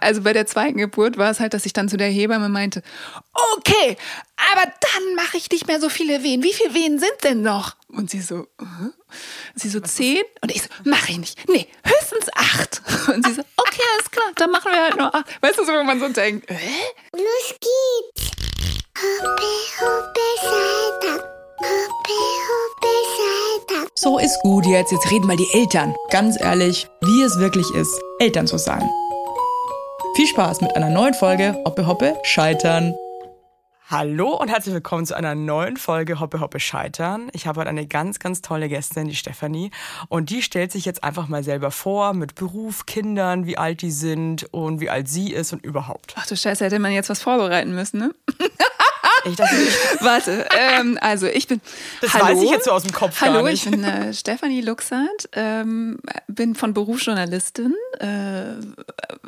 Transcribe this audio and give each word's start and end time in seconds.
Also 0.00 0.22
bei 0.22 0.32
der 0.32 0.46
zweiten 0.46 0.78
Geburt 0.78 1.16
war 1.18 1.30
es 1.30 1.40
halt, 1.40 1.54
dass 1.54 1.66
ich 1.66 1.72
dann 1.72 1.88
zu 1.88 1.96
der 1.96 2.08
Hebamme 2.08 2.48
meinte, 2.48 2.82
okay, 3.56 3.96
aber 4.52 4.64
dann 4.64 5.14
mache 5.14 5.36
ich 5.36 5.50
nicht 5.50 5.66
mehr 5.66 5.80
so 5.80 5.88
viele 5.88 6.22
Wehen. 6.22 6.42
Wie 6.42 6.52
viele 6.52 6.74
Wehen 6.74 6.98
sind 6.98 7.12
denn 7.22 7.42
noch? 7.42 7.76
Und 7.88 8.10
sie 8.10 8.20
so, 8.20 8.46
uh? 8.60 8.90
sie 9.54 9.68
so 9.68 9.80
zehn 9.80 10.22
und 10.42 10.54
ich 10.54 10.62
so, 10.62 10.68
mache 10.84 11.12
ich 11.12 11.18
nicht. 11.18 11.48
Nee, 11.48 11.68
höchstens 11.84 12.28
acht. 12.34 12.82
Und 13.14 13.24
sie 13.24 13.34
so, 13.34 13.42
okay, 13.56 13.82
alles 13.94 14.10
klar, 14.10 14.32
dann 14.34 14.50
machen 14.50 14.72
wir 14.72 14.82
halt 14.82 14.96
nur 14.96 15.14
acht. 15.14 15.26
Weißt 15.42 15.58
du, 15.58 15.64
so, 15.64 15.72
wo 15.72 15.84
man 15.84 16.00
so 16.00 16.08
denkt, 16.08 16.50
äh? 16.50 16.54
Los 17.12 17.54
geht's. 17.60 18.30
Hoppe, 18.98 19.46
hoppe, 19.80 20.20
Saltag. 20.42 21.34
So 23.94 24.18
ist 24.18 24.38
gut 24.42 24.66
jetzt. 24.66 24.92
Jetzt 24.92 25.10
reden 25.10 25.26
mal 25.26 25.36
die 25.36 25.48
Eltern. 25.52 25.94
Ganz 26.10 26.38
ehrlich, 26.40 26.86
wie 27.00 27.22
es 27.22 27.38
wirklich 27.38 27.70
ist, 27.74 27.94
Eltern 28.18 28.46
zu 28.46 28.58
sein. 28.58 28.88
Viel 30.14 30.28
Spaß 30.28 30.60
mit 30.60 30.76
einer 30.76 30.90
neuen 30.90 31.12
Folge 31.12 31.60
Hoppe 31.64 31.88
Hoppe 31.88 32.16
Scheitern. 32.22 32.94
Hallo 33.90 34.36
und 34.36 34.48
herzlich 34.48 34.72
willkommen 34.72 35.06
zu 35.06 35.16
einer 35.16 35.34
neuen 35.34 35.76
Folge 35.76 36.20
Hoppe 36.20 36.38
Hoppe 36.38 36.60
Scheitern. 36.60 37.30
Ich 37.32 37.48
habe 37.48 37.58
heute 37.58 37.70
eine 37.70 37.88
ganz, 37.88 38.20
ganz 38.20 38.40
tolle 38.40 38.68
Gästin, 38.68 39.08
die 39.08 39.16
Stefanie. 39.16 39.72
Und 40.08 40.30
die 40.30 40.42
stellt 40.42 40.70
sich 40.70 40.84
jetzt 40.84 41.02
einfach 41.02 41.26
mal 41.26 41.42
selber 41.42 41.72
vor 41.72 42.14
mit 42.14 42.36
Beruf, 42.36 42.86
Kindern, 42.86 43.46
wie 43.46 43.58
alt 43.58 43.82
die 43.82 43.90
sind 43.90 44.44
und 44.52 44.78
wie 44.78 44.88
alt 44.88 45.08
sie 45.08 45.32
ist 45.32 45.52
und 45.52 45.64
überhaupt. 45.64 46.14
Ach 46.16 46.26
du 46.28 46.36
Scheiße, 46.36 46.64
hätte 46.64 46.78
man 46.78 46.92
jetzt 46.92 47.10
was 47.10 47.20
vorbereiten 47.20 47.74
müssen, 47.74 47.98
ne? 47.98 48.14
Ich 49.24 49.36
dachte, 49.36 49.56
Warte, 50.00 50.46
ähm, 50.58 50.98
also 51.00 51.26
ich 51.26 51.48
bin. 51.48 51.60
das 52.00 52.12
Hallo? 52.12 52.26
weiß 52.26 52.42
ich 52.42 52.50
jetzt 52.50 52.64
so 52.66 52.72
aus 52.72 52.82
dem 52.82 52.92
Kopf 52.92 53.20
Hallo, 53.20 53.46
ich 53.46 53.64
bin 53.64 53.82
äh, 53.82 54.12
Stefanie 54.12 54.60
Luxert, 54.60 55.28
ähm, 55.32 55.98
bin 56.28 56.54
von 56.54 56.74
Beruf 56.74 57.02
Journalistin 57.02 57.74
äh, 58.00 58.56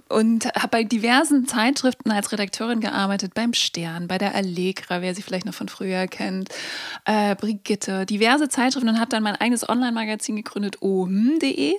und 0.08 0.46
habe 0.54 0.68
bei 0.68 0.84
diversen 0.84 1.46
Zeitschriften 1.46 2.10
als 2.10 2.30
Redakteurin 2.32 2.80
gearbeitet, 2.80 3.32
beim 3.34 3.54
Stern, 3.54 4.06
bei 4.06 4.18
der 4.18 4.34
Allegra, 4.34 5.00
wer 5.00 5.14
sie 5.14 5.22
vielleicht 5.22 5.46
noch 5.46 5.54
von 5.54 5.68
früher 5.68 6.06
kennt, 6.08 6.50
äh, 7.06 7.34
Brigitte, 7.34 8.04
diverse 8.04 8.48
Zeitschriften 8.48 8.88
und 8.88 9.00
habe 9.00 9.10
dann 9.10 9.22
mein 9.22 9.36
eigenes 9.36 9.66
Online-Magazin 9.68 10.36
gegründet, 10.36 10.82
ohm.de 10.82 11.74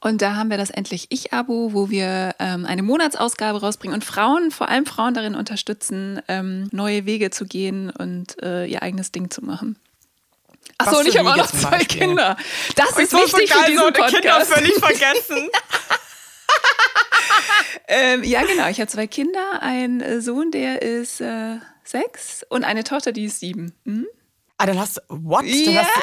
und 0.00 0.22
da 0.22 0.36
haben 0.36 0.50
wir 0.50 0.56
das 0.56 0.70
Endlich 0.70 1.08
Ich-Abo, 1.10 1.74
wo 1.74 1.90
wir 1.90 2.34
ähm, 2.38 2.64
eine 2.64 2.82
Monatsausgabe 2.82 3.60
rausbringen 3.60 3.94
und 3.94 4.04
Frauen, 4.04 4.50
vor 4.50 4.68
allem 4.68 4.86
Frauen 4.86 5.12
darin 5.12 5.34
unterstützen, 5.34 6.22
ähm, 6.28 6.68
neue 6.72 7.04
Wege 7.04 7.30
zu 7.30 7.49
gehen 7.50 7.90
und 7.90 8.42
äh, 8.42 8.64
ihr 8.64 8.82
eigenes 8.82 9.12
Ding 9.12 9.30
zu 9.30 9.44
machen. 9.44 9.76
Achso, 10.78 11.00
und 11.00 11.06
ich 11.06 11.12
für 11.12 11.18
habe 11.18 11.32
auch 11.32 11.36
noch 11.36 11.50
zwei 11.50 11.78
Beispiel? 11.78 11.98
Kinder. 11.98 12.36
Das 12.76 12.98
ist 12.98 13.10
so, 13.10 13.18
wichtig 13.18 13.52
für 13.52 13.58
geil, 13.58 13.66
diesen 13.68 13.82
so 13.84 13.90
die 13.90 14.00
Kinder 14.00 14.38
Podcast. 14.38 14.52
völlig 14.54 14.74
vergessen. 14.78 15.50
Ähm, 17.92 18.22
ja, 18.22 18.42
genau. 18.44 18.68
Ich 18.68 18.80
habe 18.80 18.88
zwei 18.88 19.08
Kinder. 19.08 19.60
Ein 19.60 20.00
äh, 20.00 20.20
Sohn, 20.20 20.52
der 20.52 20.80
ist 20.80 21.20
äh, 21.20 21.56
sechs 21.82 22.44
und 22.48 22.62
eine 22.62 22.84
Tochter, 22.84 23.10
die 23.10 23.24
ist 23.24 23.40
sieben. 23.40 23.74
Hm? 23.84 24.06
Ah, 24.62 24.66
dann 24.66 24.78
hast 24.78 24.96
du, 24.98 25.00
what? 25.08 25.42
Dann 25.42 25.48
Ja. 25.74 25.80
hast 25.82 25.96
du, 25.96 26.00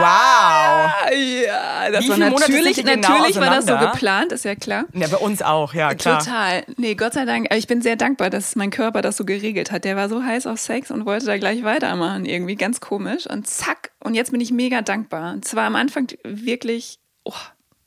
wow. 0.00 1.12
Ja, 1.46 1.90
das 1.90 2.04
Wie 2.04 2.08
war 2.08 2.16
natürlich, 2.18 2.76
genau 2.76 2.94
natürlich 3.08 3.36
war 3.40 3.50
das 3.50 3.66
so 3.66 3.76
geplant, 3.76 4.32
ist 4.32 4.44
ja 4.44 4.54
klar. 4.54 4.84
Ja, 4.92 5.06
bei 5.08 5.16
uns 5.18 5.42
auch, 5.42 5.74
ja, 5.74 5.94
klar. 5.94 6.18
Total. 6.20 6.64
Nee, 6.76 6.94
Gott 6.94 7.14
sei 7.14 7.24
Dank. 7.24 7.52
Ich 7.54 7.66
bin 7.66 7.82
sehr 7.82 7.96
dankbar, 7.96 8.30
dass 8.30 8.56
mein 8.56 8.70
Körper 8.70 9.02
das 9.02 9.16
so 9.16 9.24
geregelt 9.24 9.70
hat. 9.72 9.84
Der 9.84 9.96
war 9.96 10.08
so 10.08 10.22
heiß 10.22 10.46
auf 10.46 10.58
Sex 10.58 10.90
und 10.90 11.06
wollte 11.06 11.26
da 11.26 11.36
gleich 11.38 11.62
weitermachen. 11.64 12.24
Irgendwie 12.24 12.54
ganz 12.56 12.80
komisch. 12.80 13.26
Und 13.28 13.46
zack. 13.48 13.90
Und 14.02 14.14
jetzt 14.14 14.30
bin 14.32 14.40
ich 14.40 14.50
mega 14.50 14.82
dankbar. 14.82 15.32
Und 15.32 15.44
zwar 15.44 15.64
am 15.64 15.76
Anfang 15.76 16.06
wirklich, 16.24 16.98
oh, 17.24 17.32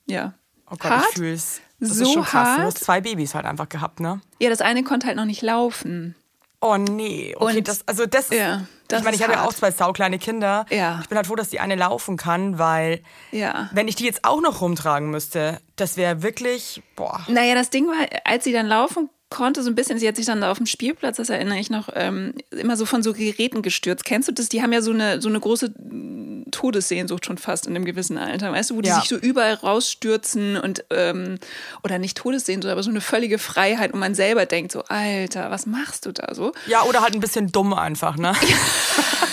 ja. 0.06 0.34
Oh 0.72 0.76
Gott, 0.78 0.92
hart. 0.92 1.06
ich 1.12 1.16
fühl's. 1.16 1.62
Das 1.80 1.90
So 1.92 2.04
ist 2.04 2.14
schon 2.14 2.24
krass. 2.24 2.56
Du 2.58 2.62
hart. 2.64 2.76
hast 2.76 2.84
zwei 2.84 3.02
Babys 3.02 3.34
halt 3.36 3.46
einfach 3.46 3.70
gehabt, 3.70 4.00
ne? 4.02 4.20
Ja, 4.40 4.50
das 4.50 4.62
eine 4.62 4.84
konnte 4.84 5.08
halt 5.08 5.16
noch 5.18 5.26
nicht 5.26 5.42
laufen. 5.42 6.16
Oh 6.62 6.76
nee, 6.76 7.34
okay, 7.40 7.58
Und- 7.60 7.68
das, 7.70 7.88
also 7.88 8.06
das, 8.06 8.30
Ja, 8.32 8.66
das 8.90 9.00
ich 9.00 9.06
meine, 9.06 9.16
ich 9.16 9.24
habe 9.24 9.34
ja 9.34 9.46
auch 9.46 9.54
zwei 9.54 9.72
saukleine 9.72 10.20
Kinder. 10.20 10.66
Ja. 10.70 11.00
Ich 11.02 11.08
bin 11.08 11.16
halt 11.18 11.28
froh, 11.28 11.36
dass 11.36 11.50
die 11.50 11.60
eine 11.62 11.76
laufen 11.76 12.18
kann, 12.18 12.60
weil 12.60 13.02
Ja. 13.32 13.70
wenn 13.72 13.88
ich 13.88 13.96
die 13.96 14.04
jetzt 14.06 14.26
auch 14.26 14.42
noch 14.42 14.60
rumtragen 14.62 15.10
müsste, 15.10 15.62
das 15.78 15.96
wäre 15.96 16.22
wirklich, 16.22 16.82
boah. 16.96 17.22
Naja, 17.28 17.56
das 17.56 17.70
Ding 17.70 17.88
war, 17.88 18.06
als 18.26 18.44
sie 18.44 18.52
dann 18.52 18.68
laufen 18.68 19.10
konnte, 19.30 19.62
so 19.64 19.70
ein 19.70 19.76
bisschen, 19.76 20.00
sie 20.00 20.08
hat 20.08 20.16
sich 20.16 20.26
dann 20.26 20.44
auf 20.44 20.58
dem 20.58 20.66
Spielplatz, 20.66 21.18
das 21.18 21.30
erinnere 21.30 21.60
ich 21.60 21.70
noch, 21.70 21.90
ähm, 21.94 22.34
immer 22.52 22.76
so 22.78 22.86
von 22.86 23.04
so 23.04 23.14
Geräten 23.14 23.62
gestürzt. 23.62 24.04
Kennst 24.06 24.28
du 24.28 24.32
das? 24.32 24.50
Die 24.50 24.62
haben 24.62 24.74
ja 24.74 24.82
so 24.82 24.92
eine, 24.92 25.22
so 25.22 25.30
eine 25.30 25.40
große 25.40 25.72
Todessehnsucht 26.52 27.26
schon 27.26 27.38
fast 27.38 27.68
in 27.68 27.76
einem 27.76 27.86
gewissen 27.86 28.18
Alter, 28.18 28.52
weißt 28.52 28.72
du, 28.72 28.76
wo 28.78 28.82
die 28.82 28.90
Ja. 28.90 28.96
sich 29.00 29.08
so 29.10 29.16
überall 29.18 29.54
rausstürzen 29.54 30.58
und, 30.58 30.84
ähm, 30.90 31.38
oder 31.84 32.00
nicht 32.00 32.18
Todessehnsucht, 32.18 32.72
aber 32.72 32.82
so 32.84 32.90
eine 32.90 33.02
völlige 33.02 33.38
Freiheit 33.38 33.94
und 33.94 34.00
man 34.00 34.16
selber 34.16 34.46
denkt 34.46 34.72
so, 34.72 34.84
Alter, 34.88 35.52
was 35.52 35.66
machst 35.66 36.06
du 36.06 36.12
da 36.12 36.34
so? 36.34 36.52
Ja, 36.66 36.84
oder 36.84 37.02
halt 37.02 37.14
ein 37.14 37.20
bisschen 37.20 37.52
dumm 37.52 37.74
einfach, 37.74 38.18
ne? 38.18 38.34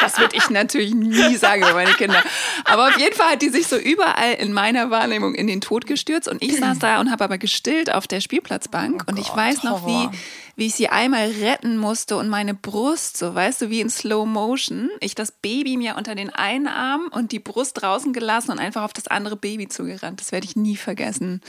Das 0.00 0.18
würde 0.18 0.36
ich 0.36 0.48
natürlich 0.50 0.94
nie 0.94 1.36
sagen 1.36 1.62
über 1.62 1.74
meine 1.74 1.92
Kinder. 1.94 2.22
Aber 2.64 2.88
auf 2.88 2.98
jeden 2.98 3.14
Fall 3.14 3.32
hat 3.32 3.42
die 3.42 3.48
sich 3.48 3.66
so 3.66 3.76
überall 3.76 4.34
in 4.34 4.52
meiner 4.52 4.90
Wahrnehmung 4.90 5.34
in 5.34 5.46
den 5.46 5.60
Tod 5.60 5.86
gestürzt. 5.86 6.28
Und 6.28 6.42
ich 6.42 6.56
saß 6.58 6.78
da 6.78 7.00
und 7.00 7.10
habe 7.10 7.24
aber 7.24 7.38
gestillt 7.38 7.92
auf 7.92 8.06
der 8.06 8.20
Spielplatzbank. 8.20 9.04
und 9.08 9.18
ich 9.18 9.34
weiß 9.34 9.62
noch, 9.64 9.86
wie, 9.86 9.90
Horror. 9.92 10.12
wie 10.56 10.66
ich 10.66 10.74
sie 10.74 10.88
einmal 10.88 11.28
retten 11.28 11.76
musste 11.78 12.16
und 12.16 12.28
meine 12.28 12.54
Brust, 12.54 13.16
so 13.16 13.34
weißt 13.34 13.62
du, 13.62 13.70
wie 13.70 13.80
in 13.80 13.90
Slow 13.90 14.26
Motion, 14.26 14.90
ich 15.00 15.14
das 15.14 15.32
Baby 15.32 15.76
mir 15.76 15.96
unter 15.96 16.14
den 16.14 16.30
einen 16.30 16.68
Arm 16.68 17.08
und 17.10 17.32
die 17.32 17.38
Brust 17.40 17.80
draußen 17.82 18.12
gelassen 18.12 18.50
und 18.52 18.58
einfach 18.58 18.82
auf 18.82 18.92
das 18.92 19.08
andere 19.08 19.36
Baby 19.36 19.68
zugerannt. 19.68 20.20
Das 20.20 20.32
werde 20.32 20.46
ich 20.46 20.56
nie 20.56 20.76
vergessen. 20.76 21.40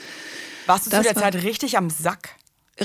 Warst 0.66 0.86
du 0.88 0.90
zu 0.92 1.02
der 1.02 1.16
war- 1.16 1.24
Zeit 1.24 1.36
richtig 1.44 1.78
am 1.78 1.90
Sack? 1.90 2.30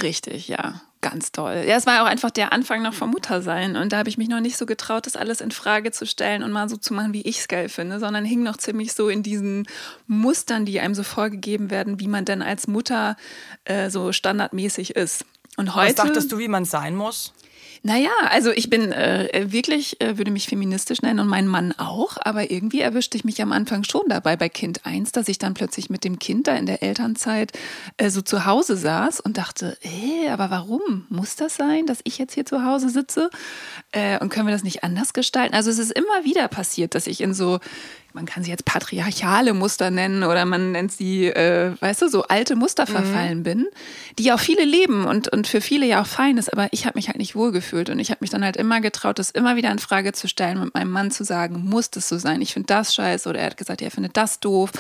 Richtig, 0.03 0.49
ja. 0.49 0.81
Ganz 1.05 1.33
toll. 1.33 1.65
Ja, 1.67 1.77
es 1.77 1.85
war 1.85 2.03
auch 2.03 2.07
einfach 2.07 2.31
der 2.31 2.55
Anfang 2.55 2.81
noch 2.81 2.95
vom 2.95 3.11
Muttersein. 3.11 3.77
Und 3.77 3.93
da 3.93 3.99
habe 3.99 4.09
ich 4.09 4.17
mich 4.17 4.29
noch 4.29 4.41
nicht 4.41 4.57
so 4.57 4.65
getraut, 4.65 5.05
das 5.05 5.17
alles 5.17 5.43
in 5.43 5.51
Frage 5.51 5.93
zu 5.93 6.07
stellen 6.07 6.43
und 6.43 6.51
mal 6.51 6.67
so 6.71 6.79
zu 6.79 6.95
machen, 6.95 7.13
wie 7.13 7.21
ich 7.21 7.41
es 7.41 7.49
geil 7.49 7.69
finde, 7.69 8.01
sondern 8.01 8.25
hing 8.25 8.43
noch 8.43 8.57
ziemlich 8.57 8.95
so 8.95 9.11
in 9.11 9.23
diesen 9.23 9.69
Mustern, 10.07 10.65
die 10.65 10.81
einem 10.81 10.95
so 10.95 11.03
vorgegeben 11.03 11.71
werden, 11.71 12.01
wie 12.01 12.09
man 12.09 12.25
denn 12.25 12.41
als 12.41 12.69
Mutter 12.69 13.19
äh, 13.67 13.91
so 13.91 14.13
standardmäßig 14.13 14.97
ist. 14.97 15.27
Und 15.59 15.75
heute. 15.75 15.99
Was 15.99 16.07
dachtest 16.07 16.33
du, 16.33 16.39
wie 16.39 16.49
man 16.49 16.65
sein 16.65 16.97
muss? 16.97 17.35
Naja, 17.83 18.11
also 18.31 18.51
ich 18.51 18.71
bin 18.71 18.93
äh, 18.93 19.47
wirklich, 19.49 20.01
äh, 20.01 20.19
würde 20.19 20.31
mich 20.31 20.47
feministisch 20.47 21.03
nennen 21.03 21.21
und 21.21 21.29
mein 21.29 21.47
Mann 21.47 21.73
auch, 21.77 22.17
aber 22.21 22.51
irgendwie 22.51 22.81
erwischte 22.81 23.17
ich 23.17 23.25
mich 23.25 23.43
am 23.43 23.53
Anfang 23.53 23.85
schon 23.85 24.03
dabei 24.09 24.37
bei 24.37 24.49
Kind 24.49 24.87
1, 24.87 25.13
dass 25.13 25.29
ich 25.29 25.39
dann 25.39 25.55
plötzlich 25.55 25.91
mit 25.91 26.05
dem 26.05 26.19
Kind 26.19 26.47
da 26.47 26.57
in 26.57 26.67
der 26.67 26.83
Elternzeit 26.83 27.53
äh, 27.97 28.11
so 28.11 28.23
zu 28.23 28.47
Hause 28.47 28.77
saß 28.77 29.21
und 29.21 29.37
dachte, 29.39 29.77
äh, 29.83 30.29
aber 30.31 30.51
warum 30.51 31.07
muss 31.09 31.37
das 31.37 31.57
sein, 31.57 31.87
dass 31.87 32.01
ich 32.05 32.19
jetzt 32.19 32.35
hier 32.35 32.47
zu 32.47 32.65
Hause 32.65 32.89
sitze? 32.89 33.31
Äh, 33.93 34.19
und 34.19 34.29
können 34.29 34.47
wir 34.47 34.55
das 34.55 34.65
nicht 34.65 34.85
anders 34.85 35.13
gestalten? 35.13 35.55
Also 35.55 35.71
es 35.71 35.79
ist 35.79 35.93
immer 35.93 36.25
wieder 36.25 36.49
passiert, 36.49 36.95
dass 36.95 37.07
ich 37.07 37.21
in 37.21 37.35
so 37.35 37.61
man 38.15 38.27
kann 38.27 38.45
sie 38.45 38.51
jetzt 38.51 38.65
patriarchale 38.65 39.55
Muster 39.55 39.91
nennen 39.91 40.23
oder 40.23 40.45
man 40.45 40.71
nennt 40.71 40.93
sie, 40.93 41.27
äh, 41.27 41.73
weißt 41.81 42.03
du, 42.03 42.09
so 42.09 42.23
alte 42.23 42.55
Muster 42.55 42.87
verfallen 42.87 43.43
bin, 43.43 43.67
die 44.21 44.31
auch 44.33 44.39
viele 44.39 44.65
leben 44.65 45.05
und, 45.05 45.29
und 45.29 45.49
für 45.49 45.61
viele 45.61 45.85
ja 45.85 46.01
auch 46.01 46.07
fein 46.07 46.39
ist, 46.39 46.53
aber 46.53 46.69
ich 46.71 46.87
habe 46.87 46.97
mich 46.97 47.09
halt 47.09 47.19
nicht 47.19 47.35
wohlgefühlt 47.35 47.64
und 47.73 47.99
ich 47.99 48.11
habe 48.11 48.19
mich 48.21 48.31
dann 48.31 48.45
halt 48.45 48.57
immer 48.57 48.81
getraut, 48.81 49.19
das 49.19 49.31
immer 49.31 49.57
wieder 49.57 49.71
in 49.71 49.79
Frage 49.79 50.13
zu 50.13 50.29
stellen, 50.29 50.61
mit 50.61 50.75
meinem 50.75 50.91
Mann 50.91 51.11
zu 51.11 51.25
sagen, 51.25 51.65
muss 51.69 51.91
das 51.91 52.09
so 52.09 52.19
sein, 52.19 52.41
ich 52.43 52.53
finde 52.53 52.67
das 52.67 52.95
scheiße. 52.95 53.29
Oder 53.29 53.41
er 53.41 53.47
hat 53.47 53.57
gesagt, 53.57 53.83
er 53.83 53.91
findet 53.91 54.17
das 54.17 54.41
doof. 54.41 54.71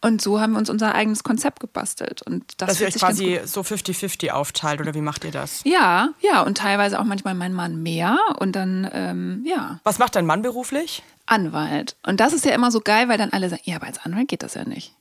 Und 0.00 0.20
so 0.20 0.40
haben 0.40 0.52
wir 0.52 0.58
uns 0.58 0.68
unser 0.68 0.94
eigenes 0.94 1.24
Konzept 1.24 1.60
gebastelt. 1.60 2.22
Und 2.22 2.44
das 2.58 2.68
Dass 2.68 2.80
ihr 2.80 2.88
euch 2.88 2.94
quasi 2.96 3.40
so 3.44 3.62
50-50 3.62 4.30
aufteilt 4.30 4.80
oder 4.80 4.94
wie 4.94 5.00
macht 5.00 5.24
ihr 5.24 5.30
das? 5.30 5.62
ja, 5.64 6.10
ja, 6.20 6.42
und 6.42 6.58
teilweise 6.58 7.00
auch 7.00 7.04
manchmal 7.04 7.34
mein 7.34 7.54
Mann 7.54 7.82
mehr. 7.82 8.18
Und 8.38 8.52
dann, 8.52 8.88
ähm, 8.92 9.44
ja, 9.46 9.80
Was 9.84 9.98
macht 9.98 10.14
dein 10.16 10.26
Mann 10.26 10.42
beruflich? 10.42 11.02
Anwalt. 11.26 11.96
Und 12.06 12.20
das 12.20 12.32
ist 12.34 12.44
ja 12.44 12.52
immer 12.52 12.70
so 12.70 12.80
geil, 12.80 13.08
weil 13.08 13.16
dann 13.16 13.30
alle 13.30 13.48
sagen, 13.48 13.62
ja, 13.64 13.76
aber 13.76 13.86
als 13.86 13.98
Anwalt 14.04 14.28
geht 14.28 14.42
das 14.42 14.54
ja 14.54 14.64
nicht. 14.64 14.92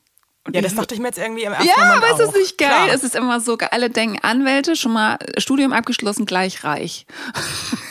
Und 0.45 0.55
Ja, 0.55 0.61
das 0.61 0.75
dachte 0.75 0.93
ich 0.93 0.99
mir 0.99 1.07
jetzt 1.07 1.19
irgendwie 1.19 1.43
im 1.43 1.53
ersten 1.53 1.67
ja, 1.69 1.75
Moment 1.77 2.03
aber 2.03 2.13
auch. 2.15 2.19
ist 2.19 2.27
es 2.29 2.33
nicht 2.35 2.57
geil? 2.57 2.67
Klar. 2.67 2.89
Es 2.93 3.03
ist 3.03 3.15
immer 3.15 3.39
so, 3.39 3.57
alle 3.71 3.89
denken, 3.89 4.19
Anwälte, 4.23 4.75
schon 4.75 4.91
mal 4.91 5.17
Studium 5.37 5.71
abgeschlossen, 5.71 6.25
gleich 6.25 6.63
reich. 6.65 7.05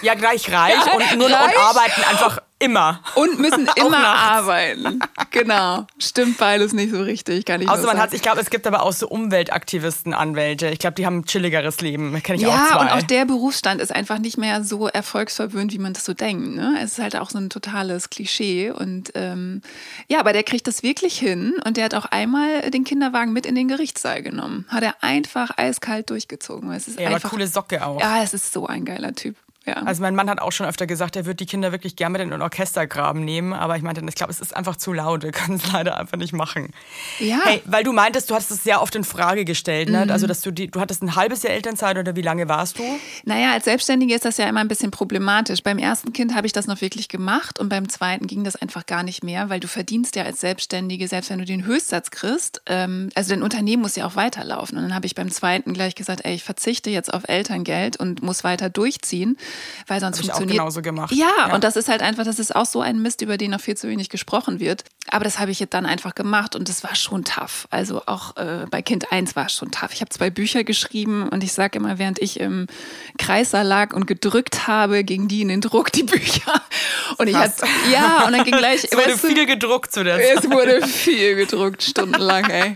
Ja, 0.02 0.14
gleich 0.14 0.52
reich 0.52 0.74
Ja, 0.86 0.92
und 0.92 1.18
nur 1.18 1.30
reich. 1.30 1.56
und 1.56 1.62
arbeiten 1.62 2.02
einfach 2.10 2.38
immer. 2.62 3.00
Und 3.14 3.38
müssen 3.38 3.68
immer 3.76 3.98
arbeiten. 3.98 5.00
Genau. 5.30 5.86
Stimmt 5.98 6.38
beides 6.38 6.72
nicht 6.72 6.92
so 6.92 7.02
richtig, 7.02 7.44
kann 7.44 7.60
ich 7.60 7.68
Außer 7.68 7.86
man 7.86 7.98
hat, 7.98 8.12
ich 8.12 8.22
glaube, 8.22 8.40
es 8.40 8.50
gibt 8.50 8.66
aber 8.66 8.82
auch 8.82 8.92
so 8.92 9.08
Umweltaktivisten, 9.08 10.14
Anwälte. 10.14 10.68
Ich 10.68 10.78
glaube, 10.78 10.94
die 10.94 11.06
haben 11.06 11.18
ein 11.18 11.24
chilligeres 11.24 11.80
Leben. 11.80 12.20
Kenne 12.22 12.38
ich 12.38 12.46
auch 12.46 12.52
ja, 12.52 12.68
zwei. 12.72 12.80
und 12.80 12.88
auch 12.90 13.02
der 13.02 13.24
Berufsstand 13.24 13.80
ist 13.80 13.92
einfach 13.92 14.18
nicht 14.18 14.38
mehr 14.38 14.64
so 14.64 14.88
erfolgsverwöhnt, 14.88 15.72
wie 15.72 15.78
man 15.78 15.92
das 15.92 16.04
so 16.04 16.14
denkt. 16.14 16.54
Ne? 16.54 16.78
Es 16.82 16.92
ist 16.92 16.98
halt 16.98 17.16
auch 17.16 17.30
so 17.30 17.38
ein 17.38 17.50
totales 17.50 18.10
Klischee. 18.10 18.70
Und 18.70 19.12
ähm, 19.14 19.62
ja, 20.08 20.20
aber 20.20 20.32
der 20.32 20.44
kriegt 20.44 20.66
das 20.66 20.82
wirklich 20.82 21.18
hin. 21.18 21.54
Und 21.64 21.76
der 21.76 21.84
hat 21.84 21.94
auch 21.94 22.06
einmal 22.06 22.70
den 22.70 22.84
Kinderwagen 22.84 23.32
mit 23.32 23.46
in 23.46 23.54
den 23.54 23.68
Gerichtssaal 23.68 24.22
genommen. 24.22 24.66
Hat 24.68 24.82
er 24.82 24.94
einfach 25.02 25.50
eiskalt 25.56 26.10
durchgezogen. 26.10 26.70
Es 26.72 26.88
ist 26.88 26.98
ja, 26.98 27.06
aber 27.06 27.16
einfach, 27.16 27.30
coole 27.30 27.46
Socke 27.46 27.84
auch. 27.84 28.00
Ja, 28.00 28.22
es 28.22 28.34
ist 28.34 28.52
so 28.52 28.66
ein 28.66 28.84
geiler 28.84 29.14
Typ. 29.14 29.36
Ja. 29.66 29.74
Also 29.84 30.02
mein 30.02 30.14
Mann 30.14 30.28
hat 30.28 30.40
auch 30.40 30.50
schon 30.50 30.66
öfter 30.66 30.86
gesagt, 30.86 31.14
er 31.14 31.24
würde 31.24 31.36
die 31.36 31.46
Kinder 31.46 31.70
wirklich 31.70 31.94
gerne 31.94 32.12
mit 32.12 32.22
in 32.22 32.30
den 32.30 32.42
Orchestergraben 32.42 33.24
nehmen, 33.24 33.52
aber 33.52 33.76
ich 33.76 33.82
meinte, 33.82 34.02
ich 34.08 34.14
glaube, 34.14 34.32
es 34.32 34.40
ist 34.40 34.56
einfach 34.56 34.76
zu 34.76 34.92
laut, 34.92 35.22
wir 35.22 35.32
können 35.32 35.56
es 35.56 35.72
leider 35.72 35.96
einfach 35.98 36.18
nicht 36.18 36.32
machen. 36.32 36.70
Ja. 37.18 37.40
Hey, 37.44 37.62
weil 37.64 37.84
du 37.84 37.92
meintest, 37.92 38.30
du 38.30 38.34
hattest 38.34 38.50
es 38.50 38.64
sehr 38.64 38.82
oft 38.82 38.94
in 38.96 39.04
Frage 39.04 39.44
gestellt, 39.44 39.88
ne? 39.88 40.06
Also 40.10 40.26
dass 40.26 40.40
du 40.40 40.50
die, 40.50 40.70
du 40.70 40.80
hattest 40.80 41.02
ein 41.02 41.14
halbes 41.14 41.42
Jahr 41.42 41.52
Elternzeit 41.52 41.96
oder 41.96 42.16
wie 42.16 42.22
lange 42.22 42.48
warst 42.48 42.78
du? 42.78 42.82
Naja, 43.24 43.52
als 43.52 43.64
Selbstständige 43.64 44.14
ist 44.14 44.24
das 44.24 44.36
ja 44.36 44.48
immer 44.48 44.60
ein 44.60 44.68
bisschen 44.68 44.90
problematisch. 44.90 45.62
Beim 45.62 45.78
ersten 45.78 46.12
Kind 46.12 46.34
habe 46.34 46.46
ich 46.46 46.52
das 46.52 46.66
noch 46.66 46.80
wirklich 46.80 47.08
gemacht 47.08 47.58
und 47.58 47.68
beim 47.68 47.88
zweiten 47.88 48.26
ging 48.26 48.44
das 48.44 48.56
einfach 48.56 48.86
gar 48.86 49.02
nicht 49.02 49.22
mehr, 49.22 49.48
weil 49.48 49.60
du 49.60 49.68
verdienst 49.68 50.16
ja 50.16 50.24
als 50.24 50.40
Selbstständige, 50.40 51.06
selbst 51.08 51.30
wenn 51.30 51.38
du 51.38 51.44
den 51.44 51.64
Höchstsatz 51.64 52.10
kriegst, 52.10 52.62
ähm, 52.66 53.10
also 53.14 53.30
dein 53.30 53.42
Unternehmen 53.42 53.82
muss 53.82 53.96
ja 53.96 54.06
auch 54.06 54.16
weiterlaufen. 54.16 54.76
Und 54.76 54.84
dann 54.84 54.94
habe 54.94 55.06
ich 55.06 55.14
beim 55.14 55.30
zweiten 55.30 55.72
gleich 55.72 55.94
gesagt, 55.94 56.24
ey, 56.24 56.34
ich 56.34 56.42
verzichte 56.42 56.90
jetzt 56.90 57.12
auf 57.12 57.28
Elterngeld 57.28 57.96
und 57.96 58.22
muss 58.22 58.44
weiter 58.44 58.70
durchziehen, 58.70 59.36
weil 59.86 60.00
sonst 60.00 60.18
Hab 60.18 60.24
ich 60.24 60.30
auch 60.30 60.36
funktioniert. 60.36 60.58
genauso 60.58 60.82
gemacht. 60.82 61.12
Ja, 61.12 61.26
Ja. 61.48 61.54
und 61.54 61.64
das 61.64 61.76
ist 61.76 61.88
halt 61.88 62.02
einfach, 62.02 62.24
das 62.24 62.38
ist 62.38 62.54
auch 62.54 62.66
so 62.66 62.80
ein 62.80 63.00
Mist, 63.02 63.20
über 63.22 63.36
den 63.38 63.50
noch 63.52 63.60
viel 63.60 63.76
zu 63.76 63.88
wenig 63.88 64.08
gesprochen 64.08 64.60
wird. 64.60 64.84
Aber 65.10 65.24
das 65.24 65.38
habe 65.38 65.50
ich 65.50 65.60
jetzt 65.60 65.74
dann 65.74 65.84
einfach 65.86 66.14
gemacht 66.14 66.54
und 66.56 66.68
das 66.68 66.84
war 66.84 66.94
schon 66.94 67.24
tough. 67.24 67.66
Also 67.70 68.02
auch 68.06 68.36
äh, 68.36 68.66
bei 68.70 68.82
Kind 68.82 69.10
1 69.12 69.34
war 69.36 69.46
es 69.46 69.52
schon 69.52 69.70
tough. 69.70 69.90
Ich 69.92 70.00
habe 70.00 70.10
zwei 70.10 70.30
Bücher 70.30 70.64
geschrieben 70.64 71.28
und 71.28 71.42
ich 71.44 71.52
sage 71.52 71.78
immer, 71.78 71.98
während 71.98 72.20
ich 72.20 72.38
im 72.40 72.66
Kreissaal 73.18 73.66
lag 73.66 73.94
und 73.94 74.06
gedrückt 74.06 74.66
habe, 74.68 75.04
ging 75.04 75.28
die 75.28 75.42
in 75.42 75.48
den 75.48 75.60
Druck, 75.60 75.92
die 75.92 76.04
Bücher. 76.04 76.52
Und 77.18 77.26
ich 77.28 77.34
Krass. 77.34 77.58
hatte, 77.60 77.70
ja, 77.92 78.24
und 78.26 78.32
dann 78.32 78.44
ging 78.44 78.56
gleich, 78.56 78.84
Es 78.90 78.92
wurde 78.92 79.12
weißt 79.12 79.24
du, 79.24 79.28
viel 79.28 79.46
gedruckt 79.46 79.92
zu 79.92 80.04
der 80.04 80.16
Zeit. 80.18 80.44
es 80.44 80.50
wurde 80.50 80.82
viel 80.86 81.34
gedruckt, 81.36 81.82
stundenlang, 81.82 82.44
ey. 82.48 82.74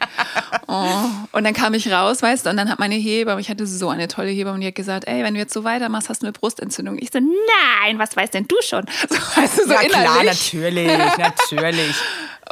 Oh. 0.66 0.84
Und 1.32 1.44
dann 1.44 1.54
kam 1.54 1.74
ich 1.74 1.90
raus, 1.90 2.22
weißt 2.22 2.46
du, 2.46 2.50
und 2.50 2.56
dann 2.56 2.68
hat 2.70 2.78
meine 2.78 2.94
Hebamme, 2.96 3.40
ich 3.40 3.48
hatte 3.48 3.66
so 3.66 3.88
eine 3.88 4.08
tolle 4.08 4.30
Hebamme, 4.30 4.58
die 4.60 4.66
hat 4.66 4.74
gesagt, 4.74 5.06
ey, 5.06 5.22
wenn 5.24 5.34
du 5.34 5.40
jetzt 5.40 5.52
so 5.54 5.64
weitermachst, 5.64 6.08
hast 6.08 6.22
du 6.22 6.26
eine 6.26 6.32
Brustentzündung. 6.66 6.98
Ich 6.98 7.10
so, 7.12 7.18
nein, 7.20 7.98
was 7.98 8.16
weißt 8.16 8.34
denn 8.34 8.46
du 8.48 8.56
schon? 8.62 8.84
So, 9.08 9.16
weißt 9.40 9.58
du, 9.58 9.64
so 9.66 9.72
ja 9.72 9.80
klar, 9.80 10.20
innerlich. 10.22 10.52
natürlich, 10.54 10.88
natürlich. 11.18 11.96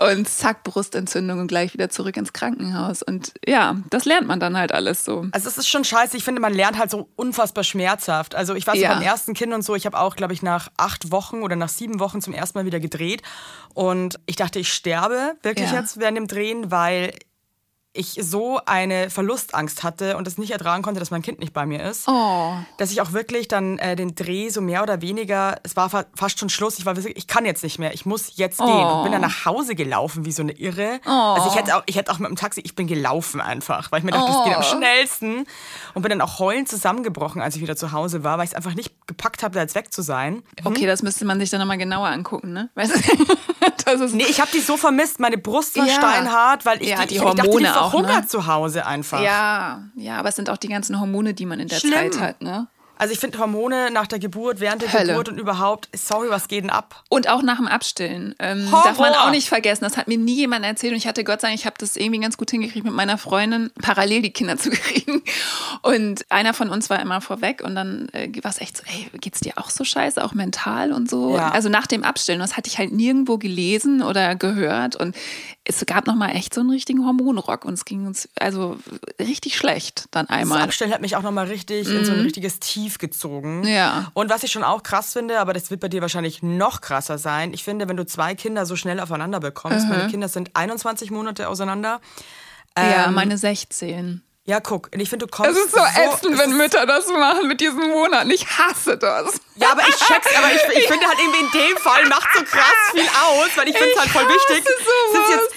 Und 0.01 0.29
zack, 0.29 0.65
Brustentzündung 0.65 1.39
und 1.39 1.47
gleich 1.47 1.73
wieder 1.73 1.89
zurück 1.89 2.17
ins 2.17 2.33
Krankenhaus. 2.33 3.03
Und 3.03 3.33
ja, 3.47 3.77
das 3.91 4.05
lernt 4.05 4.27
man 4.27 4.41
dann 4.41 4.57
halt 4.59 4.73
alles 4.73 5.05
so. 5.05 5.27
Also 5.31 5.49
es 5.49 5.57
ist 5.57 5.69
schon 5.69 5.85
scheiße. 5.85 6.17
Ich 6.17 6.25
finde, 6.25 6.41
man 6.41 6.53
lernt 6.53 6.79
halt 6.79 6.91
so 6.91 7.09
unfassbar 7.15 7.63
schmerzhaft. 7.63 8.35
Also 8.35 8.55
ich 8.55 8.67
weiß 8.67 8.77
Ja. 8.79 8.93
beim 8.95 9.03
ersten 9.03 9.35
Kind 9.35 9.53
und 9.53 9.63
so, 9.63 9.77
ich 9.77 9.87
habe 9.87 9.99
auch, 9.99 10.17
glaube 10.17 10.33
ich, 10.33 10.43
nach 10.43 10.69
acht 10.77 11.13
Wochen 11.13 11.43
oder 11.43 11.55
nach 11.55 11.69
sieben 11.69 12.01
Wochen 12.01 12.21
zum 12.21 12.33
ersten 12.35 12.59
Mal 12.59 12.65
wieder 12.67 12.81
gedreht. 12.81 13.23
Und 13.73 14.19
ich 14.27 14.35
dachte, 14.37 14.59
ich 14.59 14.73
sterbe 14.73 15.35
wirklich 15.43 15.71
Ja. 15.71 15.79
jetzt 15.81 16.01
während 16.01 16.17
dem 16.19 16.27
Drehen, 16.27 16.73
weil 16.73 17.13
ich 17.97 18.19
so 18.21 18.61
eine 18.67 19.09
Verlustangst 19.09 19.83
hatte 19.85 20.17
und 20.17 20.27
es 20.27 20.37
nicht 20.37 20.51
ertragen 20.51 20.83
konnte, 20.83 20.99
dass 21.01 21.11
mein 21.13 21.23
Kind 21.23 21.39
nicht 21.39 21.53
bei 21.53 21.65
mir 21.65 21.83
ist. 21.85 22.09
Oh. 22.09 22.53
Dass 22.77 22.91
ich 22.91 23.01
auch 23.01 23.13
wirklich 23.13 23.47
dann 23.49 23.79
äh, 23.79 23.95
den 23.97 24.15
Dreh 24.17 24.49
so 24.51 24.61
mehr 24.61 24.83
oder 24.83 25.01
weniger, 25.01 25.57
es 25.63 25.77
war 25.77 25.89
fa 25.89 26.05
fast 26.15 26.39
schon 26.41 26.49
Schluss, 26.51 26.79
ich 26.79 26.87
war 26.87 26.97
wirklich, 26.97 27.17
ich 27.17 27.29
kann 27.29 27.45
jetzt 27.47 27.63
nicht 27.63 27.79
mehr, 27.79 27.95
ich 27.95 28.05
muss 28.05 28.37
jetzt 28.37 28.59
gehen. 28.59 28.67
Oh. 28.69 28.97
Und 28.97 29.03
bin 29.05 29.13
dann 29.13 29.21
nach 29.23 29.45
Hause 29.47 29.75
gelaufen 29.77 30.25
wie 30.25 30.33
so 30.33 30.43
eine 30.43 30.53
Irre. 30.53 31.01
Also 31.05 31.49
ich 31.51 31.55
hätte 31.57 31.77
auch, 31.77 31.83
ich 31.87 31.97
hätte 31.97 32.11
auch 32.13 32.19
mit 32.19 32.29
dem 32.29 32.37
Taxi, 32.37 32.61
ich 32.65 32.75
bin 32.75 32.87
gelaufen 32.89 33.41
einfach, 33.41 33.93
weil 33.93 34.01
ich 34.01 34.05
mir 34.05 34.11
dachte, 34.11 34.33
das 34.33 34.45
geht 34.45 34.55
am 34.57 34.61
Oh. 34.61 34.77
schnellsten. 34.77 35.47
Und 35.95 36.03
bin 36.03 36.11
dann 36.11 36.21
auch 36.21 36.41
heulend 36.41 36.69
zusammengebrochen, 36.69 37.41
als 37.41 37.55
ich 37.55 37.63
wieder 37.63 37.77
zu 37.77 37.93
Hause 37.93 38.25
war, 38.25 38.39
weil 38.39 38.45
ich 38.45 38.51
es 38.51 38.57
einfach 38.57 38.75
nicht 38.75 38.93
gepackt 39.07 39.43
habe, 39.45 39.55
da 39.55 39.61
jetzt 39.61 39.77
weg 39.77 39.93
zu 39.93 40.03
sein. 40.03 40.43
Okay, 40.65 40.87
das 40.87 41.03
müsste 41.03 41.25
man 41.25 41.39
sich 41.39 41.51
dann 41.51 41.61
nochmal 41.61 41.79
genauer 41.79 42.09
angucken, 42.09 42.53
ne? 42.53 42.71
Weißt 42.75 42.93
du? 42.95 43.35
Nee, 44.13 44.25
ich 44.29 44.41
habe 44.41 44.51
die 44.53 44.61
so 44.61 44.77
vermisst, 44.77 45.21
meine 45.21 45.39
Brust 45.39 45.77
war 45.79 45.87
Ja. 45.87 45.93
steinhart, 45.95 46.65
weil 46.67 46.83
ich, 46.83 46.89
Ja, 46.91 47.03
die, 47.03 47.09
die 47.09 47.15
ich, 47.17 47.21
ich 47.21 47.27
dachte, 47.27 47.43
die 47.43 47.49
Hormone 47.49 47.81
auch, 47.81 48.21
ne? 48.21 48.27
zu 48.27 48.47
Hause 48.47 48.87
einfach. 48.87 49.21
Ja, 49.23 49.83
ja, 49.97 50.19
aber 50.19 50.29
es 50.29 50.37
sind 50.37 50.51
auch 50.51 50.57
die 50.57 50.69
ganzen 50.69 51.01
Hormone, 51.01 51.35
die 51.35 51.47
man 51.47 51.61
in 51.61 51.69
der 51.69 51.77
Schlimm. 51.77 52.13
Zeit 52.13 52.21
hat, 52.21 52.43
ne? 52.43 52.67
Also 52.97 53.13
ich 53.13 53.19
finde 53.19 53.39
Hormone 53.39 53.91
nach 53.91 54.07
der 54.07 54.19
Geburt, 54.19 54.61
während 54.61 54.83
der 54.83 54.93
Hölle. 54.93 55.09
Geburt 55.09 55.29
und 55.29 55.39
überhaupt, 55.39 55.89
sorry, 55.95 56.31
was 56.31 56.49
geht 56.49 56.63
denn 56.63 56.71
ab? 56.71 57.03
Und 57.09 57.29
auch 57.29 57.43
nach 57.43 57.57
dem 57.57 57.67
Abstillen. 57.67 58.35
Ähm, 58.39 58.69
darf 58.71 58.99
man 58.99 59.13
auch 59.15 59.31
nicht 59.31 59.49
vergessen. 59.49 59.85
Das 59.85 59.97
hat 59.97 60.07
mir 60.07 60.19
nie 60.19 60.37
jemand 60.37 60.65
erzählt. 60.65 60.93
Und 60.93 60.99
ich 60.99 61.07
hatte 61.07 61.25
Gott 61.25 61.41
sei 61.41 61.49
Dank, 61.49 61.59
ich 61.59 61.67
habe 61.67 61.77
das 61.79 61.97
irgendwie 61.97 62.21
ganz 62.21 62.37
gut 62.37 62.51
hingekriegt, 62.51 62.85
mit 62.85 62.95
meiner 62.95 63.19
Freundin 63.19 63.71
parallel 63.83 64.23
die 64.23 64.33
Kinder 64.33 64.57
zu 64.59 64.71
kriegen. 64.71 65.23
Und 65.83 66.25
einer 66.31 66.55
von 66.55 66.71
uns 66.71 66.89
war 66.89 67.01
immer 67.01 67.21
vorweg. 67.21 67.63
Und 67.63 67.75
dann 67.75 68.09
äh, 68.13 68.31
war 68.43 68.51
es 68.51 68.61
echt 68.61 68.77
so, 68.77 68.85
ey, 68.87 69.09
geht's 69.19 69.41
dir 69.41 69.55
auch 69.57 69.71
so 69.71 69.85
scheiße, 69.85 70.25
auch 70.25 70.35
mental 70.35 70.93
und 70.93 71.11
so? 71.11 71.37
Ja. 71.37 71.51
Also 71.51 71.69
nach 71.69 71.87
dem 71.87 72.05
Abstillen. 72.05 72.41
Das 72.41 72.57
hatte 72.57 72.69
ich 72.69 72.79
halt 72.79 72.93
nirgendwo 72.93 73.39
gelesen 73.39 74.03
oder 74.03 74.37
gehört. 74.37 74.97
Und 74.97 75.17
es 75.67 75.85
gab 75.87 76.07
nochmal 76.07 76.37
echt 76.37 76.53
so 76.53 76.61
einen 76.61 76.71
richtigen 76.71 77.05
Hormonrock. 77.07 77.65
Und 77.65 77.75
es 77.75 77.85
ging 77.85 78.07
uns 78.07 78.29
also 78.39 78.77
richtig 79.19 79.57
schlecht 79.57 80.07
dann 80.11 80.27
Das 80.27 80.37
einmal. 80.37 80.61
Abstellen 80.63 80.93
hat 80.93 81.01
mich 81.01 81.17
auch 81.17 81.23
nochmal 81.23 81.47
richtig 81.47 81.89
in 81.89 82.05
so 82.05 82.13
ein 82.13 82.21
richtiges 82.21 82.61
Tief 82.61 82.99
gezogen. 82.99 83.61
Mhm. 83.61 83.67
Ja. 83.69 84.11
Und 84.15 84.31
was 84.31 84.43
ich 84.43 84.53
schon 84.53 84.65
auch 84.65 84.83
krass 84.83 85.13
finde, 85.15 85.41
aber 85.41 85.53
das 85.53 85.71
wird 85.71 85.81
bei 85.81 85.89
dir 85.89 86.03
wahrscheinlich 86.03 86.43
noch 86.43 86.81
krasser 86.81 87.19
sein. 87.19 87.55
Ich 87.55 87.65
finde, 87.65 87.89
wenn 87.89 87.97
du 87.97 88.05
zwei 88.07 88.35
Kinder 88.35 88.67
so 88.67 88.77
schnell 88.77 89.01
aufeinander 89.01 89.41
bekommst, 89.41 89.89
meine 89.89 90.09
Kinder 90.09 90.29
sind 90.29 90.55
21 90.55 91.11
Monate 91.11 91.49
auseinander. 91.49 92.01
ja, 92.77 93.07
Ähm, 93.07 93.15
meine 93.15 93.39
16. 93.39 94.23
Ja, 94.47 94.61
guck, 94.61 94.91
ich 94.95 95.09
finde, 95.09 95.25
du 95.25 95.31
kommst. 95.35 95.53
Es 95.53 95.57
ist 95.57 95.71
so 95.75 95.81
ätzend, 95.81 96.35
es 96.35 96.39
wenn 96.39 96.55
Mütter 96.59 96.85
das 96.85 97.07
machen 97.09 97.49
mit 97.49 97.63
diesen 97.63 97.89
Monaten. 97.89 98.29
Ich 98.31 98.47
hasse 98.47 98.99
das. 98.99 99.41
Ja, 99.57 99.73
aber 99.73 99.89
ich 99.89 99.95
check's, 99.97 100.37
aber 100.37 100.49
ich, 100.53 100.79
ich 100.81 100.87
finde 100.87 101.07
halt 101.07 101.17
irgendwie 101.19 101.41
in 101.41 101.51
dem 101.69 101.77
Fall 101.79 102.05
macht 102.11 102.29
so 102.35 102.45
krass 102.45 102.91
viel 102.93 103.07
aus, 103.07 103.49
weil 103.57 103.69
ich 103.71 103.77
finde 103.79 103.95
es 103.95 104.01
halt 104.01 104.11
voll 104.11 104.29
wichtig. 104.29 104.63
sowas. 104.67 105.14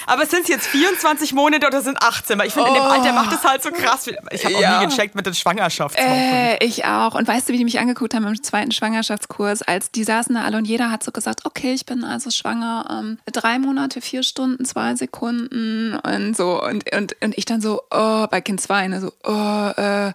Aber 0.07 0.25
sind 0.25 0.41
es 0.43 0.47
jetzt 0.47 0.65
24 0.67 1.33
Monate 1.33 1.67
oder 1.67 1.81
sind 1.81 2.01
18? 2.01 2.39
Weil 2.39 2.47
ich 2.47 2.53
finde, 2.53 2.69
in 2.69 2.75
dem 2.75 2.83
Alter 2.83 3.13
macht 3.13 3.33
es 3.33 3.43
halt 3.43 3.61
so 3.61 3.69
krass 3.71 4.05
viel. 4.05 4.17
Ich 4.31 4.43
habe 4.45 4.55
auch 4.55 4.59
Oh. 4.59 4.61
Ja. 4.63 4.79
nie 4.79 4.87
gecheckt 4.87 5.13
mit 5.15 5.25
den 5.25 5.35
Schwangerschaftswochen. 5.35 6.09
Äh, 6.11 6.63
ich 6.65 6.85
auch. 6.85 7.13
Und 7.13 7.27
weißt 7.27 7.47
du, 7.49 7.53
wie 7.53 7.57
die 7.57 7.63
mich 7.65 7.79
angeguckt 7.79 8.13
haben 8.15 8.25
im 8.25 8.41
zweiten 8.41 8.71
Schwangerschaftskurs, 8.71 9.61
als 9.61 9.91
die 9.91 10.03
saßen 10.03 10.33
da 10.33 10.41
alle 10.43 10.57
und 10.57 10.65
jeder 10.65 10.89
hat 10.89 11.03
so 11.03 11.11
gesagt, 11.11 11.45
okay, 11.45 11.73
ich 11.73 11.85
bin 11.85 12.03
also 12.03 12.31
schwanger, 12.31 12.85
ähm, 12.89 13.19
drei 13.31 13.59
Monate, 13.59 14.01
vier 14.01 14.23
Stunden, 14.23 14.65
zwei 14.65 14.95
Sekunden 14.95 15.95
und 15.99 16.35
so. 16.35 16.63
Und, 16.63 16.91
und, 16.95 17.15
und 17.21 17.37
ich 17.37 17.45
dann 17.45 17.61
so, 17.61 17.81
oh, 17.91 18.27
bei 18.27 18.41
Kind 18.41 18.61
zwei, 18.61 18.87
ne, 18.87 19.01
so, 19.01 19.11
oh, 19.25 19.69
äh, 19.81 20.13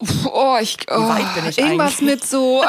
Oh, 0.00 0.58
ich, 0.60 0.76
oh, 0.90 1.08
weit 1.08 1.34
bin 1.34 1.46
ich 1.48 1.56
irgendwas 1.56 2.00
mit 2.00 2.26
so. 2.26 2.64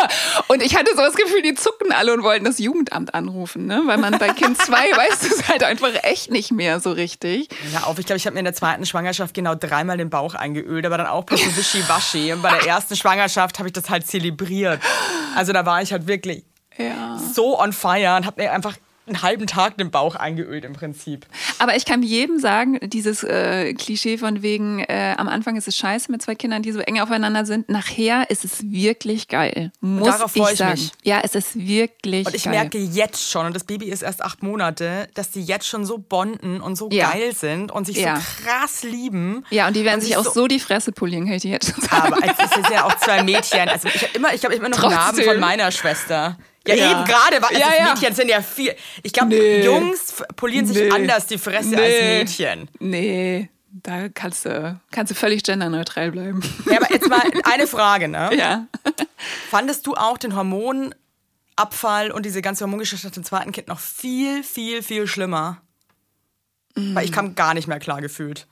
und 0.48 0.62
ich 0.62 0.74
hatte 0.76 0.90
so 0.96 1.02
das 1.02 1.14
Gefühl, 1.14 1.42
die 1.42 1.54
zuckten 1.54 1.92
alle 1.92 2.12
und 2.14 2.22
wollten 2.22 2.46
das 2.46 2.58
Jugendamt 2.58 3.14
anrufen, 3.14 3.66
ne? 3.66 3.82
Weil 3.86 3.98
man 3.98 4.18
bei 4.18 4.28
Kind 4.30 4.56
zwei 4.62 4.90
weiß 4.90 5.22
es 5.30 5.48
halt 5.48 5.62
einfach 5.62 5.90
echt 6.02 6.30
nicht 6.30 6.50
mehr 6.52 6.80
so 6.80 6.90
richtig. 6.90 7.48
Ja, 7.72 7.82
auf. 7.84 7.98
Ich 7.98 8.06
glaube, 8.06 8.16
ich 8.16 8.26
habe 8.26 8.34
mir 8.34 8.40
in 8.40 8.46
der 8.46 8.54
zweiten 8.54 8.86
Schwangerschaft 8.86 9.34
genau 9.34 9.54
dreimal 9.54 9.98
den 9.98 10.10
Bauch 10.10 10.34
eingeölt, 10.34 10.86
aber 10.86 10.96
dann 10.96 11.06
auch 11.06 11.24
bloß 11.24 11.40
so 11.44 11.56
wischiwaschi. 11.56 12.32
Und 12.32 12.42
bei 12.42 12.50
der 12.50 12.66
ersten 12.66 12.96
Schwangerschaft 12.96 13.58
habe 13.58 13.68
ich 13.68 13.72
das 13.74 13.90
halt 13.90 14.06
zelebriert. 14.06 14.80
Also 15.36 15.52
da 15.52 15.66
war 15.66 15.82
ich 15.82 15.92
halt 15.92 16.06
wirklich 16.06 16.44
Ja. 16.78 17.18
so 17.34 17.60
on 17.60 17.72
fire 17.72 18.16
und 18.16 18.24
habe 18.26 18.42
mir 18.42 18.52
einfach 18.52 18.74
einen 19.06 19.22
halben 19.22 19.46
Tag 19.46 19.76
den 19.78 19.90
Bauch 19.90 20.14
eingeölt 20.14 20.64
im 20.64 20.72
Prinzip. 20.74 21.26
Aber 21.58 21.74
ich 21.74 21.84
kann 21.84 22.02
jedem 22.02 22.38
sagen, 22.38 22.78
dieses 22.82 23.24
äh, 23.24 23.74
Klischee 23.74 24.18
von 24.18 24.42
wegen, 24.42 24.80
äh, 24.80 25.14
am 25.18 25.28
Anfang 25.28 25.56
ist 25.56 25.66
es 25.66 25.76
scheiße 25.76 26.12
mit 26.12 26.22
zwei 26.22 26.34
Kindern, 26.36 26.62
die 26.62 26.70
so 26.70 26.78
eng 26.80 27.00
aufeinander 27.00 27.44
sind. 27.44 27.68
Nachher 27.68 28.30
ist 28.30 28.44
es 28.44 28.62
wirklich 28.70 29.26
geil. 29.28 29.72
Muss 29.80 30.06
darauf 30.16 30.32
freu 30.32 30.44
ich 30.44 30.52
ich 30.52 30.58
sagen. 30.58 30.72
mich. 30.72 30.92
Ja, 31.02 31.20
es 31.24 31.34
ist 31.34 31.56
wirklich 31.66 32.26
Und 32.26 32.34
ich 32.36 32.44
geil. 32.44 32.52
merke 32.54 32.78
jetzt 32.78 33.28
schon, 33.30 33.46
und 33.46 33.56
das 33.56 33.64
Baby 33.64 33.86
ist 33.86 34.02
erst 34.02 34.22
acht 34.22 34.42
Monate, 34.42 35.08
dass 35.14 35.30
die 35.30 35.42
jetzt 35.42 35.66
schon 35.66 35.84
so 35.84 35.98
bonden 35.98 36.60
und 36.60 36.76
so 36.76 36.88
Ja. 36.92 37.10
geil 37.10 37.34
sind 37.34 37.72
und 37.72 37.86
sich 37.86 37.96
Ja. 37.96 38.16
so 38.16 38.22
krass 38.44 38.82
lieben. 38.84 39.44
ja, 39.50 39.66
und 39.66 39.74
die 39.74 39.84
werden 39.84 39.96
und 40.00 40.02
sich 40.06 40.16
auch 40.16 40.24
so 40.24 40.46
die 40.46 40.60
Fresse 40.60 40.92
polieren, 40.92 41.24
kann 41.26 41.34
ich 41.34 41.42
jetzt 41.44 41.74
schon 41.74 41.82
sagen. 41.82 42.12
Aber 42.14 42.18
es 42.44 42.50
sind 42.50 42.70
ja 42.70 42.84
auch 42.84 42.96
zwei 42.98 43.22
Mädchen. 43.24 43.68
Also 43.68 43.88
ich 43.88 44.02
habe 44.02 44.12
immer, 44.16 44.34
ich 44.34 44.44
habe 44.44 44.54
immer 44.54 44.68
noch 44.68 44.82
einen 44.84 44.92
Namen 44.92 45.06
Trotzdem. 45.16 45.24
von 45.32 45.40
meiner 45.40 45.70
Schwester. 45.72 46.36
Ja, 46.66 46.74
Ja. 46.74 46.90
eben 46.92 47.04
gerade, 47.04 47.40
weil 47.42 47.58
Ja, 47.58 47.68
ja. 47.76 47.94
Mädchen 47.94 48.14
sind 48.14 48.28
ja 48.28 48.42
viel. 48.42 48.74
Ich 49.02 49.12
glaube, 49.12 49.30
Nee. 49.30 49.64
Jungs 49.64 50.22
polieren 50.36 50.66
sich 50.66 50.76
Nee. 50.76 50.90
anders 50.90 51.26
die 51.26 51.38
Fresse 51.38 51.76
als 51.76 51.78
Nee. 51.78 52.18
Mädchen. 52.18 52.68
Nee, 52.78 53.48
da 53.72 54.08
kannst 54.10 54.44
du, 54.44 54.78
kannst 54.90 55.10
du 55.10 55.14
völlig 55.14 55.42
genderneutral 55.42 56.10
bleiben. 56.12 56.42
Ja, 56.70 56.76
aber 56.78 56.92
jetzt 56.92 57.08
mal 57.08 57.22
eine 57.44 57.66
Frage, 57.66 58.08
ne? 58.08 58.30
ja. 58.36 58.66
Fandest 59.50 59.86
du 59.86 59.94
auch 59.94 60.18
den 60.18 60.36
Hormonabfall 60.36 62.10
und 62.10 62.26
diese 62.26 62.42
ganze 62.42 62.64
Hormongeschichte 62.64 63.10
dem 63.10 63.24
zweiten 63.24 63.52
Kind 63.52 63.68
noch 63.68 63.80
viel, 63.80 64.42
viel, 64.42 64.82
viel 64.82 65.06
schlimmer? 65.06 65.62
Weil 66.74 67.04
ich 67.04 67.12
kam 67.12 67.34
gar 67.34 67.54
nicht 67.54 67.66
mehr 67.68 67.80
klar 67.80 68.00
gefühlt. 68.00 68.46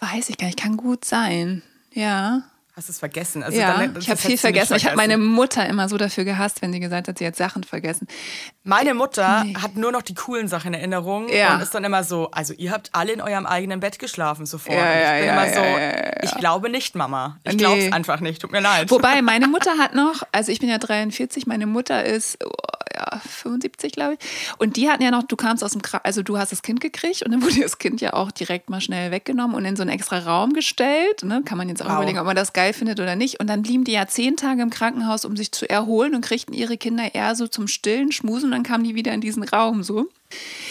Weiß 0.00 0.28
ich 0.28 0.38
gar 0.38 0.46
nicht, 0.46 0.58
kann 0.58 0.76
gut 0.76 1.04
sein. 1.04 1.62
Ja. 1.92 2.42
Hast 2.74 2.88
du 2.88 2.92
es 2.92 2.98
vergessen? 3.00 3.42
Also 3.42 3.58
Ja, 3.60 3.76
dann- 3.76 3.94
ich 4.00 4.08
habe 4.08 4.18
viel 4.18 4.38
vergessen. 4.38 4.74
Ich 4.76 4.86
habe 4.86 4.96
meine 4.96 5.18
Mutter 5.18 5.66
immer 5.68 5.90
so 5.90 5.98
dafür 5.98 6.24
gehasst, 6.24 6.62
wenn 6.62 6.72
sie 6.72 6.80
gesagt 6.80 7.06
hat, 7.06 7.18
sie 7.18 7.26
hat 7.26 7.36
Sachen 7.36 7.64
vergessen. 7.64 8.08
Meine 8.64 8.94
Mutter 8.94 9.44
hat 9.60 9.76
nur 9.76 9.92
noch 9.92 10.00
die 10.00 10.14
coolen 10.14 10.48
Sachen 10.48 10.68
in 10.68 10.80
Erinnerung 10.80 11.28
Ja. 11.28 11.54
und 11.54 11.60
ist 11.60 11.74
dann 11.74 11.84
immer 11.84 12.02
so, 12.02 12.30
also 12.30 12.54
ihr 12.54 12.70
habt 12.72 12.88
alle 12.94 13.12
in 13.12 13.20
eurem 13.20 13.44
eigenen 13.44 13.80
Bett 13.80 13.98
geschlafen 13.98 14.46
sofort. 14.46 14.74
Ja, 14.78 14.84
Und 14.84 14.88
ich 14.88 15.02
ja, 15.04 15.16
bin 15.18 15.24
ja, 15.26 15.32
immer 15.32 15.46
ja, 15.48 15.52
so, 15.54 15.60
ja, 15.60 16.06
ja, 16.06 16.22
ich 16.22 16.34
glaube 16.36 16.70
nicht, 16.70 16.94
Mama. 16.94 17.38
Ich 17.44 17.52
Nee. 17.52 17.58
glaub's 17.58 17.92
einfach 17.92 18.20
nicht. 18.20 18.40
Tut 18.40 18.52
mir 18.52 18.60
leid. 18.60 18.90
Wobei, 18.90 19.20
meine 19.20 19.48
Mutter 19.48 19.72
hat 19.78 19.94
noch, 19.94 20.22
also 20.32 20.50
ich 20.50 20.58
bin 20.60 20.70
ja 20.70 20.78
43, 20.78 21.46
meine 21.46 21.66
Mutter 21.66 22.02
ist, 22.04 22.38
ja, 23.10 23.20
75, 23.20 23.92
glaube 23.92 24.14
ich. 24.14 24.18
Und 24.58 24.76
die 24.76 24.88
hatten 24.88 25.02
ja 25.02 25.10
noch, 25.10 25.22
du 25.24 25.36
kamst 25.36 25.62
aus 25.64 25.72
dem, 25.72 25.82
Kra 25.82 26.00
also 26.04 26.22
du 26.22 26.38
hast 26.38 26.52
das 26.52 26.62
Kind 26.62 26.80
gekriegt 26.80 27.22
und 27.22 27.32
dann 27.32 27.42
wurde 27.42 27.60
das 27.60 27.78
Kind 27.78 28.00
ja 28.00 28.12
auch 28.14 28.30
direkt 28.30 28.70
mal 28.70 28.80
schnell 28.80 29.10
weggenommen 29.10 29.56
und 29.56 29.64
in 29.64 29.76
so 29.76 29.82
einen 29.82 29.90
extra 29.90 30.18
Raum 30.18 30.52
gestellt. 30.52 31.22
Ne? 31.24 31.42
Kann 31.44 31.58
man 31.58 31.68
jetzt 31.68 31.82
auch 31.82 31.86
Wow. 31.88 31.96
überlegen, 31.96 32.18
ob 32.18 32.26
man 32.26 32.36
das 32.36 32.52
geil 32.52 32.72
findet 32.72 33.00
oder 33.00 33.16
nicht. 33.16 33.40
Und 33.40 33.48
dann 33.48 33.62
blieben 33.62 33.84
die 33.84 33.92
ja 33.92 34.06
zehn 34.06 34.36
Tage 34.36 34.62
im 34.62 34.70
Krankenhaus, 34.70 35.24
um 35.24 35.36
sich 35.36 35.52
zu 35.52 35.68
erholen 35.68 36.14
und 36.14 36.24
kriegten 36.24 36.54
ihre 36.54 36.76
Kinder 36.76 37.14
eher 37.14 37.34
so 37.34 37.46
zum 37.48 37.68
stillen 37.68 38.12
Schmusen 38.12 38.46
und 38.46 38.50
dann 38.52 38.62
kamen 38.62 38.84
die 38.84 38.94
wieder 38.94 39.12
in 39.12 39.20
diesen 39.20 39.42
Raum 39.42 39.82
so. 39.82 40.06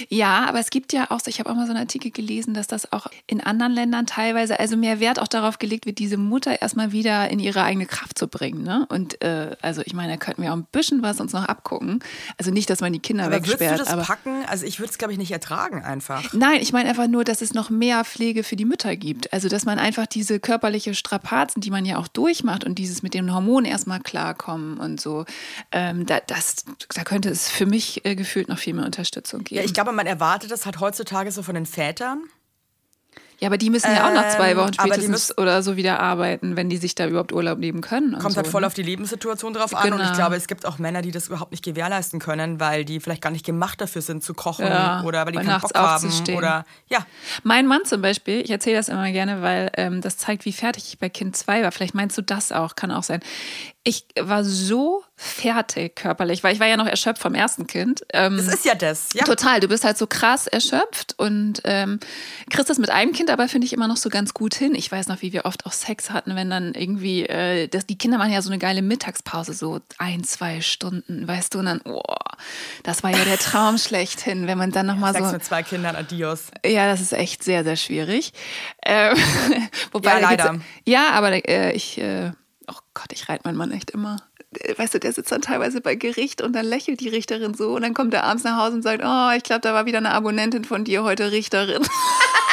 Ja, 0.09 0.45
aber 0.47 0.59
es 0.59 0.69
gibt 0.69 0.93
ja 0.93 1.11
auch, 1.11 1.19
ich 1.25 1.39
habe 1.39 1.49
auch 1.49 1.55
mal 1.55 1.65
so 1.65 1.71
einen 1.71 1.81
Artikel 1.81 2.11
gelesen, 2.11 2.53
dass 2.53 2.67
das 2.67 2.91
auch 2.91 3.07
in 3.27 3.41
anderen 3.41 3.73
Ländern 3.73 4.05
teilweise, 4.05 4.59
also 4.59 4.77
mehr 4.77 4.99
Wert 4.99 5.19
auch 5.19 5.27
darauf 5.27 5.59
gelegt 5.59 5.85
wird, 5.85 5.99
diese 5.99 6.17
Mutter 6.17 6.61
erstmal 6.61 6.91
wieder 6.91 7.29
in 7.29 7.39
ihre 7.39 7.63
eigene 7.63 7.85
Kraft 7.85 8.17
zu 8.17 8.27
bringen. 8.27 8.63
Ne? 8.63 8.85
Und 8.89 9.21
äh, 9.21 9.55
also 9.61 9.81
ich 9.85 9.93
meine, 9.93 10.13
da 10.13 10.17
könnten 10.17 10.41
wir 10.41 10.51
auch 10.51 10.57
ein 10.57 10.67
bisschen 10.71 11.01
was 11.01 11.19
uns 11.19 11.33
noch 11.33 11.45
abgucken. 11.45 11.99
Also 12.37 12.51
nicht, 12.51 12.69
dass 12.69 12.81
man 12.81 12.93
die 12.93 12.99
Kinder 12.99 13.25
Aber 13.25 13.35
würdest 13.35 13.59
wegsperrt. 13.59 13.79
du 13.79 13.83
das 13.83 13.93
aber 13.93 14.03
packen? 14.03 14.43
Also 14.47 14.65
ich 14.65 14.79
würde 14.79 14.91
es, 14.91 14.97
glaube 14.97 15.13
ich, 15.13 15.19
nicht 15.19 15.31
ertragen 15.31 15.83
einfach. 15.83 16.33
Nein, 16.33 16.59
ich 16.61 16.73
meine 16.73 16.89
einfach 16.89 17.07
nur, 17.07 17.23
dass 17.23 17.41
es 17.41 17.53
noch 17.53 17.69
mehr 17.69 18.03
Pflege 18.03 18.43
für 18.43 18.55
die 18.55 18.65
Mütter 18.65 18.95
gibt. 18.95 19.33
Also, 19.33 19.49
dass 19.49 19.65
man 19.65 19.79
einfach 19.79 20.05
diese 20.05 20.39
körperliche 20.39 20.93
Strapazen, 20.93 21.61
die 21.61 21.71
man 21.71 21.85
ja 21.85 21.97
auch 21.97 22.07
durchmacht 22.07 22.63
und 22.63 22.75
dieses 22.75 23.03
mit 23.03 23.13
den 23.13 23.33
Hormonen 23.33 23.69
erstmal 23.69 23.99
klarkommen 23.99 24.79
und 24.79 24.99
so, 24.99 25.25
ähm, 25.71 26.05
da, 26.05 26.19
das, 26.25 26.65
da 26.93 27.03
könnte 27.03 27.29
es 27.29 27.49
für 27.49 27.65
mich 27.65 28.05
äh, 28.05 28.15
gefühlt 28.15 28.49
noch 28.49 28.57
viel 28.57 28.73
mehr 28.73 28.85
Unterstützung 28.85 29.43
geben. 29.43 29.50
Ja, 29.51 29.63
ich 29.63 29.73
glaube, 29.73 29.91
man 29.91 30.07
erwartet 30.07 30.51
das 30.51 30.65
halt 30.65 30.79
heutzutage 30.79 31.31
so 31.31 31.43
von 31.43 31.55
den 31.55 31.65
Vätern. 31.65 32.23
Ja, 33.39 33.47
aber 33.47 33.57
die 33.57 33.71
müssen 33.71 33.91
ja 33.91 34.07
auch 34.07 34.13
nach 34.13 34.29
zwei 34.35 34.51
Ähm, 34.51 34.57
Wochen 34.57 34.73
spätestens 34.75 35.35
oder 35.35 35.63
so 35.63 35.75
wieder 35.75 35.99
arbeiten, 35.99 36.55
wenn 36.55 36.69
die 36.69 36.77
sich 36.77 36.93
da 36.93 37.07
überhaupt 37.07 37.33
Urlaub 37.33 37.57
nehmen 37.57 37.81
können. 37.81 38.11
Kommt 38.19 38.33
so, 38.33 38.37
halt 38.37 38.47
voll 38.47 38.61
ne? 38.61 38.67
auf 38.67 38.75
die 38.75 38.83
Lebenssituation 38.83 39.55
drauf 39.55 39.73
an. 39.73 39.91
Und 39.93 39.97
Genau. 39.97 40.11
ich 40.11 40.15
glaube, 40.15 40.35
es 40.35 40.47
gibt 40.47 40.63
auch 40.63 40.77
Männer, 40.77 41.01
die 41.01 41.09
das 41.09 41.25
überhaupt 41.25 41.49
nicht 41.49 41.63
gewährleisten 41.65 42.19
können, 42.19 42.59
weil 42.59 42.85
die 42.85 42.99
vielleicht 42.99 43.23
gar 43.23 43.31
nicht 43.31 43.43
gemacht 43.43 43.81
dafür 43.81 44.03
sind 44.03 44.23
zu 44.23 44.35
kochen 44.35 44.67
Ja, 44.67 45.01
oder 45.03 45.25
weil 45.25 45.31
die 45.31 45.39
keinen 45.39 45.47
nachts 45.47 45.73
Bock 45.73 45.81
haben. 45.81 45.95
aufzustehen. 46.05 46.37
Oder 46.37 46.65
ja, 46.87 46.99
Mein 47.41 47.65
Mann 47.65 47.83
zum 47.83 48.03
Beispiel, 48.03 48.41
ich 48.41 48.51
erzähle 48.51 48.75
das 48.77 48.89
immer 48.89 49.11
gerne, 49.11 49.41
weil 49.41 49.71
ähm, 49.75 50.01
das 50.01 50.17
zeigt, 50.17 50.45
wie 50.45 50.53
fertig 50.53 50.83
ich 50.89 50.99
bei 50.99 51.09
Kind 51.09 51.35
2 51.35 51.63
war. 51.63 51.71
Vielleicht 51.71 51.95
meinst 51.95 52.15
du 52.19 52.21
das 52.21 52.51
auch, 52.51 52.75
kann 52.75 52.91
auch 52.91 53.01
sein. 53.03 53.21
Ich 53.83 54.05
war 54.19 54.43
so 54.43 55.03
fertig 55.21 55.95
körperlich, 55.95 56.43
weil 56.43 56.53
ich 56.53 56.59
war 56.59 56.67
ja 56.67 56.77
noch 56.77 56.87
erschöpft 56.87 57.21
vom 57.21 57.35
ersten 57.35 57.67
Kind. 57.67 58.01
Ähm, 58.11 58.37
das 58.37 58.47
ist 58.47 58.65
ja 58.65 58.73
das. 58.73 59.09
Ja. 59.13 59.23
Total, 59.23 59.59
du 59.59 59.67
bist 59.67 59.83
halt 59.83 59.97
so 59.97 60.07
krass 60.07 60.47
erschöpft 60.47 61.13
und 61.17 61.61
ähm, 61.63 61.99
kriegst 62.49 62.71
das 62.71 62.79
mit 62.79 62.89
einem 62.89 63.13
Kind 63.13 63.29
aber 63.29 63.47
finde 63.47 63.65
ich 63.65 63.73
immer 63.73 63.87
noch 63.87 63.97
so 63.97 64.09
ganz 64.09 64.33
gut 64.33 64.55
hin. 64.55 64.73
Ich 64.73 64.91
weiß 64.91 65.07
noch, 65.07 65.21
wie 65.21 65.31
wir 65.31 65.45
oft 65.45 65.67
auch 65.67 65.73
Sex 65.73 66.09
hatten, 66.09 66.35
wenn 66.35 66.49
dann 66.49 66.73
irgendwie, 66.73 67.27
äh, 67.27 67.67
das, 67.67 67.85
die 67.85 67.99
Kinder 67.99 68.17
machen 68.17 68.33
ja 68.33 68.41
so 68.41 68.49
eine 68.49 68.57
geile 68.57 68.81
Mittagspause, 68.81 69.53
so 69.53 69.79
ein, 69.99 70.23
zwei 70.23 70.61
Stunden, 70.61 71.27
weißt 71.27 71.53
du, 71.53 71.59
und 71.59 71.65
dann, 71.65 71.81
oh, 71.85 72.01
das 72.83 73.03
war 73.03 73.11
ja 73.11 73.23
der 73.23 73.37
Traum 73.39 73.77
schlechthin, 73.77 74.47
wenn 74.47 74.57
man 74.57 74.71
dann 74.71 74.87
nochmal 74.87 75.13
Sex 75.13 75.27
so. 75.27 75.33
mit 75.33 75.43
zwei 75.43 75.61
Kindern, 75.61 75.95
adios. 75.95 76.47
Ja, 76.65 76.87
das 76.87 76.99
ist 76.99 77.13
echt 77.13 77.43
sehr, 77.43 77.63
sehr 77.63 77.75
schwierig. 77.75 78.33
Ähm, 78.83 79.15
wobei 79.91 80.13
Ja, 80.13 80.19
leider. 80.19 80.59
Ja, 80.85 81.09
aber 81.11 81.47
äh, 81.47 81.73
ich, 81.73 81.99
äh, 81.99 82.31
oh 82.67 82.79
Gott, 82.93 83.11
ich 83.11 83.29
reite 83.29 83.43
meinen 83.45 83.57
Mann 83.57 83.71
echt 83.71 83.91
immer. 83.91 84.17
Äh, 84.59 84.77
Weißt 84.77 84.93
du, 84.93 84.99
der 84.99 85.13
sitzt 85.13 85.31
dann 85.31 85.41
teilweise 85.41 85.81
bei 85.81 85.95
Gericht 85.95 86.41
und 86.41 86.53
dann 86.53 86.65
lächelt 86.65 86.99
die 86.99 87.09
Richterin 87.09 87.53
so 87.53 87.75
und 87.75 87.81
dann 87.81 87.93
kommt 87.93 88.13
er 88.13 88.23
abends 88.23 88.43
nach 88.43 88.57
Hause 88.57 88.75
und 88.75 88.81
sagt, 88.81 89.03
oh, 89.03 89.35
ich 89.35 89.43
glaube, 89.43 89.61
da 89.61 89.73
war 89.73 89.85
wieder 89.85 89.99
eine 89.99 90.11
Abonnentin 90.11 90.65
von 90.65 90.83
dir 90.83 91.03
heute 91.03 91.31
Richterin. 91.31 91.81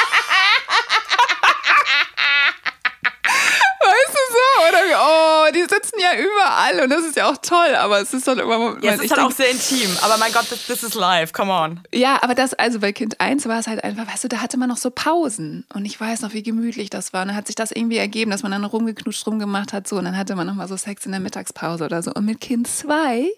sitzen 5.69 5.99
ja 5.99 6.19
überall 6.19 6.83
und 6.83 6.89
das 6.89 7.05
ist 7.05 7.15
ja 7.15 7.29
auch 7.29 7.37
toll, 7.37 7.75
aber 7.75 8.01
es 8.01 8.13
ist 8.13 8.27
dann 8.27 8.39
immer. 8.39 8.77
Ja, 8.81 8.93
es 8.93 9.01
ist 9.01 9.11
halt 9.11 9.21
auch 9.21 9.31
sehr 9.31 9.49
intim. 9.49 9.89
Aber 10.01 10.17
mein 10.17 10.31
Gott, 10.33 10.49
this, 10.49 10.67
this 10.67 10.83
is 10.83 10.95
live. 10.95 11.31
Come 11.33 11.51
on. 11.51 11.81
ja, 11.93 12.19
aber 12.21 12.35
das, 12.35 12.53
also 12.53 12.79
bei 12.79 12.91
Kind 12.91 13.19
1 13.19 13.47
war 13.47 13.59
es 13.59 13.67
halt 13.67 13.83
einfach, 13.83 14.07
weißt 14.07 14.23
du, 14.23 14.27
da 14.27 14.37
hatte 14.37 14.57
man 14.57 14.69
noch 14.69 14.77
so 14.77 14.89
Pausen. 14.89 15.65
Und 15.73 15.85
ich 15.85 15.99
weiß 15.99 16.21
noch, 16.21 16.33
wie 16.33 16.43
gemütlich 16.43 16.89
das 16.89 17.13
war. 17.13 17.21
Und 17.21 17.29
dann 17.29 17.37
hat 17.37 17.47
sich 17.47 17.55
das 17.55 17.71
irgendwie 17.71 17.97
ergeben, 17.97 18.31
dass 18.31 18.43
man 18.43 18.51
dann 18.51 18.65
rumgeknutscht 18.65 19.25
rumgemacht 19.25 19.73
hat, 19.73 19.87
so. 19.87 19.97
Und 19.97 20.05
dann 20.05 20.17
hatte 20.17 20.35
man 20.35 20.47
nochmal 20.47 20.67
so 20.67 20.77
Sex 20.77 21.05
in 21.05 21.11
der 21.11 21.21
Mittagspause 21.21 21.85
oder 21.85 22.01
so. 22.03 22.11
Und 22.11 22.25
mit 22.25 22.41
Kind 22.41 22.67
2 22.67 23.29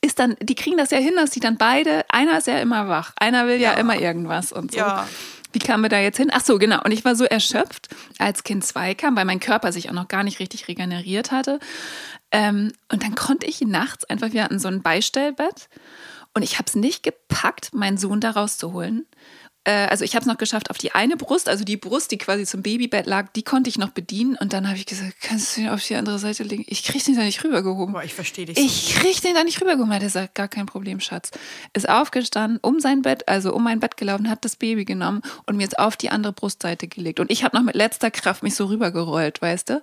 ist 0.00 0.18
dann, 0.18 0.36
die 0.40 0.54
kriegen 0.54 0.76
das 0.76 0.90
ja 0.90 0.98
hin, 0.98 1.14
dass 1.16 1.30
die 1.30 1.40
dann 1.40 1.56
beide, 1.56 2.04
einer 2.10 2.38
ist 2.38 2.46
ja 2.46 2.58
immer 2.58 2.88
wach, 2.88 3.12
einer 3.16 3.46
will 3.46 3.60
ja, 3.60 3.72
immer 3.72 3.98
irgendwas 3.98 4.52
und 4.52 4.72
so. 4.72 4.78
Ja. 4.78 5.08
Wie 5.54 5.60
kamen 5.60 5.84
wir 5.84 5.88
da 5.88 6.00
jetzt 6.00 6.16
hin? 6.16 6.30
Ach 6.32 6.40
so, 6.44 6.58
genau. 6.58 6.82
Und 6.84 6.90
ich 6.90 7.04
war 7.04 7.14
so 7.14 7.24
erschöpft, 7.24 7.88
als 8.18 8.42
Kind 8.42 8.64
2 8.64 8.96
kam, 8.96 9.16
weil 9.16 9.24
mein 9.24 9.38
Körper 9.38 9.70
sich 9.70 9.88
auch 9.88 9.94
noch 9.94 10.08
gar 10.08 10.24
nicht 10.24 10.40
richtig 10.40 10.66
regeneriert 10.66 11.30
hatte. 11.30 11.60
Ähm, 12.32 12.72
und 12.90 13.04
dann 13.04 13.14
konnte 13.14 13.46
ich 13.46 13.60
nachts 13.60 14.04
einfach, 14.04 14.32
wir 14.32 14.42
hatten 14.42 14.58
so 14.58 14.66
ein 14.66 14.82
Beistellbett 14.82 15.68
und 16.34 16.42
ich 16.42 16.54
habe 16.54 16.64
es 16.66 16.74
nicht 16.74 17.04
gepackt, 17.04 17.72
meinen 17.72 17.98
Sohn 17.98 18.20
da 18.20 18.32
rauszuholen. 18.32 19.06
Äh, 19.64 19.86
also 19.86 20.04
ich 20.04 20.14
habe 20.14 20.22
es 20.22 20.26
noch 20.26 20.38
geschafft 20.38 20.70
auf 20.70 20.78
die 20.78 20.92
eine 20.92 21.16
Brust, 21.16 21.48
also 21.48 21.64
die 21.64 21.76
Brust, 21.76 22.10
die 22.10 22.18
quasi 22.18 22.44
zum 22.44 22.62
Babybett 22.62 23.06
lag, 23.06 23.28
die 23.34 23.42
konnte 23.42 23.70
ich 23.70 23.78
noch 23.78 23.90
bedienen. 23.90 24.36
Und 24.36 24.52
dann 24.52 24.68
habe 24.68 24.76
ich 24.76 24.86
gesagt, 24.86 25.14
kannst 25.20 25.56
du 25.56 25.62
ihn 25.62 25.68
auf 25.68 25.84
die 25.84 25.96
andere 25.96 26.18
Seite 26.18 26.42
legen? 26.42 26.64
Ich 26.68 26.84
kriege 26.84 27.04
den 27.04 27.16
da 27.16 27.22
nicht 27.22 27.42
rübergehoben. 27.42 27.94
Boah, 27.94 28.04
ich 28.04 28.14
verstehe 28.14 28.46
dich. 28.46 28.58
Ich 28.58 28.94
krieg 28.94 29.20
den 29.22 29.34
da 29.34 29.42
nicht 29.42 29.60
rübergehoben. 29.60 29.92
Hat 29.92 30.02
er 30.02 30.06
gesagt, 30.06 30.34
gar 30.34 30.48
kein 30.48 30.66
Problem, 30.66 31.00
Schatz. 31.00 31.30
Ist 31.72 31.88
aufgestanden, 31.88 32.58
um 32.62 32.80
sein 32.80 33.02
Bett, 33.02 33.26
also 33.28 33.54
um 33.54 33.64
mein 33.64 33.80
Bett 33.80 33.96
gelaufen, 33.96 34.28
hat 34.28 34.44
das 34.44 34.56
Baby 34.56 34.84
genommen 34.84 35.22
und 35.46 35.56
mir 35.56 35.62
jetzt 35.62 35.78
auf 35.78 35.96
die 35.96 36.10
andere 36.10 36.32
Brustseite 36.32 36.86
gelegt. 36.86 37.20
Und 37.20 37.30
ich 37.30 37.44
habe 37.44 37.56
noch 37.56 37.64
mit 37.64 37.74
letzter 37.74 38.10
Kraft 38.10 38.42
mich 38.42 38.54
so 38.54 38.66
rübergerollt, 38.66 39.40
weißt 39.40 39.70
du? 39.70 39.82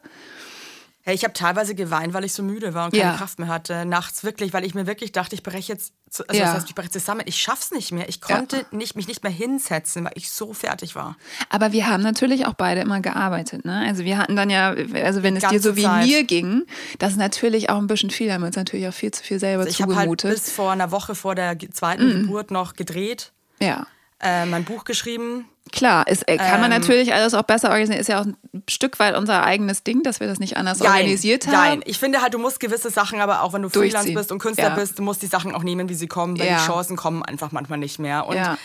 Hey, 1.04 1.16
ich 1.16 1.24
habe 1.24 1.34
teilweise 1.34 1.74
geweint, 1.74 2.14
weil 2.14 2.24
ich 2.26 2.34
so 2.34 2.44
müde 2.44 2.74
war 2.76 2.86
und 2.86 2.92
keine 2.92 3.12
Ja. 3.14 3.18
Kraft 3.18 3.40
mehr 3.40 3.48
hatte. 3.48 3.86
Nachts 3.86 4.24
wirklich, 4.24 4.54
weil 4.54 4.64
ich 4.64 4.76
mir 4.76 4.86
wirklich 4.86 5.12
dachte, 5.12 5.34
ich 5.34 5.42
breche 5.42 5.74
jetzt, 5.74 5.94
zu, 6.10 6.28
also 6.28 6.40
Ja. 6.40 6.46
das 6.48 6.56
heißt, 6.58 6.70
ich 6.70 6.76
breche 6.76 6.92
zusammen. 6.92 7.22
Ich 7.26 7.42
schaff's 7.42 7.72
nicht 7.72 7.92
mehr. 7.92 8.08
Ich 8.08 8.22
konnte 8.22 8.66
nicht, 8.72 8.96
mich 8.96 9.08
nicht 9.08 9.24
mehr 9.24 9.32
hinsetzen, 9.32 10.06
weil 10.06 10.12
ich 10.16 10.30
so 10.30 10.54
fertig 10.54 10.96
war. 10.96 11.18
Aber 11.50 11.72
wir 11.72 11.88
haben 11.88 12.04
natürlich 12.04 12.46
auch 12.46 12.54
beide 12.54 12.82
immer 12.82 13.02
gearbeitet. 13.02 13.66
Ne? 13.66 13.84
Also 13.88 14.04
wir 14.06 14.18
hatten 14.20 14.36
dann 14.36 14.50
ja, 14.52 14.76
also 14.94 15.24
wenn 15.24 15.36
es 15.38 15.44
dir 15.48 15.60
so 15.60 15.76
wie 15.76 15.84
Zeit. 15.84 16.06
mir 16.06 16.24
ging, 16.24 16.66
das 17.00 17.14
ist 17.14 17.18
natürlich 17.18 17.70
auch 17.72 17.78
ein 17.80 17.88
bisschen 17.88 18.12
viel, 18.12 18.32
haben 18.32 18.42
wir 18.42 18.48
uns 18.48 18.56
natürlich 18.56 18.88
auch 18.88 18.94
viel 18.94 19.12
zu 19.12 19.24
viel 19.24 19.40
selber 19.40 19.64
Also 19.64 19.72
ich 19.72 19.82
habe 19.82 19.96
halt 19.96 20.04
zugemutet. 20.04 20.32
bis 20.32 20.52
vor 20.52 20.72
einer 20.72 20.92
Woche 20.92 21.16
vor 21.16 21.34
der 21.34 21.58
zweiten 21.72 22.06
Mhm. 22.08 22.22
Geburt 22.24 22.52
noch 22.52 22.74
gedreht, 22.74 23.32
ja. 23.60 23.88
Äh, 24.22 24.46
mein 24.46 24.64
Buch 24.64 24.84
geschrieben. 24.84 25.48
Klar, 25.72 26.08
ist, 26.08 26.28
äh, 26.28 26.38
kann 26.38 26.60
man 26.60 26.72
Ähm, 26.72 26.80
natürlich 26.80 27.14
alles 27.14 27.34
auch 27.34 27.44
besser 27.44 27.70
organisieren. 27.70 28.00
Ist 28.00 28.08
ja 28.10 28.20
auch 28.20 28.26
ein 28.26 28.36
Stück 28.70 29.00
weit 29.00 29.16
unser 29.16 29.44
eigenes 29.44 29.84
Ding, 29.84 30.04
dass 30.04 30.20
wir 30.20 30.28
das 30.28 30.40
nicht 30.40 30.58
anders 30.58 30.82
organisiert 30.82 31.48
haben. 31.48 31.54
Nein, 31.54 31.82
ich 31.86 31.98
finde 32.00 32.22
halt, 32.22 32.34
du 32.34 32.40
musst 32.40 32.60
gewisse 32.60 32.90
Sachen, 32.90 33.22
aber 33.22 33.42
auch 33.44 33.54
wenn 33.54 33.62
du 33.62 33.70
Freelance 33.70 34.12
bist 34.14 34.32
und 34.32 34.40
Künstler 34.40 34.70
Ja. 34.70 34.76
bist, 34.76 35.00
du 35.00 35.04
musst 35.04 35.22
die 35.22 35.28
Sachen 35.28 35.54
auch 35.56 35.64
nehmen, 35.64 35.88
wie 35.88 35.94
sie 35.94 36.08
kommen, 36.08 36.38
weil 36.40 36.48
Ja. 36.48 36.58
die 36.58 36.66
Chancen 36.66 36.98
kommen 36.98 37.24
einfach 37.24 37.52
manchmal 37.52 37.80
nicht 37.80 38.00
mehr. 38.00 38.28
Und 38.28 38.36
ja. 38.38 38.58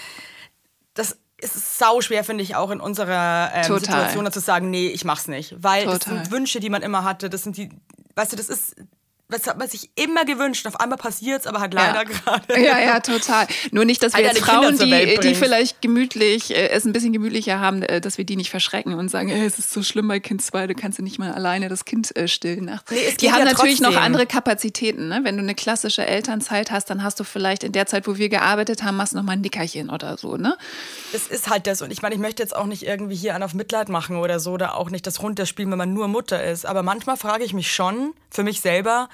das 0.94 1.16
ist 1.38 1.78
sau 1.78 2.00
schwer, 2.00 2.24
finde 2.24 2.42
ich, 2.42 2.56
auch 2.56 2.70
in 2.70 2.80
unserer 2.80 3.50
ähm. 3.54 3.64
Situation 3.64 4.32
zu 4.32 4.40
sagen, 4.40 4.70
nee, 4.70 4.88
ich 4.88 5.04
mach's 5.04 5.28
nicht. 5.28 5.54
Weil 5.58 5.84
das 5.84 6.00
Total. 6.00 6.14
sind 6.24 6.30
Wünsche, 6.32 6.60
die 6.60 6.70
man 6.70 6.82
immer 6.82 7.04
hatte. 7.04 7.28
Das 7.28 7.42
sind 7.42 7.56
die, 7.56 7.68
weißt 8.14 8.32
du, 8.32 8.36
das 8.36 8.48
ist, 8.48 8.74
was 9.28 9.46
hat 9.46 9.58
man 9.58 9.68
sich 9.68 9.90
immer 9.96 10.24
gewünscht. 10.24 10.66
Auf 10.66 10.78
einmal 10.78 10.98
passiert's, 10.98 11.46
aber 11.46 11.60
halt 11.60 11.74
leider 11.74 12.04
gerade. 12.04 12.60
Ja, 12.60 12.78
ja, 12.78 13.00
total. 13.00 13.46
Nur 13.72 13.84
nicht, 13.84 14.02
dass 14.02 14.14
wir 14.14 14.22
jetzt 14.22 14.38
Frauen, 14.38 14.78
die, 14.78 15.18
die 15.20 15.34
vielleicht 15.34 15.82
gemütlich, 15.82 16.54
äh, 16.54 16.68
es 16.68 16.84
ein 16.84 16.92
bisschen 16.92 17.12
gemütlicher 17.12 17.58
haben, 17.58 17.82
äh, 17.82 18.00
dass 18.00 18.18
wir 18.18 18.24
die 18.24 18.36
nicht 18.36 18.50
verschrecken 18.50 18.94
und 18.94 19.08
sagen, 19.08 19.28
äh, 19.28 19.44
es 19.44 19.58
ist 19.58 19.72
so 19.72 19.82
schlimm 19.82 20.08
bei 20.08 20.20
Kind 20.20 20.42
2, 20.42 20.68
du 20.68 20.74
kannst 20.74 20.98
ja 20.98 21.04
nicht 21.04 21.18
mal 21.18 21.32
alleine 21.32 21.68
das 21.68 21.84
Kind 21.84 22.16
äh, 22.16 22.28
stillen 22.28 22.66
nachts. 22.66 22.90
Nee, 22.90 22.98
es 23.08 23.16
die 23.16 23.32
haben 23.32 23.40
ja 23.40 23.44
natürlich 23.46 23.80
noch 23.80 23.88
trotzdem. 23.88 24.04
andere 24.04 24.26
Kapazitäten. 24.26 25.08
Ne? 25.08 25.20
Wenn 25.24 25.36
du 25.36 25.42
eine 25.42 25.54
klassische 25.54 26.06
Elternzeit 26.06 26.70
hast, 26.70 26.90
dann 26.90 27.02
hast 27.02 27.18
du 27.18 27.24
vielleicht 27.24 27.64
in 27.64 27.72
der 27.72 27.86
Zeit, 27.86 28.06
wo 28.06 28.16
wir 28.16 28.28
gearbeitet 28.28 28.84
haben, 28.84 28.96
machst 28.96 29.12
du 29.12 29.16
noch 29.16 29.24
mal 29.24 29.32
ein 29.32 29.40
Nickerchen 29.40 29.90
oder 29.90 30.16
so. 30.16 30.36
Ne? 30.36 30.56
Das 31.12 31.26
ist 31.26 31.50
halt 31.50 31.66
das. 31.66 31.82
Und 31.82 31.90
ich 31.90 32.02
meine, 32.02 32.14
ich 32.14 32.20
möchte 32.20 32.42
jetzt 32.42 32.54
auch 32.54 32.66
nicht 32.66 32.84
irgendwie 32.84 33.16
hier 33.16 33.34
einen 33.34 33.42
auf 33.42 33.54
Mitleid 33.54 33.88
machen 33.88 34.16
oder 34.16 34.38
so, 34.38 34.52
oder 34.52 34.76
auch 34.76 34.90
nicht 34.90 35.06
das 35.06 35.20
runterspielen, 35.22 35.70
wenn 35.70 35.78
man 35.78 35.92
nur 35.92 36.08
Mutter 36.08 36.42
ist. 36.44 36.64
Aber 36.64 36.82
manchmal 36.82 37.16
frage 37.16 37.44
ich 37.44 37.52
mich 37.52 37.72
schon, 37.72 38.14
für 38.36 38.44
mich 38.44 38.60
selber, 38.60 39.08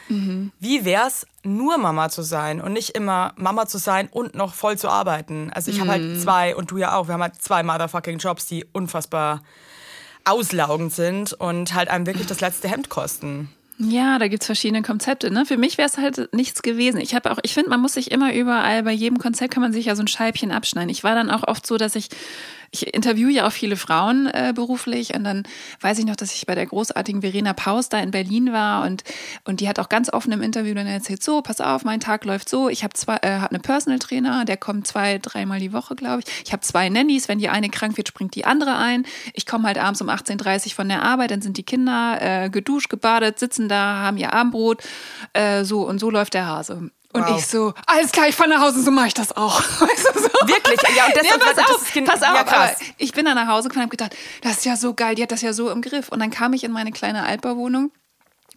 wie 0.61 0.85
wär's, 0.85 1.26
nur 1.45 1.79
Mama 1.79 2.11
zu 2.11 2.23
sein 2.23 2.61
und 2.61 2.73
nicht 2.73 2.91
immer 2.91 3.33
Mama 3.37 3.67
zu 3.67 3.79
sein 3.79 4.09
und 4.11 4.35
noch 4.35 4.52
voll 4.55 4.76
zu 4.76 4.88
arbeiten. 4.88 5.50
Also 5.55 5.71
ich 5.71 5.81
habe 5.81 5.91
halt 5.91 6.21
zwei, 6.21 6.55
und 6.55 6.71
du 6.71 6.76
ja 6.76 6.95
auch, 6.95 7.09
wir 7.09 7.14
haben 7.14 7.23
halt 7.23 7.41
zwei 7.41 7.62
motherfucking 7.62 8.19
Jobs, 8.19 8.47
die 8.47 8.67
unfassbar 8.73 9.43
auslaugend 10.25 10.93
sind 10.93 11.33
und 11.33 11.75
halt 11.75 11.88
einem 11.88 12.07
wirklich 12.07 12.26
das 12.26 12.41
letzte 12.41 12.69
Hemd 12.69 12.91
kosten. 12.91 13.49
Ja, 13.79 14.19
da 14.19 14.29
gibt's 14.29 14.47
verschiedene 14.47 14.83
Konzepte. 14.83 15.31
Ne? 15.31 15.47
Für 15.47 15.57
mich 15.57 15.79
wäre 15.79 15.88
es 15.88 15.99
halt 15.99 16.33
nichts 16.33 16.62
gewesen. 16.62 17.00
Ich 17.00 17.14
habe 17.14 17.33
auch, 17.33 17.38
ich 17.43 17.55
finde, 17.55 17.71
man 17.71 17.81
muss 17.81 17.95
sich 17.95 18.11
immer 18.11 18.33
überall, 18.33 18.83
bei 18.85 18.93
jedem 18.93 19.19
Konzept 19.19 19.55
kann 19.55 19.62
man 19.62 19.73
sich 19.73 19.87
ja 19.87 19.97
so 19.97 20.02
ein 20.02 20.09
Scheibchen 20.09 20.52
abschneiden. 20.52 20.91
Ich 20.91 21.02
war 21.02 21.14
dann 21.14 21.31
auch 21.31 21.49
oft 21.49 21.67
so, 21.67 21.76
dass 21.79 21.97
ich, 21.97 22.09
ich 22.73 22.95
interviewe 22.95 23.31
ja 23.31 23.47
auch 23.47 23.52
viele 23.52 23.76
Frauen 23.76 24.26
äh, 24.29 24.52
beruflich 24.55 25.14
und 25.14 25.25
dann 25.25 25.43
weiß 25.83 25.99
ich 25.99 26.07
noch, 26.07 26.17
dass 26.17 26.35
ich 26.35 26.47
bei 26.47 26.55
der 26.55 26.64
großartigen 26.64 27.21
Verena 27.21 27.52
Paus 27.52 27.91
da 27.91 27.99
in 28.00 28.11
Berlin 28.11 28.50
war 28.52 28.85
und, 28.87 29.05
und 29.45 29.61
die 29.61 29.69
hat 29.69 29.79
auch 29.79 29.91
ganz 29.91 30.11
offen 30.11 30.33
im 30.33 30.41
Interview 30.41 30.75
dann 30.75 30.87
erzählt, 30.87 31.23
so, 31.23 31.43
pass 31.43 31.61
auf, 31.61 31.85
mein 31.85 32.00
Tag 32.00 32.25
läuft 32.25 32.49
so, 32.49 32.71
ich 32.71 32.83
habe 32.83 32.95
zwei, 32.95 33.17
äh, 33.17 33.38
hab 33.41 33.50
eine 33.50 33.61
Personal 33.61 33.99
Trainer, 33.99 34.47
der 34.47 34.57
kommt 34.57 34.87
zwei, 34.87 35.19
dreimal 35.19 35.61
die 35.61 35.75
Woche, 35.75 35.95
glaube 35.95 36.21
ich. 36.21 36.43
Ich 36.47 36.52
habe 36.52 36.62
zwei 36.62 36.88
Nannies, 36.88 37.29
wenn 37.29 37.38
die 37.38 37.50
eine 37.50 37.69
krank 37.69 37.99
wird, 37.99 38.09
springt 38.09 38.35
die 38.35 38.47
andere 38.47 38.76
ein. 38.76 39.05
Ich 39.35 39.45
komme 39.45 39.64
halt 39.64 39.76
abends 39.76 40.00
um 40.00 40.09
18.30 40.09 40.67
Uhr 40.67 40.73
von 40.73 40.88
der 40.88 41.02
Arbeit, 41.02 41.31
dann 41.31 41.43
sind 41.43 41.59
die 41.59 41.64
Kinder 41.64 42.19
äh, 42.21 42.49
geduscht, 42.49 42.88
gebadet, 42.88 43.38
sitzen 43.38 43.69
da, 43.69 44.00
haben 44.00 44.17
ihr 44.17 44.33
Abendbrot, 44.33 44.83
äh, 45.35 45.64
so 45.64 45.87
und 45.87 45.99
so 45.99 46.09
läuft 46.09 46.33
der 46.33 46.47
Hase. 46.47 46.91
Und 47.14 47.26
Wow. 47.28 47.38
ich 47.38 47.47
so, 47.47 47.75
alles 47.87 48.11
klar, 48.11 48.28
ich 48.28 48.35
fahre 48.35 48.49
nach 48.49 48.61
Hause, 48.62 48.83
so 48.83 48.90
mache 48.90 49.09
ich 49.09 49.14
das 49.14 49.37
auch. 49.37 49.61
Weißt 49.81 50.09
du, 50.14 50.19
so. 50.21 50.28
Wirklich? 50.49 50.81
Ja, 50.97 51.07
und 51.07 51.14
deshalb- 51.14 51.40
pass 51.40 51.57
das 51.57 51.71
auf, 51.71 51.83
ist 51.83 51.92
gen- 51.92 52.04
pass 52.04 52.21
ja, 52.23 52.33
auf. 52.33 52.47
krass. 52.47 52.76
aber 52.76 52.87
ich 52.99 53.12
bin 53.12 53.25
dann 53.26 53.35
nach 53.35 53.49
Hause 53.49 53.69
gekommen 53.69 53.85
und 53.85 53.90
habe 53.92 53.97
gedacht, 54.11 54.16
das 54.42 54.59
ist 54.59 54.64
ja 54.64 54.76
so 54.76 54.95
geil, 54.95 55.14
die 55.14 55.23
hat 55.23 55.31
das 55.33 55.42
ja 55.42 55.52
so 55.52 55.71
im 55.71 55.83
Griff. 55.83 56.09
Und 56.09 56.21
dann 56.21 56.31
kam 56.31 56.52
ich 56.54 56.64
in 56.64 56.73
meine 56.73 56.90
kleine 56.90 57.25
Altbauwohnung 57.25 57.92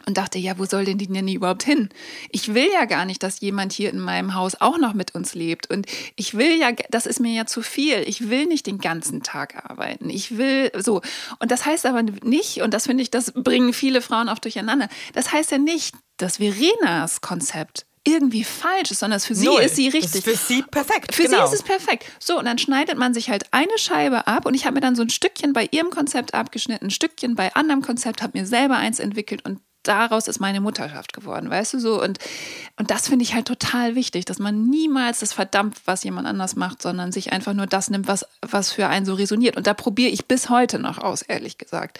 und 0.08 0.18
dachte, 0.18 0.38
ja, 0.40 0.58
wo 0.58 0.66
soll 0.66 0.86
denn 0.86 0.98
die 1.00 1.08
Nanny 1.10 1.34
überhaupt 1.34 1.64
hin? 1.64 1.90
Ich 2.30 2.54
will 2.54 2.70
ja 2.72 2.86
gar 2.86 3.06
nicht, 3.06 3.24
dass 3.24 3.40
jemand 3.42 3.74
hier 3.74 3.90
in 3.90 4.00
meinem 4.00 4.36
Haus 4.36 4.56
auch 4.62 4.78
noch 4.78 4.94
mit 4.94 5.16
uns 5.16 5.34
lebt. 5.36 5.70
Und 5.70 5.88
ich 6.16 6.36
will 6.38 6.58
ja, 6.58 6.72
das 6.92 7.08
ist 7.08 7.20
mir 7.20 7.34
ja 7.34 7.46
zu 7.48 7.62
viel. 7.62 8.04
Ich 8.08 8.30
will 8.30 8.46
nicht 8.46 8.68
den 8.68 8.78
ganzen 8.78 9.22
Tag 9.24 9.70
arbeiten. 9.70 10.10
Ich 10.10 10.38
will 10.38 10.72
so. 10.78 11.02
Und 11.40 11.52
das 11.52 11.66
heißt 11.66 11.86
aber 11.88 12.04
nicht, 12.04 12.62
und 12.62 12.74
das 12.74 12.86
finde 12.86 13.04
ich, 13.04 13.12
das 13.12 13.34
bringen 13.36 13.74
viele 13.74 14.02
Frauen 14.02 14.30
oft 14.30 14.44
durcheinander. 14.46 14.88
Das 15.14 15.32
heißt 15.34 15.52
ja 15.52 15.58
nicht, 15.58 15.96
dass 16.18 16.38
Verenas 16.38 17.20
Konzept 17.22 17.86
irgendwie 18.06 18.44
falsch 18.44 18.92
ist, 18.92 19.00
sondern 19.00 19.20
für 19.20 19.36
sie 19.36 19.46
Null. 19.46 19.62
ist 19.62 19.76
sie 19.76 19.90
richtig. 19.90 20.16
ist 20.16 20.24
für 20.24 20.36
sie 20.36 20.64
perfekt, 20.64 21.14
Für 21.14 21.24
genau. 21.24 21.46
sie 21.48 21.54
ist 21.54 21.62
es 21.62 21.64
perfekt. 21.64 22.06
So, 22.20 22.40
und 22.40 22.46
dann 22.46 22.58
schneidet 22.58 22.98
man 22.98 23.14
sich 23.14 23.30
halt 23.30 23.46
eine 23.52 23.78
Scheibe 23.78 24.28
ab 24.28 24.46
und 24.46 24.54
ich 24.54 24.66
habe 24.66 24.76
mir 24.76 24.82
dann 24.82 24.96
so 24.96 25.02
ein 25.02 25.10
Stückchen 25.10 25.54
bei 25.54 25.68
ihrem 25.72 25.90
Konzept 25.90 26.34
abgeschnitten, 26.34 26.88
ein 26.88 26.92
Stückchen 26.92 27.36
bei 27.36 27.54
anderem 27.56 27.82
Konzept, 27.82 28.22
habe 28.22 28.38
mir 28.38 28.46
selber 28.46 28.78
eins 28.78 29.00
entwickelt 29.00 29.44
und 29.44 29.60
daraus 29.88 30.28
ist 30.28 30.40
meine 30.40 30.62
Mutterschaft 30.62 31.14
geworden, 31.14 31.50
weißt 31.50 31.76
du 31.76 31.80
so? 31.80 32.02
Und, 32.02 32.20
und 32.78 32.92
das 32.92 33.08
finde 33.08 33.24
ich 33.24 33.34
halt 33.34 33.48
total 33.48 33.96
wichtig, 33.96 34.26
dass 34.26 34.40
man 34.40 34.66
niemals 34.66 35.20
das 35.20 35.34
verdampft, 35.34 35.84
was 35.86 36.04
jemand 36.04 36.28
anders 36.28 36.56
macht, 36.56 36.82
sondern 36.82 37.12
sich 37.12 37.32
einfach 37.32 37.54
nur 37.54 37.68
das 37.68 37.90
nimmt, 37.90 38.08
was, 38.08 38.26
was 38.42 38.72
für 38.72 38.88
einen 38.88 39.06
so 39.06 39.14
resoniert. 39.14 39.58
Und 39.58 39.68
da 39.68 39.74
probiere 39.74 40.10
ich 40.12 40.26
bis 40.26 40.50
heute 40.50 40.80
noch 40.80 40.98
aus, 40.98 41.22
ehrlich 41.22 41.58
gesagt. 41.58 42.00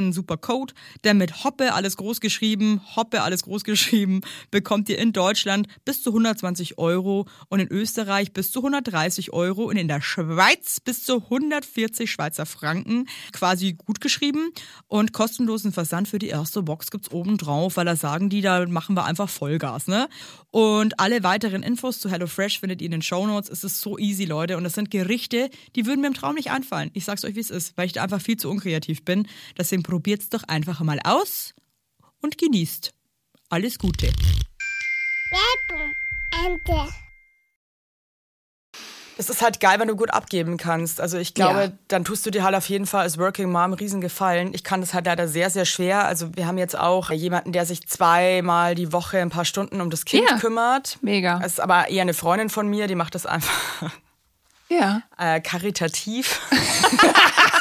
einen 0.01 0.13
super 0.13 0.37
Code, 0.37 0.73
der 1.03 1.13
mit 1.13 1.43
Hoppe, 1.43 1.73
alles 1.73 1.97
groß 1.97 2.21
geschrieben, 2.21 2.81
Hoppe, 2.95 3.21
alles 3.21 3.43
groß 3.43 3.63
geschrieben, 3.71 4.21
bekommt 4.49 4.89
ihr 4.89 4.97
in 4.97 5.13
Deutschland 5.13 5.67
bis 5.85 6.03
zu 6.03 6.09
120 6.09 6.77
Euro 6.77 7.27
und 7.49 7.59
in 7.59 7.67
Österreich 7.67 8.33
bis 8.33 8.51
zu 8.51 8.59
130 8.59 9.33
Euro 9.33 9.63
und 9.63 9.77
in 9.77 9.87
der 9.87 10.01
Schweiz 10.01 10.79
bis 10.79 11.05
zu 11.05 11.23
140 11.23 12.11
Schweizer 12.11 12.45
Franken, 12.45 13.07
quasi 13.31 13.73
gut 13.73 14.01
geschrieben 14.01 14.51
und 14.87 15.13
kostenlosen 15.13 15.71
Versand 15.71 16.07
für 16.07 16.19
die 16.19 16.29
erste 16.29 16.63
Box 16.63 16.91
gibt's 16.91 17.11
oben 17.11 17.37
drauf, 17.37 17.77
weil 17.77 17.85
da 17.85 17.95
sagen 17.95 18.29
die, 18.29 18.41
da 18.41 18.65
machen 18.67 18.95
wir 18.95 19.05
einfach 19.05 19.29
Vollgas, 19.29 19.87
ne? 19.87 20.07
Und 20.51 20.99
alle 20.99 21.23
weiteren 21.23 21.63
Infos 21.63 21.99
zu 21.99 22.09
HelloFresh 22.09 22.59
findet 22.59 22.81
ihr 22.81 22.85
in 22.85 22.91
den 22.91 23.01
Shownotes. 23.01 23.49
Es 23.49 23.63
ist 23.63 23.79
so 23.79 23.97
easy, 23.97 24.25
Leute. 24.25 24.57
Und 24.57 24.65
das 24.65 24.73
sind 24.73 24.91
Gerichte, 24.91 25.49
die 25.75 25.85
würden 25.85 26.01
mir 26.01 26.07
im 26.07 26.13
Traum 26.13 26.35
nicht 26.35 26.51
einfallen. 26.51 26.91
Ich 26.93 27.05
sag's 27.05 27.23
euch, 27.23 27.35
wie 27.35 27.39
es 27.39 27.49
ist, 27.49 27.77
weil 27.77 27.85
ich 27.85 27.93
da 27.93 28.03
einfach 28.03 28.21
viel 28.21 28.37
zu 28.37 28.49
unkreativ 28.49 29.03
bin. 29.05 29.27
Deswegen 29.57 29.81
probiert's 29.81 30.29
doch 30.29 30.43
einfach 30.43 30.81
mal 30.81 30.99
aus 31.03 31.53
und 32.21 32.37
genießt. 32.37 32.93
Alles 33.49 33.79
Gute. 33.79 34.07
Werbung. 35.31 35.93
Ende. 36.45 37.10
Es 39.21 39.29
ist 39.29 39.43
halt 39.43 39.59
geil, 39.59 39.79
wenn 39.79 39.87
du 39.87 39.95
gut 39.95 40.09
abgeben 40.11 40.57
kannst. 40.57 40.99
Also 40.99 41.19
ich 41.19 41.35
glaube, 41.35 41.61
Ja. 41.61 41.71
dann 41.89 42.03
tust 42.03 42.25
du 42.25 42.31
dir 42.31 42.41
halt 42.43 42.55
auf 42.55 42.67
jeden 42.69 42.87
Fall 42.87 43.01
als 43.03 43.19
Working 43.19 43.51
Mom 43.51 43.73
riesen 43.73 44.01
Gefallen. 44.01 44.51
Ich 44.55 44.63
kann 44.63 44.81
das 44.81 44.95
halt 44.95 45.05
leider 45.05 45.27
sehr, 45.27 45.51
sehr 45.51 45.65
schwer. 45.65 46.05
Also 46.05 46.35
wir 46.35 46.47
haben 46.47 46.57
jetzt 46.57 46.75
auch 46.75 47.11
jemanden, 47.11 47.51
der 47.51 47.67
sich 47.67 47.87
zweimal 47.87 48.73
die 48.73 48.91
Woche 48.91 49.19
ein 49.19 49.29
paar 49.29 49.45
Stunden 49.45 49.79
um 49.79 49.91
das 49.91 50.05
Kind 50.05 50.27
Ja. 50.27 50.37
kümmert. 50.39 50.97
Mega. 51.01 51.37
Das 51.37 51.51
ist 51.53 51.59
aber 51.59 51.89
eher 51.89 52.01
eine 52.01 52.15
Freundin 52.15 52.49
von 52.49 52.67
mir, 52.67 52.87
die 52.87 52.95
macht 52.95 53.13
das 53.13 53.27
einfach 53.27 53.53
Ja. 54.69 55.03
äh, 55.19 55.39
karitativ. 55.39 56.39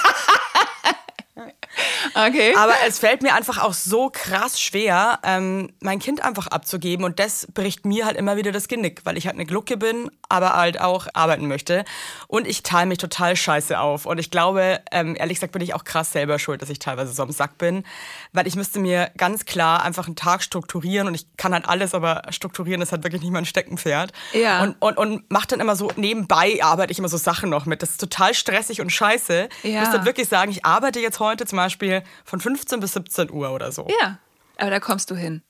Okay. 2.14 2.54
Aber 2.56 2.74
es 2.86 2.98
fällt 2.98 3.22
mir 3.22 3.34
einfach 3.34 3.58
auch 3.58 3.72
so 3.74 4.10
krass 4.12 4.60
schwer, 4.60 5.18
ähm, 5.22 5.72
mein 5.80 5.98
Kind 5.98 6.22
einfach 6.24 6.46
abzugeben. 6.48 7.04
Und 7.04 7.18
das 7.18 7.46
bricht 7.52 7.84
mir 7.84 8.06
halt 8.06 8.16
immer 8.16 8.36
wieder 8.36 8.52
das 8.52 8.68
Genick, 8.68 9.00
weil 9.04 9.16
ich 9.16 9.26
halt 9.26 9.36
eine 9.36 9.46
Glucke 9.46 9.76
bin, 9.76 10.10
aber 10.28 10.54
halt 10.56 10.80
auch 10.80 11.06
arbeiten 11.14 11.46
möchte. 11.48 11.84
Und 12.28 12.46
ich 12.46 12.62
teile 12.62 12.86
mich 12.86 12.98
total 12.98 13.36
scheiße 13.36 13.78
auf. 13.78 14.06
Und 14.06 14.18
ich 14.18 14.30
glaube, 14.30 14.80
ähm, 14.92 15.16
ehrlich 15.18 15.36
gesagt, 15.38 15.52
bin 15.52 15.62
ich 15.62 15.74
auch 15.74 15.84
krass 15.84 16.12
selber 16.12 16.38
schuld, 16.38 16.62
dass 16.62 16.70
ich 16.70 16.78
teilweise 16.78 17.12
so 17.12 17.22
am 17.22 17.32
Sack 17.32 17.58
bin. 17.58 17.84
Weil 18.32 18.46
ich 18.46 18.56
müsste 18.56 18.78
mir 18.78 19.10
ganz 19.16 19.44
klar 19.44 19.82
einfach 19.82 20.06
einen 20.06 20.16
Tag 20.16 20.42
strukturieren. 20.42 21.06
Und 21.08 21.14
ich 21.14 21.26
kann 21.36 21.52
halt 21.52 21.68
alles, 21.68 21.94
aber 21.94 22.22
strukturieren 22.30 22.80
ist 22.82 22.92
halt 22.92 23.02
wirklich 23.04 23.22
nicht 23.22 23.32
mein 23.32 23.46
Steckenpferd. 23.46 24.12
Ja. 24.32 24.62
Und, 24.62 24.76
und, 24.80 24.96
und 24.96 25.24
mach 25.28 25.46
dann 25.46 25.60
immer 25.60 25.76
so, 25.76 25.90
nebenbei 25.96 26.58
arbeite 26.62 26.92
ich 26.92 26.98
immer 26.98 27.08
so 27.08 27.16
Sachen 27.16 27.50
noch 27.50 27.66
mit. 27.66 27.82
Das 27.82 27.90
ist 27.90 28.00
total 28.00 28.34
stressig 28.34 28.80
und 28.80 28.90
scheiße. 28.90 29.48
Ich 29.62 29.72
Ja. 29.72 29.80
muss 29.80 29.90
dann 29.90 30.04
wirklich 30.04 30.28
sagen, 30.28 30.50
ich 30.50 30.64
arbeite 30.64 31.00
jetzt 31.00 31.20
heute 31.20 31.46
zum 31.46 31.56
Beispiel 31.56 31.89
von 32.24 32.40
15 32.40 32.80
bis 32.80 32.92
17 32.94 33.30
Uhr 33.30 33.50
oder 33.52 33.72
so. 33.72 33.86
Ja, 34.00 34.18
aber 34.56 34.70
da 34.70 34.80
kommst 34.80 35.10
du 35.10 35.14
hin. 35.16 35.42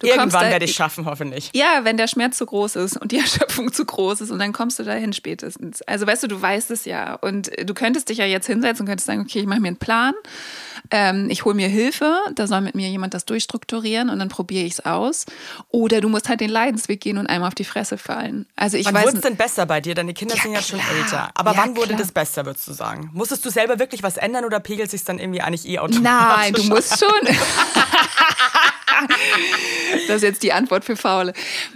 Du 0.00 0.06
Irgendwann 0.08 0.44
da- 0.44 0.50
werde 0.50 0.64
ich 0.64 0.74
schaffen, 0.74 1.06
hoffentlich. 1.06 1.50
Ja, 1.54 1.80
wenn 1.84 1.96
der 1.96 2.08
Schmerz 2.08 2.36
zu 2.36 2.46
groß 2.46 2.76
ist 2.76 2.96
und 2.96 3.12
die 3.12 3.18
Erschöpfung 3.20 3.72
zu 3.72 3.84
groß 3.84 4.20
ist 4.22 4.30
und 4.30 4.38
dann 4.38 4.52
kommst 4.52 4.78
du 4.78 4.82
dahin 4.82 5.12
spätestens. 5.12 5.82
Also 5.82 6.06
weißt 6.06 6.22
du, 6.24 6.26
du 6.28 6.40
weißt 6.42 6.70
es 6.70 6.84
ja 6.84 7.14
und 7.14 7.50
du 7.64 7.74
könntest 7.74 8.08
dich 8.08 8.18
ja 8.18 8.26
jetzt 8.26 8.46
hinsetzen 8.46 8.82
und 8.82 8.88
könntest 8.88 9.06
sagen, 9.06 9.20
okay, 9.20 9.38
ich 9.40 9.46
mache 9.46 9.60
mir 9.60 9.68
einen 9.68 9.76
Plan, 9.78 10.14
ähm, 10.90 11.28
ich 11.30 11.44
hole 11.44 11.54
mir 11.54 11.68
Hilfe, 11.68 12.16
da 12.34 12.46
soll 12.46 12.60
mit 12.60 12.74
mir 12.74 12.88
jemand 12.88 13.14
das 13.14 13.24
durchstrukturieren 13.24 14.10
und 14.10 14.18
dann 14.18 14.28
probiere 14.28 14.64
ich 14.64 14.74
es 14.74 14.84
aus. 14.84 15.26
Oder 15.70 16.00
du 16.00 16.08
musst 16.08 16.28
halt 16.28 16.40
den 16.40 16.50
Leidensweg 16.50 17.00
gehen 17.00 17.16
und 17.18 17.26
einmal 17.28 17.48
auf 17.48 17.54
die 17.54 17.64
Fresse 17.64 17.96
fallen. 17.96 18.46
Also 18.56 18.76
ich 18.76 18.86
Wann 18.86 18.94
weiß 18.94 19.06
wurde 19.06 19.16
es 19.16 19.22
denn 19.22 19.36
besser 19.36 19.64
bei 19.66 19.80
dir? 19.80 19.94
Deine 19.94 20.12
Kinder 20.12 20.34
Ja, 20.36 20.42
sind 20.42 20.52
ja 20.52 20.60
schon 20.62 20.80
klar. 20.80 20.96
älter. 20.96 21.30
Aber 21.34 21.52
Ja, 21.52 21.58
wann 21.58 21.76
wurde 21.76 21.88
klar. 21.88 22.00
das 22.00 22.12
besser, 22.12 22.44
würdest 22.44 22.66
du 22.68 22.72
sagen? 22.72 23.10
Musstest 23.14 23.44
du 23.44 23.50
selber 23.50 23.78
wirklich 23.78 24.02
was 24.02 24.16
ändern 24.16 24.44
oder 24.44 24.60
pegelt 24.60 24.90
sich 24.90 25.04
dann 25.04 25.18
irgendwie 25.18 25.40
eigentlich 25.40 25.66
eh 25.68 25.78
automatisch? 25.78 26.02
Nein, 26.02 26.52
du 26.52 26.62
musst 26.64 26.98
schon. 26.98 27.08
das 30.08 30.16
ist 30.16 30.22
jetzt 30.22 30.42
die 30.42 30.52
Antwort 30.52 30.84
für 30.84 30.96
Faule. 30.96 31.32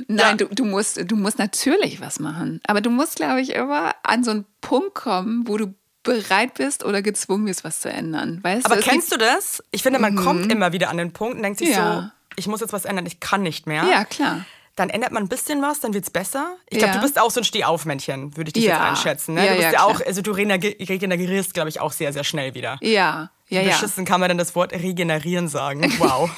Nein, 0.06 0.18
Ja. 0.18 0.34
du, 0.34 0.46
du, 0.54 0.64
musst, 0.64 1.00
du 1.10 1.16
musst 1.16 1.38
natürlich 1.38 2.00
was 2.00 2.18
machen. 2.20 2.60
Aber 2.66 2.80
du 2.80 2.90
musst, 2.90 3.16
glaube 3.16 3.40
ich, 3.40 3.50
immer 3.54 3.94
an 4.02 4.24
so 4.24 4.30
einen 4.30 4.44
Punkt 4.60 4.94
kommen, 4.94 5.44
wo 5.46 5.56
du 5.56 5.74
bereit 6.02 6.54
bist 6.54 6.84
oder 6.84 7.02
gezwungen 7.02 7.44
bist, 7.46 7.64
was 7.64 7.80
zu 7.80 7.90
ändern. 7.90 8.40
Weißt 8.42 8.64
Aber 8.66 8.76
du, 8.76 8.80
es 8.80 8.86
kennst 8.86 9.12
du 9.12 9.16
das? 9.16 9.62
Ich 9.72 9.82
finde, 9.82 9.98
man 9.98 10.16
kommt 10.16 10.50
immer 10.50 10.72
wieder 10.72 10.88
an 10.90 10.96
den 10.96 11.12
Punkt 11.12 11.36
und 11.36 11.42
denkt 11.42 11.58
sich 11.58 11.68
Mhm. 11.68 11.74
Ja. 11.74 12.00
so, 12.02 12.08
ich 12.36 12.46
muss 12.46 12.60
jetzt 12.60 12.72
was 12.72 12.84
ändern, 12.84 13.04
ich 13.06 13.20
kann 13.20 13.42
nicht 13.42 13.66
mehr. 13.66 13.84
Ja, 13.84 14.04
klar. 14.04 14.44
Dann 14.76 14.90
ändert 14.90 15.10
man 15.10 15.24
ein 15.24 15.28
bisschen 15.28 15.60
was, 15.60 15.80
dann 15.80 15.92
wird's 15.92 16.08
besser. 16.08 16.56
Ich 16.70 16.78
glaube, 16.78 16.94
Ja. 16.94 17.00
du 17.00 17.02
bist 17.04 17.20
auch 17.20 17.32
so 17.32 17.40
ein 17.40 17.44
Stehaufmännchen, 17.44 18.36
würde 18.36 18.50
ich 18.50 18.52
dich 18.54 18.64
Ja. 18.64 18.74
jetzt 18.74 18.80
einschätzen. 18.82 19.34
Ne? 19.34 19.44
Ja, 19.44 19.52
du 19.54 19.58
bist 19.60 19.72
ja, 19.72 19.82
auch, 19.82 20.00
also 20.06 20.22
du 20.22 20.30
regener- 20.30 20.62
regenerierst, 20.88 21.52
glaube 21.52 21.68
ich, 21.68 21.80
auch 21.80 21.90
sehr, 21.92 22.12
sehr 22.12 22.22
schnell 22.22 22.54
wieder. 22.54 22.78
Ja, 22.80 23.30
ja, 23.48 23.62
ja. 23.62 23.72
Beschissen 23.72 24.04
kann 24.04 24.20
man 24.20 24.28
dann 24.28 24.38
das 24.38 24.54
Wort 24.54 24.72
regenerieren 24.72 25.48
sagen. 25.48 25.92
Wow. 25.98 26.30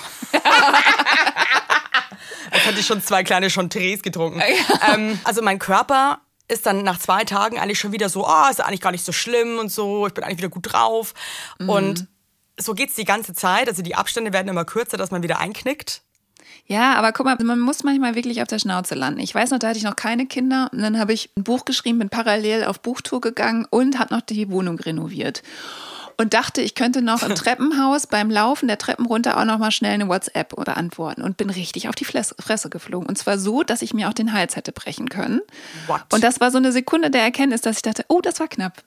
Als 2.53 2.67
hätte 2.67 2.81
ich 2.81 2.87
schon 2.87 3.03
zwei 3.03 3.23
kleine 3.23 3.49
Chantres 3.49 4.03
getrunken. 4.03 4.43
Ähm, 4.93 5.21
also 5.25 5.41
mein 5.43 5.59
Körper 5.59 6.21
ist 6.49 6.67
dann 6.67 6.83
nach 6.83 6.99
zwei 6.99 7.25
Tagen 7.25 7.59
eigentlich 7.59 7.79
schon 7.79 7.93
wieder 7.93 8.09
so, 8.09 8.27
oh, 8.27 8.51
ist 8.51 8.61
eigentlich 8.61 8.81
gar 8.81 8.91
nicht 8.91 9.05
so 9.05 9.13
schlimm 9.13 9.59
und 9.59 9.71
so, 9.71 10.07
ich 10.07 10.15
bin 10.15 10.25
eigentlich 10.25 10.39
wieder 10.39 10.49
gut 10.49 10.73
drauf. 10.73 11.15
Mhm. 11.59 11.69
Und 11.69 12.07
so 12.59 12.75
geht's 12.75 12.95
die 12.95 13.05
ganze 13.05 13.35
Zeit. 13.35 13.69
Also 13.69 13.83
die 13.83 13.95
Abstände 13.95 14.33
werden 14.33 14.49
immer 14.49 14.65
kürzer, 14.65 14.97
dass 14.97 15.11
man 15.11 15.23
wieder 15.23 15.39
einknickt. 15.39 16.03
Ja, 16.67 16.95
aber 16.95 17.13
guck 17.13 17.27
mal, 17.27 17.37
man 17.43 17.61
muss 17.61 17.83
manchmal 17.83 18.15
wirklich 18.15 18.43
auf 18.43 18.49
der 18.49 18.59
Schnauze 18.59 18.95
landen. 18.95 19.21
Ich 19.21 19.35
weiß 19.35 19.51
noch, 19.51 19.59
da 19.59 19.69
hatte 19.69 19.79
ich 19.79 19.85
noch 19.85 19.97
keine 19.97 20.27
Kinder 20.27 20.69
und 20.73 20.81
dann 20.81 20.99
habe 20.99 21.13
ich 21.13 21.31
ein 21.37 21.45
Buch 21.45 21.65
geschrieben, 21.65 21.99
bin 21.99 22.11
parallel 22.11 22.65
auf 22.65 22.81
Buchtour 22.81 23.21
gegangen 23.21 23.67
und 23.71 23.99
habe 23.99 24.15
noch 24.15 24.21
die 24.21 24.51
Wohnung 24.51 24.79
renoviert. 24.79 25.43
Und 26.21 26.35
dachte, 26.35 26.61
ich 26.61 26.75
könnte 26.75 27.03
noch 27.03 27.23
im 27.23 27.35
Treppenhaus 27.35 28.07
beim 28.07 28.31
Laufen 28.31 28.69
der 28.69 28.79
Treppen 28.79 29.07
runter 29.07 29.39
auch 29.39 29.45
noch 29.45 29.59
mal 29.59 29.71
schnell 29.71 29.95
eine 29.95 30.07
WhatsApp 30.09 30.53
oder 30.53 30.77
antworten 30.77 31.23
und 31.23 31.37
bin 31.37 31.51
richtig 31.51 31.89
auf 31.89 31.95
die 31.95 32.05
Fresse 32.05 32.71
geflogen. 32.71 33.09
Und 33.09 33.17
zwar 33.17 33.39
so, 33.39 33.63
dass 33.63 33.83
ich 33.83 33.95
mir 33.95 34.09
auch 34.09 34.13
den 34.13 34.33
Hals 34.33 34.55
hätte 34.57 34.73
brechen 34.73 35.09
können. 35.09 35.41
What? 35.87 36.03
Und 36.13 36.23
das 36.23 36.41
war 36.41 36.51
so 36.51 36.59
eine 36.59 36.73
Sekunde 36.73 37.11
der 37.11 37.23
Erkenntnis, 37.23 37.63
dass 37.63 37.77
ich 37.77 37.83
dachte, 37.83 38.05
oh, 38.09 38.21
das 38.21 38.39
war 38.39 38.49
knapp. 38.49 38.83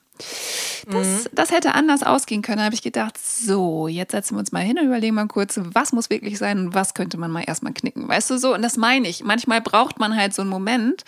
Das, 0.88 1.06
Mhm. 1.06 1.18
das 1.32 1.50
hätte 1.50 1.74
anders 1.74 2.04
ausgehen 2.04 2.40
können. 2.42 2.58
Da 2.58 2.64
habe 2.66 2.74
ich 2.76 2.82
gedacht, 2.82 3.18
so, 3.18 3.88
jetzt 3.88 4.12
setzen 4.12 4.36
wir 4.36 4.38
uns 4.38 4.52
mal 4.52 4.62
hin 4.62 4.78
und 4.78 4.86
überlegen 4.86 5.16
mal 5.16 5.26
kurz, 5.26 5.58
was 5.60 5.92
muss 5.92 6.08
wirklich 6.10 6.38
sein 6.38 6.58
und 6.58 6.74
was 6.74 6.94
könnte 6.94 7.16
man 7.16 7.32
mal 7.32 7.42
erstmal 7.44 7.72
knicken. 7.72 8.06
Weißt 8.08 8.30
du 8.30 8.38
so? 8.38 8.54
Und 8.54 8.62
das 8.62 8.76
meine 8.76 9.08
ich. 9.08 9.24
Manchmal 9.24 9.60
braucht 9.60 9.98
man 9.98 10.14
halt 10.16 10.32
so 10.32 10.42
einen 10.42 10.50
Moment, 10.50 11.02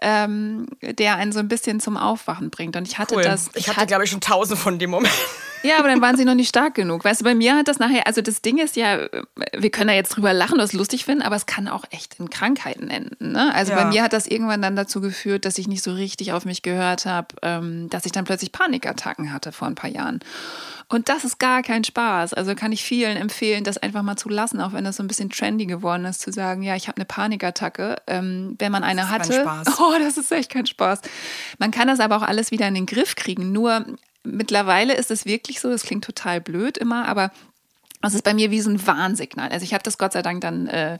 ähm, 0.00 0.66
der 0.82 1.14
einen 1.16 1.30
so 1.30 1.38
ein 1.38 1.46
bisschen 1.46 1.78
zum 1.78 1.96
Aufwachen 1.96 2.50
bringt. 2.50 2.74
Und 2.74 2.88
ich 2.88 2.98
hatte 2.98 3.14
Cool. 3.14 3.22
das. 3.22 3.50
ich 3.54 3.68
hatte, 3.68 3.86
glaube 3.86 4.02
ich, 4.02 4.10
schon 4.10 4.20
tausend 4.20 4.58
von 4.58 4.80
dem 4.80 4.90
Moment. 4.90 5.14
Ja, 5.62 5.78
aber 5.78 5.88
dann 5.88 6.00
waren 6.00 6.16
sie 6.16 6.24
noch 6.24 6.34
nicht 6.34 6.48
stark 6.48 6.74
genug. 6.74 7.04
Weißt 7.04 7.20
du, 7.20 7.24
bei 7.24 7.34
mir 7.34 7.56
hat 7.56 7.68
das 7.68 7.78
nachher, 7.78 8.06
also 8.06 8.20
das 8.20 8.42
Ding 8.42 8.58
ist 8.58 8.76
ja, 8.76 8.98
wir 9.56 9.70
können 9.70 9.88
da 9.88 9.94
jetzt 9.94 10.10
drüber 10.16 10.32
lachen, 10.32 10.58
das 10.58 10.72
lustig 10.72 11.04
finden, 11.04 11.22
aber 11.22 11.36
es 11.36 11.46
kann 11.46 11.68
auch 11.68 11.84
echt 11.90 12.18
in 12.18 12.30
Krankheiten 12.30 12.90
enden. 12.90 13.32
Ne? 13.32 13.54
Also 13.54 13.72
Ja. 13.72 13.82
bei 13.82 13.84
mir 13.86 14.02
hat 14.02 14.12
das 14.12 14.26
irgendwann 14.26 14.62
dann 14.62 14.76
dazu 14.76 15.00
geführt, 15.00 15.44
dass 15.44 15.58
ich 15.58 15.68
nicht 15.68 15.82
so 15.82 15.92
richtig 15.92 16.32
auf 16.32 16.44
mich 16.44 16.62
gehört 16.62 17.06
habe, 17.06 17.28
ähm, 17.42 17.88
dass 17.90 18.06
ich 18.06 18.12
dann 18.12 18.24
plötzlich 18.24 18.52
Panikattacken 18.52 19.32
hatte 19.32 19.52
vor 19.52 19.68
ein 19.68 19.74
paar 19.74 19.90
Jahren. 19.90 20.20
Und 20.88 21.08
das 21.08 21.24
ist 21.24 21.38
gar 21.38 21.62
kein 21.62 21.84
Spaß. 21.84 22.34
Also 22.34 22.54
kann 22.54 22.70
ich 22.70 22.82
vielen 22.84 23.16
empfehlen, 23.16 23.64
das 23.64 23.78
einfach 23.78 24.02
mal 24.02 24.16
zu 24.16 24.28
lassen, 24.28 24.60
auch 24.60 24.74
wenn 24.74 24.84
das 24.84 24.96
so 24.96 25.02
ein 25.02 25.06
bisschen 25.08 25.30
trendy 25.30 25.64
geworden 25.64 26.04
ist, 26.04 26.20
zu 26.20 26.30
sagen, 26.32 26.62
ja, 26.62 26.76
ich 26.76 26.86
habe 26.88 26.96
eine 26.96 27.06
Panikattacke. 27.06 27.96
Ähm, 28.06 28.56
wenn 28.58 28.70
man 28.72 28.84
eine 28.84 29.02
ist 29.02 29.08
kein 29.08 29.20
hatte, 29.20 29.40
Spaß. 29.40 29.66
oh, 29.80 29.94
das 29.98 30.18
ist 30.18 30.30
echt 30.32 30.50
kein 30.50 30.66
Spaß. 30.66 31.00
Man 31.58 31.70
kann 31.70 31.88
das 31.88 31.98
aber 32.00 32.16
auch 32.16 32.22
alles 32.22 32.50
wieder 32.50 32.68
in 32.68 32.74
den 32.74 32.84
Griff 32.86 33.16
kriegen. 33.16 33.52
Nur 33.52 33.86
mittlerweile 34.24 34.94
ist 34.94 35.10
es 35.10 35.24
wirklich 35.26 35.60
so, 35.60 35.70
das 35.70 35.82
klingt 35.82 36.04
total 36.04 36.40
blöd 36.40 36.78
immer, 36.78 37.06
aber 37.08 37.30
das 38.00 38.14
ist 38.14 38.24
bei 38.24 38.34
mir 38.34 38.50
wie 38.50 38.60
so 38.60 38.70
ein 38.70 38.84
Warnsignal. 38.86 39.50
Also 39.50 39.64
ich 39.64 39.74
habe 39.74 39.82
das 39.84 39.98
Gott 39.98 40.12
sei 40.12 40.22
Dank 40.22 40.40
dann 40.40 40.66
äh, 40.66 40.98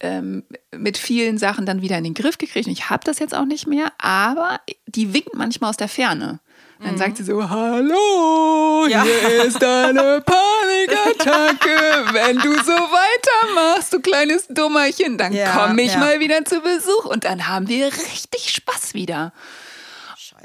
ähm, 0.00 0.44
mit 0.74 0.96
vielen 0.96 1.36
Sachen 1.36 1.66
dann 1.66 1.82
wieder 1.82 1.98
in 1.98 2.04
den 2.04 2.14
Griff 2.14 2.38
gekriegt. 2.38 2.66
Und 2.66 2.72
ich 2.72 2.88
habe 2.88 3.04
das 3.04 3.18
jetzt 3.18 3.34
auch 3.34 3.44
nicht 3.44 3.66
mehr, 3.66 3.92
aber 3.98 4.60
die 4.86 5.12
winkt 5.12 5.34
manchmal 5.34 5.68
aus 5.70 5.76
der 5.76 5.88
Ferne. 5.88 6.40
Dann 6.82 6.96
sagt 6.96 7.18
sie 7.18 7.24
so, 7.24 7.50
hallo, 7.50 8.86
Ja. 8.88 9.02
hier 9.02 9.44
ist 9.44 9.60
deine 9.60 10.22
Panikattacke. 10.26 12.14
Wenn 12.14 12.38
du 12.38 12.54
so 12.54 12.72
weitermachst, 12.72 13.92
du 13.92 14.00
kleines 14.00 14.46
Dummerchen, 14.48 15.18
dann 15.18 15.34
Ja, 15.34 15.52
komme 15.52 15.82
ich 15.82 15.92
ja. 15.92 15.98
mal 15.98 16.20
wieder 16.20 16.42
zu 16.46 16.60
Besuch 16.62 17.04
und 17.04 17.24
dann 17.24 17.48
haben 17.48 17.68
wir 17.68 17.86
richtig 17.88 18.50
Spaß 18.54 18.94
wieder. 18.94 19.34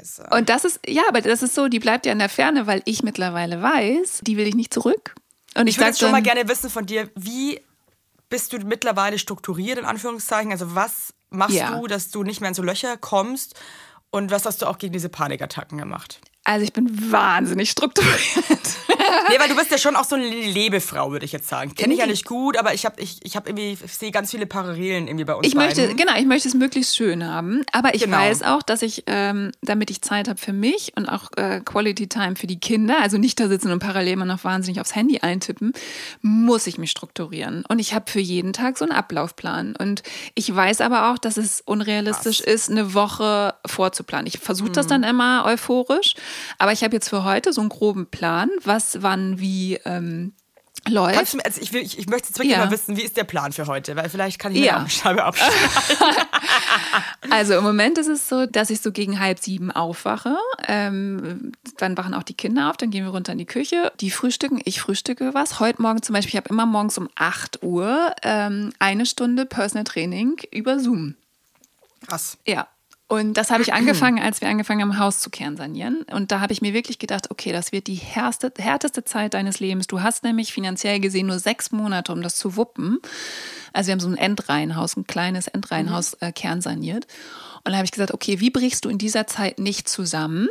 Scheiße. 0.06 0.26
Und 0.30 0.48
das 0.48 0.64
ist, 0.64 0.80
ja, 0.86 1.02
aber 1.08 1.20
das 1.20 1.42
ist 1.42 1.54
so, 1.54 1.68
die 1.68 1.78
bleibt 1.78 2.06
ja 2.06 2.12
in 2.12 2.18
der 2.18 2.28
Ferne, 2.28 2.66
weil 2.66 2.82
ich 2.84 3.02
mittlerweile 3.02 3.62
weiß, 3.62 4.20
die 4.22 4.36
will 4.36 4.46
ich 4.46 4.54
nicht 4.54 4.72
zurück. 4.72 5.14
Und 5.56 5.66
ich, 5.66 5.74
Ich 5.74 5.78
würde 5.78 5.88
jetzt 5.88 6.00
schon 6.00 6.10
mal 6.12 6.22
gerne 6.22 6.48
wissen 6.48 6.70
von 6.70 6.86
dir, 6.86 7.08
wie 7.14 7.60
bist 8.28 8.52
du 8.52 8.58
mittlerweile 8.58 9.18
strukturiert, 9.18 9.78
in 9.78 9.84
Anführungszeichen? 9.84 10.50
Also 10.52 10.74
was 10.74 11.14
machst 11.30 11.56
Ja. 11.56 11.78
du, 11.78 11.86
dass 11.86 12.10
du 12.10 12.22
nicht 12.22 12.40
mehr 12.40 12.48
in 12.48 12.54
so 12.54 12.62
Löcher 12.62 12.96
kommst? 12.96 13.54
Und 14.10 14.30
was 14.30 14.46
hast 14.46 14.62
du 14.62 14.66
auch 14.66 14.78
gegen 14.78 14.92
diese 14.92 15.08
Panikattacken 15.08 15.78
gemacht? 15.78 16.20
also 16.48 16.62
ich 16.64 16.72
bin 16.72 17.10
wahnsinnig 17.10 17.70
strukturiert. 17.70 18.14
Nee, 19.28 19.38
weil 19.38 19.48
du 19.48 19.56
bist 19.56 19.70
ja 19.70 19.78
schon 19.78 19.96
auch 19.96 20.04
so 20.04 20.14
eine 20.16 20.26
Lebefrau, 20.28 21.10
würde 21.10 21.24
ich 21.24 21.32
jetzt 21.32 21.48
sagen. 21.48 21.74
Kenne 21.74 21.92
ich 21.94 21.98
ja 22.00 22.06
Nee. 22.06 22.12
nicht 22.12 22.24
gut, 22.26 22.56
aber 22.56 22.74
ich 22.74 22.84
habe 22.86 23.00
ich, 23.00 23.18
ich 23.24 23.36
hab 23.36 23.48
irgendwie, 23.48 23.76
ich 23.84 23.92
sehe 23.92 24.10
ganz 24.10 24.30
viele 24.30 24.46
Parallelen 24.46 25.06
irgendwie 25.08 25.24
bei 25.24 25.34
uns 25.34 25.46
Ich 25.46 25.54
möchte, 25.54 25.82
beiden. 25.82 25.96
genau, 25.96 26.12
ich 26.16 26.26
möchte 26.26 26.48
es 26.48 26.54
möglichst 26.54 26.96
schön 26.96 27.24
haben. 27.26 27.62
Aber 27.72 27.94
ich 27.94 28.02
Genau. 28.02 28.16
weiß 28.18 28.42
auch, 28.42 28.62
dass 28.62 28.82
ich, 28.82 29.04
ähm, 29.06 29.52
damit 29.62 29.90
ich 29.90 30.02
Zeit 30.02 30.28
habe 30.28 30.38
für 30.40 30.52
mich 30.52 30.92
und 30.96 31.08
auch 31.08 31.30
äh, 31.36 31.60
Quality 31.64 32.08
Time 32.08 32.36
für 32.36 32.46
die 32.46 32.60
Kinder, 32.60 32.96
also 33.00 33.18
nicht 33.18 33.38
da 33.40 33.48
sitzen 33.48 33.70
und 33.72 33.78
parallel 33.80 34.16
mal 34.16 34.24
noch 34.24 34.44
wahnsinnig 34.44 34.80
aufs 34.80 34.94
Handy 34.94 35.18
eintippen, 35.20 35.72
muss 36.22 36.66
ich 36.66 36.78
mich 36.78 36.90
strukturieren. 36.90 37.64
Und 37.68 37.78
ich 37.78 37.94
habe 37.94 38.10
für 38.10 38.20
jeden 38.20 38.52
Tag 38.52 38.78
so 38.78 38.84
einen 38.84 38.92
Ablaufplan. 38.92 39.74
Und 39.76 40.02
ich 40.34 40.54
weiß 40.54 40.80
aber 40.80 41.10
auch, 41.12 41.18
dass 41.18 41.36
es 41.36 41.60
unrealistisch 41.62 42.40
ist, 42.40 42.70
eine 42.70 42.94
Woche 42.94 43.54
vorzuplanen. 43.66 44.26
Ich 44.26 44.38
versuche 44.38 44.68
Mhm. 44.70 44.74
das 44.74 44.86
dann 44.86 45.02
immer 45.02 45.44
euphorisch, 45.46 46.14
aber 46.58 46.72
ich 46.72 46.82
habe 46.84 46.94
jetzt 46.94 47.08
für 47.08 47.24
heute 47.24 47.52
so 47.52 47.60
einen 47.60 47.70
groben 47.70 48.06
Plan, 48.06 48.50
was 48.64 48.95
wann 49.02 49.38
wie 49.40 49.74
ähm, 49.84 50.32
läuft. 50.88 51.34
Du, 51.34 51.38
also 51.44 51.60
ich, 51.60 51.72
will, 51.72 51.82
ich, 51.82 51.98
ich 51.98 52.06
möchte 52.08 52.28
jetzt 52.28 52.38
wirklich 52.38 52.52
Ja. 52.56 52.64
mal 52.64 52.70
wissen, 52.70 52.96
wie 52.96 53.02
ist 53.02 53.16
der 53.16 53.24
Plan 53.24 53.52
für 53.52 53.66
heute? 53.66 53.96
Weil 53.96 54.08
vielleicht 54.08 54.38
kann 54.38 54.52
ich 54.52 54.60
mir 54.60 54.66
Ja. 54.66 54.76
auch 54.76 54.80
eine 54.80 54.90
Scheibe 54.90 55.24
abschneiden. 55.24 55.54
Also 57.30 57.54
im 57.54 57.64
Moment 57.64 57.98
ist 57.98 58.06
es 58.06 58.28
so, 58.28 58.46
dass 58.46 58.70
ich 58.70 58.80
so 58.80 58.92
gegen 58.92 59.18
halb 59.18 59.38
sieben 59.40 59.70
aufwache. 59.72 60.36
Ähm, 60.68 61.52
dann 61.76 61.96
wachen 61.98 62.14
auch 62.14 62.22
die 62.22 62.34
Kinder 62.34 62.70
auf, 62.70 62.76
dann 62.76 62.90
gehen 62.90 63.04
wir 63.04 63.10
runter 63.10 63.32
in 63.32 63.38
die 63.38 63.46
Küche. 63.46 63.92
Die 64.00 64.10
frühstücken, 64.10 64.60
ich 64.64 64.80
frühstücke 64.80 65.34
was. 65.34 65.58
Heute 65.58 65.82
Morgen 65.82 66.02
zum 66.02 66.12
Beispiel, 66.14 66.30
ich 66.30 66.36
habe 66.36 66.48
immer 66.50 66.66
morgens 66.66 66.96
um 66.98 67.08
8 67.16 67.62
Uhr 67.64 68.14
ähm, 68.22 68.72
eine 68.78 69.06
Stunde 69.06 69.44
Personal 69.44 69.84
Training 69.84 70.36
über 70.52 70.78
Zoom. 70.78 71.16
Krass. 72.06 72.38
Ja. 72.46 72.68
Und 73.08 73.34
das 73.34 73.50
habe 73.50 73.62
ich 73.62 73.72
angefangen, 73.74 74.22
als 74.22 74.40
wir 74.40 74.48
angefangen 74.48 74.82
haben, 74.82 74.98
Haus 74.98 75.20
zu 75.20 75.30
kernsanieren. 75.30 76.02
Und 76.12 76.32
da 76.32 76.40
habe 76.40 76.52
ich 76.52 76.62
mir 76.62 76.72
wirklich 76.72 76.98
gedacht, 76.98 77.30
okay, 77.30 77.52
das 77.52 77.72
wird 77.72 77.86
die 77.86 77.94
härste, 77.94 78.52
härteste 78.58 79.04
Zeit 79.04 79.34
deines 79.34 79.60
Lebens. 79.60 79.86
Du 79.86 80.02
hast 80.02 80.24
nämlich 80.24 80.52
finanziell 80.52 81.00
gesehen 81.00 81.26
nur 81.26 81.38
sechs 81.38 81.70
Monate, 81.72 82.12
um 82.12 82.22
das 82.22 82.36
zu 82.36 82.56
wuppen. 82.56 82.98
Also 83.72 83.88
wir 83.88 83.92
haben 83.92 84.00
so 84.00 84.08
ein 84.08 84.16
Endreihenhaus, 84.16 84.96
ein 84.96 85.06
kleines 85.06 85.48
Endreihenhaus 85.48 86.14
äh, 86.14 86.32
kernsaniert. 86.32 87.06
Und 87.64 87.72
da 87.72 87.78
habe 87.78 87.84
ich 87.84 87.92
gesagt, 87.92 88.14
okay, 88.14 88.40
wie 88.40 88.50
brichst 88.50 88.84
du 88.84 88.88
in 88.88 88.98
dieser 88.98 89.26
Zeit 89.26 89.58
nicht 89.58 89.88
zusammen? 89.88 90.48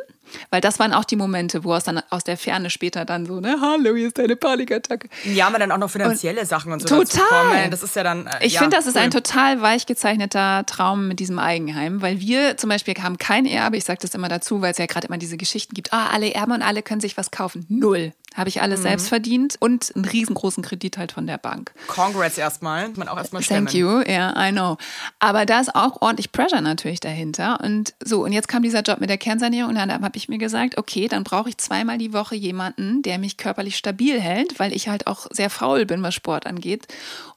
Weil 0.50 0.62
das 0.62 0.80
waren 0.80 0.94
auch 0.94 1.06
die 1.06 1.16
Momente, 1.16 1.64
wo 1.64 1.74
aus, 1.74 1.84
dann, 1.84 2.02
aus 2.10 2.24
der 2.24 2.38
Ferne 2.38 2.70
später 2.70 3.06
dann 3.06 3.26
so, 3.26 3.40
ne, 3.40 3.58
hallo, 3.62 3.96
hier 3.96 4.08
ist 4.08 4.18
deine 4.18 4.36
Panikattacke. 4.36 5.10
Ja, 5.26 5.48
aber 5.48 5.60
dann 5.60 5.72
auch 5.72 5.78
noch 5.78 5.90
finanzielle 5.90 6.46
Sachen 6.46 6.72
und 6.72 6.82
so 6.82 6.88
Total. 6.88 7.70
Das 7.70 7.84
ist 7.84 7.96
ja 7.96 8.04
dann. 8.04 8.28
Äh, 8.28 8.46
Ich 8.46 8.54
ja, 8.54 8.62
finde, 8.62 8.76
das 8.78 8.88
ist 8.88 8.96
cool. 8.96 9.02
ein 9.02 9.12
total 9.12 9.62
weich 9.62 9.86
gezeichneter 9.86 10.66
Traum 10.66 11.08
mit 11.08 11.20
diesem 11.20 11.40
Eigenheim, 11.40 12.02
weil 12.02 12.20
wir 12.20 12.58
zum 12.58 12.70
Beispiel 12.70 12.96
haben 13.02 13.18
kein 13.18 13.46
Erbe. 13.46 13.78
Ich 13.78 13.86
sage 13.86 14.00
das 14.02 14.14
immer 14.14 14.30
dazu, 14.30 14.62
weil 14.62 14.72
es 14.72 14.78
ja 14.78 14.86
gerade 14.86 15.08
immer 15.08 15.18
diese 15.18 15.38
Geschichten 15.38 15.74
gibt. 15.74 15.94
Ah, 15.94 16.10
alle 16.12 16.34
erben 16.34 16.52
und 16.52 16.62
alle 16.62 16.82
können 16.82 17.02
sich 17.02 17.18
was 17.18 17.32
kaufen. 17.32 17.66
Null. 17.70 18.14
Habe 18.36 18.50
ich 18.50 18.56
Mhm. 18.58 18.62
alles 18.64 18.82
selbst 18.84 19.08
verdient 19.10 19.56
und 19.60 19.92
einen 19.96 20.06
riesengroßen 20.06 20.64
Kredit 20.64 20.98
halt 20.98 21.12
von 21.12 21.26
der 21.28 21.38
Bank. 21.38 21.72
Congrats 21.88 22.38
erstmal. 22.38 22.90
Man 22.96 23.08
auch 23.08 23.18
erstmal 23.18 23.42
stemmen. 23.42 23.68
Thank 23.68 23.76
you, 23.78 24.02
ja, 24.02 24.34
I 24.38 24.52
know. 24.52 24.78
Aber 25.20 25.46
da 25.46 25.60
ist 25.62 25.74
auch 25.76 26.02
ordentlich 26.02 26.32
Pressure 26.32 26.62
natürlich 26.62 27.00
dahinter. 27.00 27.60
Und 27.62 27.94
so, 28.04 28.24
und 28.24 28.32
jetzt 28.34 28.48
kam 28.48 28.62
dieser 28.64 28.82
Job 28.82 29.00
mit 29.00 29.10
der 29.10 29.18
Kernsanierung 29.18 29.70
und 29.70 29.76
dann 29.76 29.92
habe 29.92 30.18
ich 30.18 30.30
mir 30.30 30.38
gesagt, 30.38 30.78
okay, 30.78 31.08
dann 31.08 31.24
brauche 31.24 31.50
ich 31.50 31.58
zweimal 31.58 31.98
die 31.98 32.14
Woche 32.14 32.36
jemanden, 32.36 33.02
der 33.02 33.18
mich 33.20 33.38
körperlich 33.38 33.78
stabil 33.78 34.20
hält, 34.20 34.60
weil 34.60 34.74
ich 34.74 34.88
halt 34.90 35.08
auch 35.08 35.28
sehr 35.32 35.50
faul 35.50 35.86
bin, 35.86 36.04
was 36.04 36.14
Sport 36.14 36.46
angeht. 36.46 36.86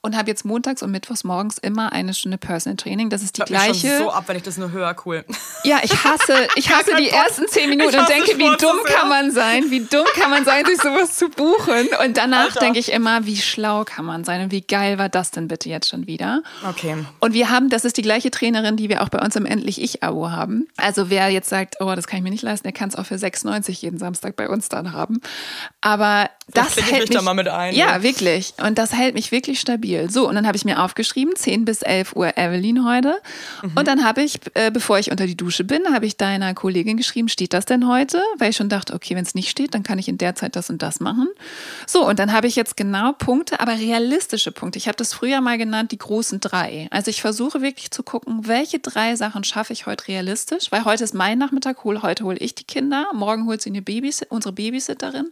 Und 0.00 0.16
habe 0.16 0.28
jetzt 0.30 0.44
montags 0.44 0.82
und 0.82 0.90
mittwochs 0.90 1.24
morgens 1.24 1.58
immer 1.58 1.92
eine 1.92 2.14
Stunde 2.14 2.38
Personal 2.38 2.76
Training. 2.76 3.10
Das 3.10 3.22
ist 3.22 3.36
die 3.36 3.40
mich 3.42 3.48
gleiche. 3.48 3.88
schon 3.88 3.98
so 3.98 4.10
ab, 4.10 4.24
wenn 4.26 4.36
ich 4.36 4.42
das 4.42 4.56
nur 4.56 4.70
höre. 4.70 4.94
Cool. 5.04 5.24
Ja, 5.64 5.78
ich 5.82 5.92
hasse, 6.04 6.48
ich 6.56 6.70
hasse 6.74 6.94
die 6.96 7.08
ersten 7.08 7.46
zehn 7.48 7.68
Minuten 7.68 7.96
und 7.98 8.08
denke, 8.08 8.38
wie 8.38 8.44
so 8.46 8.56
dumm 8.56 8.78
kann 8.84 9.08
man 9.08 9.30
sein, 9.32 9.70
wie 9.70 9.80
dumm 9.84 10.06
kann 10.14 10.30
man 10.30 10.44
sein, 10.44 10.64
sich 10.66 10.80
sowas 10.88 11.16
zu 11.16 11.28
buchen. 11.28 11.88
Und 12.04 12.16
danach 12.16 12.46
Alter. 12.46 12.60
denke 12.60 12.78
ich 12.78 12.92
immer, 12.92 13.26
wie 13.26 13.36
schlau 13.36 13.84
kann 13.84 14.04
man 14.04 14.24
sein 14.24 14.42
und 14.42 14.52
wie 14.52 14.62
geil 14.62 14.98
war 14.98 15.08
das 15.08 15.30
denn 15.30 15.48
bitte 15.48 15.68
jetzt 15.68 15.88
schon 15.88 16.06
wieder. 16.06 16.42
Okay. 16.68 16.96
Und 17.20 17.34
wir 17.34 17.50
haben, 17.50 17.68
das 17.68 17.84
ist 17.84 17.96
die 17.96 18.02
gleiche 18.02 18.30
Trainerin, 18.30 18.76
die 18.76 18.88
wir 18.88 19.02
auch 19.02 19.08
bei 19.08 19.20
uns 19.20 19.36
im 19.36 19.46
Endlich 19.46 19.80
Ich-Abo 19.82 20.30
haben. 20.30 20.66
Also 20.76 21.10
wer 21.10 21.28
jetzt 21.28 21.48
sagt, 21.48 21.76
oh, 21.80 21.94
das 21.94 22.06
kann 22.06 22.18
ich 22.18 22.22
mir 22.22 22.30
nicht 22.30 22.42
leisten, 22.42 22.64
der 22.64 22.72
kann 22.72 22.88
es 22.88 22.96
auch 22.96 23.06
für 23.06 23.16
6,90 23.16 23.70
jeden 23.80 23.98
Samstag 23.98 24.36
bei 24.36 24.48
uns 24.48 24.68
dann 24.68 24.92
haben. 24.92 25.20
Aber 25.80 26.30
das 26.54 26.76
ich 26.76 26.86
hält 26.86 27.00
mich 27.00 27.08
mich, 27.10 27.18
da 27.18 27.22
mal 27.22 27.34
mit 27.34 27.48
ein, 27.48 27.74
Ja, 27.74 27.96
ja. 27.96 28.02
wirklich. 28.02 28.54
Und 28.64 28.78
das 28.78 28.92
hält 28.92 29.14
mich 29.14 29.32
wirklich 29.32 29.60
stabil. 29.60 30.10
So, 30.10 30.28
und 30.28 30.34
dann 30.34 30.46
habe 30.46 30.56
ich 30.56 30.64
mir 30.64 30.82
aufgeschrieben, 30.82 31.36
10 31.36 31.64
bis 31.64 31.82
11 31.82 32.16
Uhr 32.16 32.36
Evelyn 32.36 32.86
heute. 32.86 33.20
Mhm. 33.62 33.72
Und 33.74 33.88
dann 33.88 34.04
habe 34.04 34.22
ich, 34.22 34.40
äh, 34.54 34.70
bevor 34.70 34.98
ich 34.98 35.10
unter 35.10 35.26
die 35.26 35.36
Dusche 35.36 35.64
bin, 35.64 35.82
habe 35.92 36.06
ich 36.06 36.16
deiner 36.16 36.54
Kollegin 36.54 36.96
geschrieben, 36.96 37.28
steht 37.28 37.52
das 37.52 37.64
denn 37.66 37.86
heute? 37.86 38.22
Weil 38.38 38.50
ich 38.50 38.56
schon 38.56 38.68
dachte, 38.68 38.94
okay, 38.94 39.14
wenn 39.14 39.24
es 39.24 39.34
nicht 39.34 39.50
steht, 39.50 39.74
dann 39.74 39.82
kann 39.82 39.98
ich 39.98 40.08
in 40.08 40.18
der 40.18 40.34
Zeit 40.34 40.56
das 40.56 40.70
und 40.70 40.82
das 40.82 41.00
machen. 41.00 41.28
So, 41.86 42.06
und 42.06 42.18
dann 42.18 42.32
habe 42.32 42.46
ich 42.46 42.56
jetzt 42.56 42.76
genau 42.76 43.12
Punkte, 43.12 43.60
aber 43.60 43.72
realistische 43.72 44.52
Punkte. 44.52 44.78
Ich 44.78 44.88
habe 44.88 44.96
das 44.96 45.12
früher 45.12 45.40
mal 45.40 45.58
genannt, 45.58 45.92
die 45.92 45.98
großen 45.98 46.40
drei. 46.40 46.88
Also 46.90 47.10
ich 47.10 47.20
versuche 47.20 47.60
wirklich 47.62 47.90
zu 47.90 48.02
gucken, 48.02 48.46
welche 48.46 48.78
drei 48.78 49.16
Sachen 49.16 49.44
schaffe 49.44 49.72
ich 49.72 49.86
heute 49.86 50.08
realistisch, 50.08 50.70
weil 50.70 50.84
heute 50.84 51.04
ist 51.04 51.14
mein 51.14 51.38
Nachmittag, 51.38 51.84
hol, 51.84 52.02
heute 52.02 52.24
hole 52.24 52.38
ich 52.38 52.54
die 52.54 52.64
Kinder, 52.64 53.06
morgen 53.14 53.46
holt 53.46 53.62
sie 53.62 53.70
eine 53.70 53.82
Babys 53.82 54.22
unsere 54.28 54.52
Babysitterin, 54.52 55.30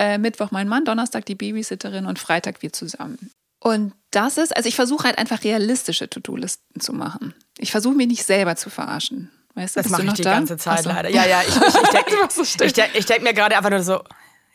äh, 0.00 0.16
Mittwoch 0.18 0.50
mein 0.50 0.66
Mann, 0.66 0.84
Donnerstag 0.86 1.26
die 1.26 1.34
Babysitterin 1.34 2.06
und 2.06 2.18
Freitag 2.18 2.62
wir 2.62 2.72
zusammen. 2.72 3.30
Und 3.62 3.92
das 4.10 4.38
ist, 4.38 4.56
also 4.56 4.66
ich 4.66 4.74
versuche 4.74 5.04
halt 5.04 5.18
einfach 5.18 5.44
realistische 5.44 6.08
To-Do-Listen 6.08 6.80
zu 6.80 6.94
machen. 6.94 7.34
Ich 7.58 7.70
versuche 7.70 7.94
mich 7.94 8.06
nicht 8.08 8.24
selber 8.24 8.56
zu 8.56 8.70
verarschen. 8.70 9.30
Weißt 9.54 9.76
du, 9.76 9.82
Das 9.82 9.90
mache 9.90 10.02
ich 10.02 10.08
noch 10.08 10.14
die 10.14 10.22
da? 10.22 10.32
ganze 10.32 10.56
Zeit 10.56 10.84
so. 10.84 10.88
leider. 10.88 11.10
Ja, 11.10 11.26
ja, 11.26 11.42
ich, 11.42 11.54
ich, 11.54 11.66
ich 11.66 11.88
denke 11.90 12.12
so 12.30 12.64
ich 12.64 12.72
denk, 12.72 12.94
ich 12.94 13.04
denk 13.04 13.22
mir 13.22 13.34
gerade 13.34 13.56
einfach 13.58 13.68
nur 13.68 13.82
so, 13.82 14.02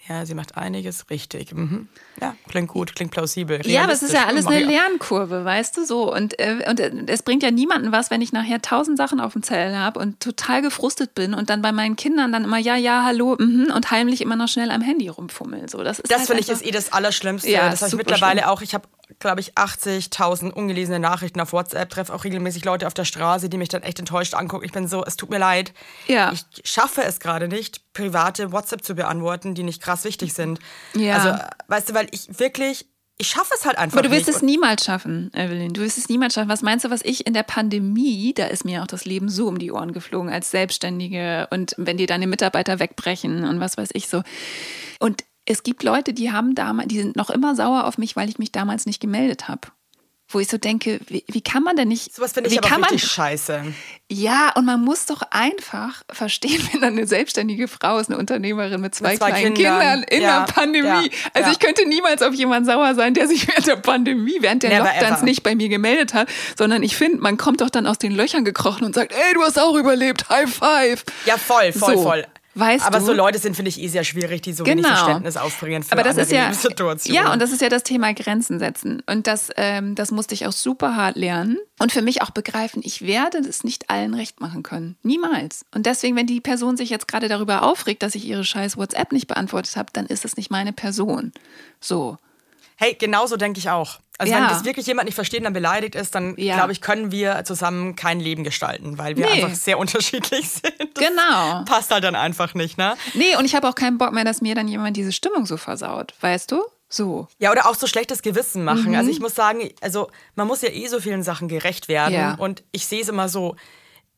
Ja, 0.08 0.24
sie 0.26 0.36
macht 0.36 0.56
einiges 0.56 1.10
richtig. 1.10 1.52
Mhm. 1.54 1.88
Ja, 2.22 2.36
klingt 2.48 2.68
gut, 2.70 2.96
klingt 2.96 3.10
plausibel. 3.12 3.66
Ja, 3.66 3.84
aber 3.84 3.94
es 3.94 4.04
ist 4.04 4.14
ja 4.14 4.26
alles 4.28 4.46
eine. 4.46 4.64
Lernkurve, 4.64 5.44
weißt 5.44 5.78
du 5.78 5.86
so. 5.86 6.14
Und, 6.14 6.40
äh, 6.40 6.64
und 6.70 6.80
äh, 6.80 6.92
es 7.08 7.24
bringt 7.24 7.42
ja 7.42 7.50
niemanden 7.50 7.92
was, 7.92 8.12
wenn 8.12 8.22
ich 8.22 8.32
nachher 8.32 8.62
tausend 8.62 8.98
Sachen 8.98 9.20
auf 9.20 9.34
dem 9.34 9.42
Zettel 9.42 9.76
habe 9.76 10.00
und 10.00 10.20
total 10.20 10.62
gefrustet 10.62 11.16
bin 11.16 11.34
und 11.34 11.50
dann 11.50 11.64
bei 11.64 11.72
meinen 11.72 11.96
Kindern 11.96 12.32
dann 12.32 12.44
immer 12.44 12.60
ja, 12.60 12.76
ja, 12.76 13.04
hallo 13.04 13.36
mhm, 13.40 13.72
und 13.74 13.90
heimlich 13.90 14.22
immer 14.22 14.36
noch 14.36 14.48
schnell 14.48 14.70
am 14.70 14.82
Handy 14.82 15.08
rumfummel. 15.08 15.68
So, 15.70 15.84
das 15.84 15.98
ist 16.00 16.12
Das 16.12 16.20
halt 16.20 16.28
finde 16.28 16.42
ich 16.44 16.50
ist 16.50 16.64
eh 16.64 16.72
das 16.72 16.94
Allerschlimmste. 16.94 17.50
Ja, 17.50 17.70
das 17.70 17.82
habe 17.82 17.90
ich 17.90 17.98
mittlerweile 17.98 18.42
schlimm. 18.42 18.50
auch. 18.52 18.62
Ich 18.62 18.76
habe, 18.76 18.88
glaube 19.20 19.42
ich, 19.42 19.54
80.000 19.54 20.52
ungelesene 20.52 21.00
Nachrichten 21.00 21.40
auf 21.40 21.54
WhatsApp, 21.54 21.90
treffe 21.90 22.14
auch 22.14 22.24
regelmäßig 22.24 22.66
Leute 22.66 22.88
auf 22.88 22.94
der 22.94 23.06
Straße, 23.06 23.50
die 23.50 23.58
mich 23.58 23.70
dann 23.70 23.84
echt 23.84 24.00
enttäuscht 24.00 24.34
angucken. 24.34 24.66
Ich 24.66 24.72
bin 24.72 24.88
so, 24.88 25.04
es 25.06 25.16
tut 25.16 25.30
mir 25.30 25.38
leid. 25.38 25.74
Ja. 26.08 26.32
Ich 26.32 26.46
schaffe 26.64 27.04
es 27.04 27.20
gerade 27.20 27.48
nicht, 27.48 27.94
private 27.94 28.52
WhatsApp 28.52 28.84
zu 28.84 28.96
beantworten, 28.96 29.56
die 29.56 29.64
nicht 29.64 29.82
krass 29.82 30.04
wichtig 30.04 30.34
sind. 30.34 30.60
Ja. 30.94 31.18
Also, 31.18 31.44
weißt 31.68 31.90
du, 31.90 31.94
weil 31.94 32.08
ich 32.12 32.40
wirklich, 32.40 32.88
ich 33.18 33.28
schaffe 33.28 33.54
es 33.58 33.66
halt 33.66 33.78
einfach 33.78 33.98
Aber 33.98 34.08
du 34.08 34.14
wirst 34.14 34.28
es 34.28 34.42
niemals 34.42 34.84
schaffen, 34.84 35.32
Evelyn. 35.34 35.74
Du 35.74 35.82
wirst 35.82 35.98
es 35.98 36.10
niemals 36.10 36.34
schaffen. 36.34 36.50
Was 36.50 36.62
meinst 36.62 36.84
du, 36.86 36.90
was 36.90 37.02
ich 37.04 37.26
in 37.26 37.34
der 37.34 37.44
Pandemie, 37.44 38.34
da 38.34 38.46
ist 38.48 38.66
mir 38.66 38.82
auch 38.82 38.88
das 38.88 39.06
Leben 39.06 39.30
so 39.30 39.48
um 39.48 39.60
die 39.60 39.72
Ohren 39.72 39.94
geflogen 39.94 40.30
als 40.30 40.52
Selbstständige 40.52 41.48
und 41.52 41.76
wenn 41.78 41.98
dir 41.98 42.08
deine 42.08 42.28
Mitarbeiter 42.28 42.80
wegbrechen 42.80 43.46
und 43.46 43.60
was 43.60 43.78
weiß 43.78 43.90
ich 43.94 44.10
so. 44.10 44.24
Und 45.00 45.24
es 45.46 45.64
gibt 45.64 45.84
Leute, 45.84 46.14
die 46.14 46.32
haben 46.32 46.56
damals, 46.56 46.88
die 46.88 47.00
sind 47.02 47.16
noch 47.16 47.30
immer 47.30 47.56
sauer 47.56 47.86
auf 47.86 47.98
mich, 47.98 48.16
weil 48.16 48.30
ich 48.30 48.40
mich 48.40 48.52
damals 48.52 48.86
nicht 48.86 49.00
gemeldet 49.00 49.48
habe. 49.48 49.62
Wo 50.28 50.40
ich 50.40 50.48
so 50.48 50.58
denke, 50.58 51.00
wie, 51.08 51.24
wie 51.28 51.42
kann 51.42 51.62
man 51.62 51.76
denn 51.76 51.88
nicht. 51.88 52.16
Sowas 52.16 52.34
finde 52.34 52.50
wie 52.50 52.56
ich 52.56 52.60
aber 52.60 52.68
kann 52.68 52.82
man, 52.82 52.98
scheiße. 52.98 53.62
Ja, 54.12 54.54
und 54.56 54.66
man 54.66 54.84
muss 54.84 55.06
doch 55.06 55.22
einfach 55.30 56.02
verstehen, 56.12 56.60
wenn 56.72 56.82
dann 56.82 56.94
eine 56.98 57.06
selbstständige 57.06 57.68
Frau 57.68 58.00
ist, 58.00 58.10
eine 58.10 58.18
Unternehmerin 58.18 58.82
mit 58.82 58.96
zwei, 58.96 59.12
Mit 59.12 59.20
zwei 59.20 59.30
kleinen 59.30 59.54
Kindern. 59.54 59.80
Kindern 59.80 60.04
in 60.10 60.22
Ja, 60.24 60.40
der 60.46 60.52
Pandemie. 60.52 60.88
ja, 60.88 61.30
also 61.36 61.48
ja. 61.48 61.52
ich 61.52 61.60
könnte 61.60 61.88
niemals 61.88 62.24
auf 62.24 62.34
jemanden 62.34 62.66
sauer 62.66 62.96
sein, 62.96 63.14
der 63.14 63.28
sich 63.28 63.48
während 63.48 63.68
der 63.68 63.76
Pandemie, 63.76 64.38
während 64.40 64.64
der 64.64 64.72
Never 64.72 64.86
Lockdowns 64.86 65.18
ever. 65.18 65.26
nicht 65.26 65.44
bei 65.44 65.54
mir 65.54 65.70
gemeldet 65.70 66.16
hat, 66.16 66.28
sondern 66.58 66.82
ich 66.82 66.96
finde, 66.96 67.18
man 67.20 67.38
kommt 67.38 67.62
doch 67.62 67.70
dann 67.70 67.86
aus 67.86 68.00
den 68.00 68.12
Löchern 68.12 68.44
gekrochen 68.46 68.84
und 68.84 68.96
sagt, 68.96 69.12
ey, 69.14 69.34
du 69.36 69.44
hast 69.44 69.60
auch 69.60 69.76
überlebt, 69.76 70.28
High 70.30 70.52
Five. 70.52 71.04
Ja, 71.28 71.38
voll, 71.38 71.72
voll, 71.72 71.98
So, 71.98 72.02
voll. 72.02 72.26
Weißt 72.56 72.86
aber 72.86 73.00
du? 73.00 73.06
so 73.06 73.14
Leute 73.14 73.38
sind, 73.40 73.56
finde 73.56 73.70
ich, 73.70 73.80
eh 73.82 73.88
sehr 73.88 74.04
schwierig, 74.04 74.42
die 74.42 74.54
so 74.54 74.66
wenig 74.66 74.84
Genau. 74.86 74.96
Verständnis 74.98 75.38
aufbringen 75.38 75.84
für 75.84 75.92
Aber 75.92 76.04
das 76.04 76.18
ist 76.18 76.32
ja, 76.32 76.44
Lebenssituationen. 76.44 77.24
ja, 77.24 77.32
und 77.34 77.42
das 77.42 77.52
ist 77.52 77.62
ja 77.62 77.70
das 77.70 77.84
Thema 77.84 78.14
Grenzen 78.14 78.60
setzen. 78.60 79.04
Und 79.06 79.28
das, 79.28 79.50
ähm, 79.58 79.96
das 79.96 80.12
musste 80.12 80.34
ich 80.34 80.48
auch 80.48 80.52
super 80.52 80.96
hart 80.96 81.16
lernen 81.16 81.58
und 81.80 81.92
für 81.92 82.02
mich 82.02 82.22
auch 82.22 82.32
begreifen, 82.32 82.82
ich 82.84 83.02
werde 83.06 83.42
das 83.42 83.64
nicht 83.64 83.90
allen 83.90 84.14
recht 84.14 84.42
machen 84.42 84.64
können. 84.64 84.96
Niemals. 85.04 85.66
Und 85.74 85.86
deswegen, 85.86 86.16
wenn 86.16 86.28
die 86.28 86.42
Person 86.42 86.78
sich 86.78 86.90
jetzt 86.90 87.08
gerade 87.08 87.28
darüber 87.28 87.64
aufregt, 87.64 88.02
dass 88.04 88.16
ich 88.16 88.26
ihre 88.26 88.44
scheiß 88.44 88.78
WhatsApp 88.78 89.12
nicht 89.12 89.28
beantwortet 89.28 89.76
habe, 89.76 89.90
dann 89.94 90.06
ist 90.06 90.26
es 90.26 90.38
nicht 90.38 90.50
meine 90.52 90.74
Person. 90.74 91.32
So. 91.80 92.18
Hey, 92.78 92.96
genauso 93.00 93.38
denke 93.38 93.60
ich 93.60 93.70
auch. 93.70 94.00
Also 94.18 94.32
Ja. 94.34 94.40
wenn 94.40 94.48
das 94.48 94.64
wirklich 94.64 94.86
jemand 94.88 95.06
nicht 95.08 95.16
versteht 95.16 95.40
und 95.40 95.44
dann 95.46 95.54
beleidigt 95.54 95.96
ist, 95.96 96.16
dann 96.16 96.36
Ja. 96.38 96.56
glaube 96.56 96.72
ich, 96.72 96.82
können 96.82 97.12
wir 97.12 97.44
zusammen 97.46 97.96
kein 97.96 98.20
Leben 98.20 98.44
gestalten, 98.44 98.98
weil 98.98 99.18
wir 99.18 99.26
Nee. 99.26 99.44
einfach 99.44 99.56
sehr 99.56 99.78
unterschiedlich 99.80 100.50
sind. 100.50 100.74
Das 100.94 101.04
Genau. 101.08 101.64
Passt 101.66 101.92
halt 101.92 102.04
dann 102.04 102.16
einfach 102.16 102.54
nicht, 102.54 102.78
ne? 102.78 102.96
Nee, 103.14 103.36
und 103.38 103.46
ich 103.46 103.56
habe 103.56 103.68
auch 103.68 103.76
keinen 103.76 103.98
Bock 103.98 104.14
mehr, 104.14 104.24
dass 104.24 104.42
mir 104.42 104.56
dann 104.56 104.68
jemand 104.68 104.96
diese 104.98 105.12
Stimmung 105.12 105.46
so 105.46 105.58
versaut. 105.58 106.14
Weißt 106.22 106.52
du? 106.52 106.62
So. 106.88 107.28
Ja, 107.40 107.52
oder 107.52 107.68
auch 107.68 107.76
so 107.76 107.88
schlechtes 107.88 108.22
Gewissen 108.22 108.64
machen. 108.64 108.90
Mhm. 108.92 108.96
Also 108.96 109.10
ich 109.12 109.20
muss 109.20 109.36
sagen, 109.36 109.70
also 109.82 110.10
man 110.36 110.48
muss 110.48 110.62
ja 110.62 110.70
eh 110.70 110.88
so 110.88 111.00
vielen 111.02 111.24
Sachen 111.24 111.48
gerecht 111.50 111.88
werden. 111.90 112.14
Ja. 112.14 112.36
Und 112.36 112.64
ich 112.72 112.86
sehe 112.86 113.02
es 113.02 113.10
immer 113.10 113.28
so, 113.28 113.56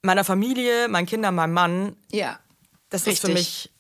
meiner 0.04 0.24
Familie, 0.24 0.88
meinen 0.90 1.08
Kindern, 1.08 1.34
meinem 1.34 1.54
Mann, 1.54 1.96
Ja. 2.12 2.38
das 2.90 3.08
ist 3.08 3.22
für 3.22 3.28
Richtig. 3.30 3.34
mich 3.34 3.72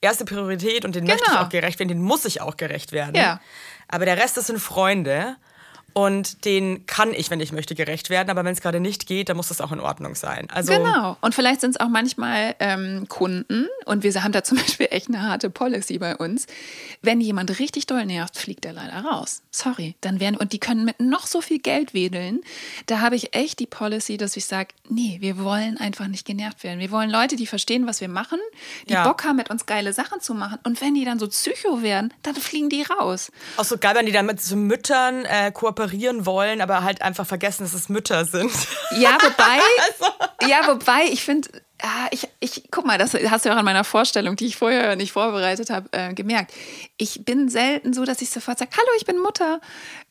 erste 0.00 0.24
Priorität 0.24 0.84
und 0.84 0.94
den 0.94 1.04
möchte 1.04 1.22
ich 1.24 1.30
Genau. 1.30 1.42
auch 1.42 1.48
gerecht 1.48 1.80
werden, 1.80 1.88
den 1.88 2.00
muss 2.02 2.24
ich 2.26 2.40
auch 2.40 2.56
gerecht 2.56 2.92
werden. 2.92 3.16
Ja. 3.16 3.40
Aber 3.88 4.04
der 4.04 4.18
Rest, 4.18 4.36
das 4.36 4.46
sind 4.46 4.58
Freunde 4.58 5.36
und 5.94 6.44
den 6.44 6.86
kann 6.86 7.12
ich, 7.12 7.30
wenn 7.30 7.40
ich 7.40 7.52
möchte, 7.52 7.74
gerecht 7.74 8.08
werden. 8.10 8.30
Aber 8.30 8.44
wenn 8.44 8.52
es 8.52 8.60
gerade 8.60 8.78
nicht 8.80 9.06
geht, 9.06 9.28
dann 9.28 9.36
muss 9.36 9.48
das 9.48 9.60
auch 9.60 9.72
in 9.72 9.80
Ordnung 9.80 10.14
sein. 10.14 10.46
Also 10.52 10.72
Genau. 10.72 11.16
Und 11.20 11.34
vielleicht 11.34 11.60
sind 11.60 11.70
es 11.70 11.80
auch 11.80 11.88
manchmal 11.88 12.54
ähm, 12.60 13.06
Kunden 13.08 13.66
und 13.84 14.04
wir 14.04 14.22
haben 14.22 14.32
da 14.32 14.44
zum 14.44 14.58
Beispiel 14.58 14.86
echt 14.90 15.08
eine 15.08 15.22
harte 15.22 15.50
Policy 15.50 15.98
bei 15.98 16.16
uns. 16.16 16.46
Wenn 17.02 17.20
jemand 17.20 17.58
richtig 17.58 17.86
doll 17.86 18.06
nervt, 18.06 18.36
fliegt 18.36 18.64
er 18.64 18.74
leider 18.74 19.00
raus. 19.04 19.42
Sorry. 19.50 19.96
Dann 20.00 20.20
werden, 20.20 20.36
und 20.36 20.52
die 20.52 20.58
können 20.60 20.84
mit 20.84 21.00
noch 21.00 21.26
so 21.26 21.40
viel 21.40 21.58
Geld 21.58 21.94
wedeln. 21.94 22.42
Da 22.86 23.00
habe 23.00 23.16
ich 23.16 23.34
echt 23.34 23.58
die 23.58 23.66
Policy, 23.66 24.16
dass 24.18 24.36
ich 24.36 24.44
sage, 24.46 24.68
nee, 24.88 25.16
wir 25.20 25.38
wollen 25.42 25.78
einfach 25.78 26.06
nicht 26.06 26.26
genervt 26.26 26.62
werden. 26.62 26.78
Wir 26.78 26.90
wollen 26.92 27.10
Leute, 27.10 27.34
die 27.34 27.46
verstehen, 27.46 27.86
was 27.86 28.00
wir 28.00 28.08
machen, 28.08 28.38
die 28.88 28.92
Ja. 28.92 29.04
Bock 29.06 29.24
haben, 29.24 29.36
mit 29.36 29.50
uns 29.50 29.66
geile 29.66 29.92
Sachen 29.92 30.20
zu 30.20 30.34
machen. 30.34 30.58
Und 30.64 30.80
wenn 30.80 30.94
die 30.94 31.04
dann 31.04 31.18
so 31.18 31.26
Psycho 31.28 31.82
werden, 31.82 32.12
dann 32.22 32.34
fliegen 32.36 32.68
die 32.68 32.82
raus. 32.82 33.32
auch 33.56 33.64
so 33.64 33.78
geil, 33.78 33.94
wenn 33.96 34.06
die 34.06 34.12
dann 34.12 34.26
mit 34.26 34.40
so 34.40 34.54
Müttern 34.54 35.24
äh, 35.24 35.50
kooperieren 35.50 35.77
wollen, 36.26 36.60
aber 36.60 36.82
halt 36.82 37.02
einfach 37.02 37.26
vergessen, 37.26 37.62
dass 37.64 37.74
es 37.74 37.88
Mütter 37.88 38.24
sind. 38.24 38.50
Ja, 38.98 39.16
wobei, 39.22 39.60
Also. 39.86 40.50
ja, 40.50 40.66
wobei, 40.66 41.04
ich 41.10 41.22
finde, 41.24 41.48
ah, 41.82 42.08
ich, 42.10 42.28
ich, 42.40 42.64
guck 42.70 42.84
mal, 42.84 42.98
das 42.98 43.14
hast 43.14 43.44
du 43.44 43.48
ja 43.48 43.54
auch 43.54 43.58
an 43.58 43.64
meiner 43.64 43.84
Vorstellung, 43.84 44.36
die 44.36 44.46
ich 44.46 44.56
vorher 44.56 44.96
nicht 44.96 45.12
vorbereitet 45.12 45.70
habe, 45.70 45.88
äh, 45.92 46.14
gemerkt. 46.14 46.52
Ich 46.96 47.24
bin 47.24 47.48
selten 47.48 47.92
so, 47.92 48.04
dass 48.04 48.20
ich 48.22 48.30
sofort 48.30 48.58
sage, 48.58 48.70
hallo, 48.76 48.88
ich 48.98 49.06
bin 49.06 49.18
Mutter. 49.18 49.60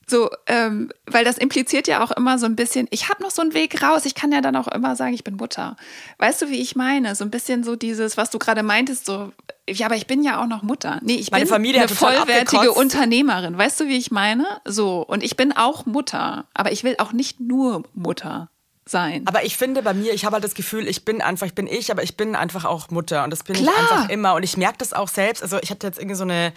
So, 0.09 0.29
ähm, 0.45 0.89
weil 1.05 1.25
das 1.25 1.37
impliziert 1.37 1.87
ja 1.87 2.01
auch 2.01 2.11
immer 2.11 2.39
so 2.39 2.45
ein 2.45 2.55
bisschen, 2.55 2.87
ich 2.91 3.09
habe 3.09 3.21
noch 3.21 3.31
so 3.31 3.41
einen 3.41 3.53
Weg 3.53 3.83
raus, 3.83 4.05
ich 4.05 4.15
kann 4.15 4.31
ja 4.31 4.39
dann 4.39 4.55
auch 4.55 4.69
immer 4.69 4.95
sagen, 4.95 5.13
ich 5.13 5.25
bin 5.25 5.35
Mutter. 5.35 5.75
Weißt 6.17 6.41
du, 6.41 6.49
wie 6.49 6.61
ich 6.61 6.77
meine? 6.77 7.13
So 7.15 7.25
ein 7.25 7.31
bisschen 7.31 7.65
so 7.65 7.75
dieses, 7.75 8.15
was 8.15 8.29
du 8.29 8.39
gerade 8.39 8.63
meintest, 8.63 9.05
so, 9.05 9.33
ja, 9.69 9.85
aber 9.85 9.95
ich 9.95 10.07
bin 10.07 10.23
ja 10.23 10.41
auch 10.41 10.47
noch 10.47 10.63
Mutter. 10.63 10.99
Nee, 11.03 11.15
ich 11.15 11.31
Meine 11.31 11.45
bin 11.45 11.53
Familie 11.53 11.81
eine 11.81 11.89
vollwertige. 11.89 12.71
Unternehmerin. 12.71 13.57
Weißt 13.57 13.79
du, 13.79 13.87
wie 13.87 13.97
ich 13.97 14.11
meine? 14.11 14.45
So, 14.65 15.01
und 15.01 15.23
ich 15.23 15.35
bin 15.35 15.51
auch 15.51 15.85
Mutter, 15.85 16.45
aber 16.53 16.71
ich 16.71 16.83
will 16.83 16.95
auch 16.99 17.11
nicht 17.11 17.39
nur 17.39 17.83
Mutter 17.93 18.49
sein. 18.85 19.23
Aber 19.25 19.43
ich 19.43 19.57
finde 19.57 19.81
bei 19.81 19.93
mir, 19.93 20.13
ich 20.13 20.25
habe 20.25 20.35
halt 20.35 20.43
das 20.43 20.55
Gefühl, 20.55 20.87
ich 20.87 21.03
bin 21.03 21.21
einfach, 21.21 21.45
ich 21.45 21.53
bin 21.53 21.67
ich, 21.67 21.91
aber 21.91 22.03
ich 22.03 22.15
bin 22.15 22.35
einfach 22.35 22.65
auch 22.65 22.89
Mutter 22.89 23.23
und 23.23 23.31
das 23.31 23.43
bin 23.43 23.55
Klar. 23.55 23.73
ich 23.73 23.91
einfach 23.91 24.09
immer 24.09 24.35
und 24.35 24.43
ich 24.43 24.57
merke 24.57 24.77
das 24.77 24.93
auch 24.93 25.09
selbst. 25.09 25.43
Also 25.43 25.59
ich 25.61 25.69
hatte 25.69 25.85
jetzt 25.87 25.99
irgendwie 25.99 26.15
so 26.15 26.23
eine 26.23 26.53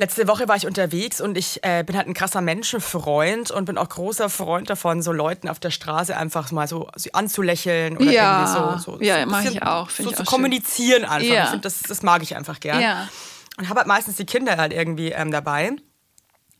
Letzte 0.00 0.26
Woche 0.28 0.48
war 0.48 0.56
ich 0.56 0.66
unterwegs 0.66 1.20
und 1.20 1.36
ich 1.36 1.62
äh, 1.62 1.82
bin 1.84 1.94
halt 1.94 2.08
ein 2.08 2.14
krasser 2.14 2.40
Menschenfreund 2.40 3.50
und 3.50 3.66
bin 3.66 3.76
auch 3.76 3.90
großer 3.90 4.30
Freund 4.30 4.70
davon, 4.70 5.02
so 5.02 5.12
Leuten 5.12 5.46
auf 5.46 5.60
der 5.60 5.70
Straße 5.70 6.16
einfach 6.16 6.50
mal 6.52 6.66
so 6.66 6.88
anzulächeln 7.12 7.98
oder 7.98 8.10
Ja. 8.10 8.40
irgendwie 8.40 8.80
so, 8.82 8.92
so, 8.96 9.02
Ja, 9.02 9.16
so 9.16 9.20
ein 9.20 9.28
mach 9.28 9.38
bisschen 9.42 9.56
ich 9.58 9.62
auch. 9.62 9.90
So 9.90 10.02
ich 10.04 10.08
zu 10.08 10.14
auch 10.14 10.16
schön. 10.16 10.24
kommunizieren 10.24 11.04
einfach. 11.04 11.28
Ja. 11.34 11.52
Ich 11.54 11.60
das, 11.60 11.80
das 11.82 12.02
mag 12.02 12.22
ich 12.22 12.34
einfach 12.34 12.60
gern. 12.60 12.80
Ja. 12.80 13.08
Und 13.58 13.68
habe 13.68 13.80
halt 13.80 13.88
meistens 13.88 14.16
die 14.16 14.24
Kinder 14.24 14.56
halt 14.56 14.72
irgendwie 14.72 15.10
ähm, 15.10 15.30
dabei. 15.30 15.72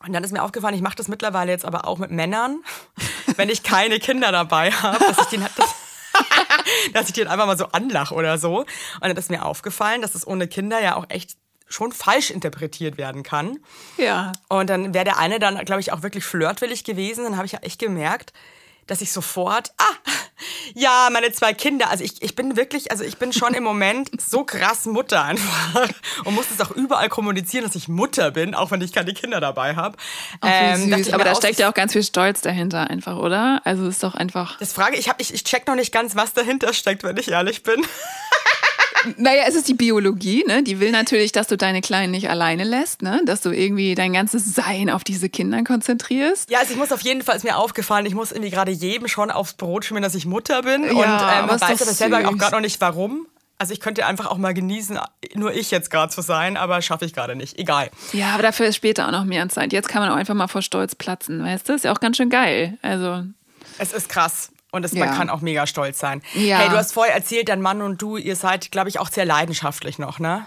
Und 0.04 0.12
dann 0.12 0.22
ist 0.22 0.32
mir 0.32 0.42
aufgefallen, 0.42 0.74
ich 0.74 0.82
mache 0.82 0.96
das 0.96 1.08
mittlerweile 1.08 1.50
jetzt 1.50 1.64
aber 1.64 1.86
auch 1.88 1.96
mit 1.96 2.10
Männern, 2.10 2.62
wenn 3.36 3.48
ich 3.48 3.62
keine 3.62 4.00
Kinder 4.00 4.32
dabei 4.32 4.70
habe, 4.70 4.98
dass 5.02 5.16
ich 5.18 5.24
den 5.28 5.46
das, 5.56 5.74
dass 6.92 7.06
ich 7.08 7.14
den 7.14 7.26
einfach 7.26 7.46
mal 7.46 7.56
so 7.56 7.68
anlache 7.72 8.14
oder 8.14 8.36
so. 8.36 8.58
Und 8.58 8.66
dann 9.00 9.16
ist 9.16 9.30
mir 9.30 9.46
aufgefallen, 9.46 10.02
dass 10.02 10.14
es 10.14 10.26
ohne 10.26 10.46
Kinder 10.46 10.78
ja 10.82 10.96
auch 10.96 11.06
echt 11.08 11.38
schon 11.70 11.92
falsch 11.92 12.30
interpretiert 12.30 12.98
werden 12.98 13.22
kann. 13.22 13.58
Ja. 13.96 14.32
Und 14.48 14.68
dann 14.68 14.92
wäre 14.92 15.04
der 15.04 15.18
eine 15.18 15.38
dann, 15.38 15.56
glaube 15.64 15.80
ich, 15.80 15.92
auch 15.92 16.02
wirklich 16.02 16.24
flirtwillig 16.24 16.84
gewesen. 16.84 17.24
Dann 17.24 17.36
habe 17.36 17.46
ich 17.46 17.52
ja 17.52 17.60
echt 17.60 17.78
gemerkt, 17.78 18.32
dass 18.86 19.00
ich 19.00 19.12
sofort, 19.12 19.72
ah, 19.78 20.10
ja, 20.74 21.08
meine 21.12 21.30
zwei 21.32 21.52
Kinder. 21.52 21.90
Also 21.90 22.02
ich, 22.02 22.20
ich 22.22 22.34
bin 22.34 22.56
wirklich, 22.56 22.90
also 22.90 23.04
ich 23.04 23.18
bin 23.18 23.32
schon 23.32 23.54
im 23.54 23.62
Moment 23.62 24.10
so 24.20 24.44
krass 24.44 24.86
Mutter 24.86 25.22
einfach 25.22 25.88
und 26.24 26.34
muss 26.34 26.46
das 26.48 26.66
auch 26.66 26.72
überall 26.74 27.08
kommunizieren, 27.08 27.64
dass 27.64 27.76
ich 27.76 27.86
Mutter 27.86 28.32
bin, 28.32 28.54
auch 28.54 28.72
wenn 28.72 28.80
ich 28.80 28.92
keine 28.92 29.14
Kinder 29.14 29.40
dabei 29.40 29.76
habe. 29.76 29.96
Ähm, 30.42 30.92
Aber 31.12 31.24
da 31.24 31.36
steckt 31.36 31.60
ja 31.60 31.70
auch 31.70 31.74
ganz 31.74 31.92
viel 31.92 32.02
Stolz 32.02 32.40
dahinter 32.40 32.90
einfach, 32.90 33.16
oder? 33.16 33.62
Also 33.64 33.86
es 33.86 33.96
ist 33.96 34.02
doch 34.02 34.14
einfach. 34.14 34.58
Das 34.58 34.72
frage 34.72 34.96
ich, 34.96 35.08
hab, 35.08 35.20
ich, 35.20 35.32
ich 35.32 35.44
check 35.44 35.68
noch 35.68 35.76
nicht 35.76 35.92
ganz, 35.92 36.16
was 36.16 36.32
dahinter 36.32 36.72
steckt, 36.72 37.04
wenn 37.04 37.16
ich 37.16 37.30
ehrlich 37.30 37.62
bin. 37.62 37.80
Naja, 39.16 39.44
es 39.48 39.54
ist 39.54 39.68
die 39.68 39.74
Biologie, 39.74 40.44
ne? 40.46 40.62
Die 40.62 40.80
will 40.80 40.90
natürlich, 40.90 41.32
dass 41.32 41.46
du 41.46 41.56
deine 41.56 41.80
Kleinen 41.80 42.10
nicht 42.10 42.28
alleine 42.30 42.64
lässt, 42.64 43.02
ne? 43.02 43.20
Dass 43.24 43.40
du 43.40 43.50
irgendwie 43.50 43.94
dein 43.94 44.12
ganzes 44.12 44.54
Sein 44.54 44.90
auf 44.90 45.04
diese 45.04 45.28
Kinder 45.28 45.62
konzentrierst. 45.64 46.50
Ja, 46.50 46.58
also 46.60 46.72
ich 46.72 46.78
muss 46.78 46.92
auf 46.92 47.00
jeden 47.02 47.22
Fall, 47.22 47.36
ist 47.36 47.44
mir 47.44 47.56
aufgefallen, 47.56 48.06
ich 48.06 48.14
muss 48.14 48.32
irgendwie 48.32 48.50
gerade 48.50 48.72
jedem 48.72 49.08
schon 49.08 49.30
aufs 49.30 49.54
Brot 49.54 49.84
schmieren, 49.84 50.02
dass 50.02 50.14
ich 50.14 50.26
Mutter 50.26 50.62
bin. 50.62 50.82
und 50.84 50.90
ähm, 50.90 50.96
weiß 50.98 51.62
aber 51.62 51.92
selber 51.92 52.18
auch 52.28 52.36
gerade 52.36 52.56
noch 52.56 52.60
nicht 52.60 52.80
warum. 52.80 53.26
Also 53.58 53.74
ich 53.74 53.80
könnte 53.80 54.06
einfach 54.06 54.26
auch 54.26 54.38
mal 54.38 54.54
genießen, 54.54 54.98
nur 55.34 55.52
ich 55.52 55.70
jetzt 55.70 55.90
gerade 55.90 56.10
zu 56.10 56.22
sein, 56.22 56.56
aber 56.56 56.80
schaffe 56.80 57.04
ich 57.04 57.12
gerade 57.12 57.36
nicht. 57.36 57.58
Egal. 57.58 57.90
Ja, 58.14 58.32
aber 58.32 58.42
dafür 58.42 58.64
ist 58.66 58.76
später 58.76 59.06
auch 59.06 59.12
noch 59.12 59.24
mehr 59.26 59.46
Zeit. 59.50 59.74
Jetzt 59.74 59.88
kann 59.88 60.00
man 60.00 60.10
auch 60.10 60.16
einfach 60.16 60.32
mal 60.34 60.48
vor 60.48 60.62
Stolz 60.62 60.94
platzen, 60.94 61.44
weißt 61.44 61.68
du? 61.68 61.74
Ist 61.74 61.84
ja 61.84 61.92
auch 61.92 62.00
ganz 62.00 62.16
schön 62.16 62.30
geil. 62.30 62.78
Also, 62.80 63.22
Es 63.76 63.92
ist 63.92 64.08
krass. 64.08 64.50
Und 64.72 64.84
es, 64.84 64.92
Ja. 64.92 65.06
man 65.06 65.16
kann 65.16 65.30
auch 65.30 65.40
mega 65.40 65.66
stolz 65.66 65.98
sein. 65.98 66.22
Ja. 66.34 66.58
Hey, 66.58 66.68
du 66.68 66.76
hast 66.76 66.92
vorher 66.92 67.14
erzählt, 67.14 67.48
dein 67.48 67.60
Mann 67.60 67.82
und 67.82 68.00
du, 68.00 68.16
ihr 68.16 68.36
seid, 68.36 68.70
glaube 68.70 68.88
ich, 68.88 68.98
auch 69.00 69.10
sehr 69.10 69.24
leidenschaftlich 69.24 69.98
noch, 69.98 70.18
ne? 70.18 70.46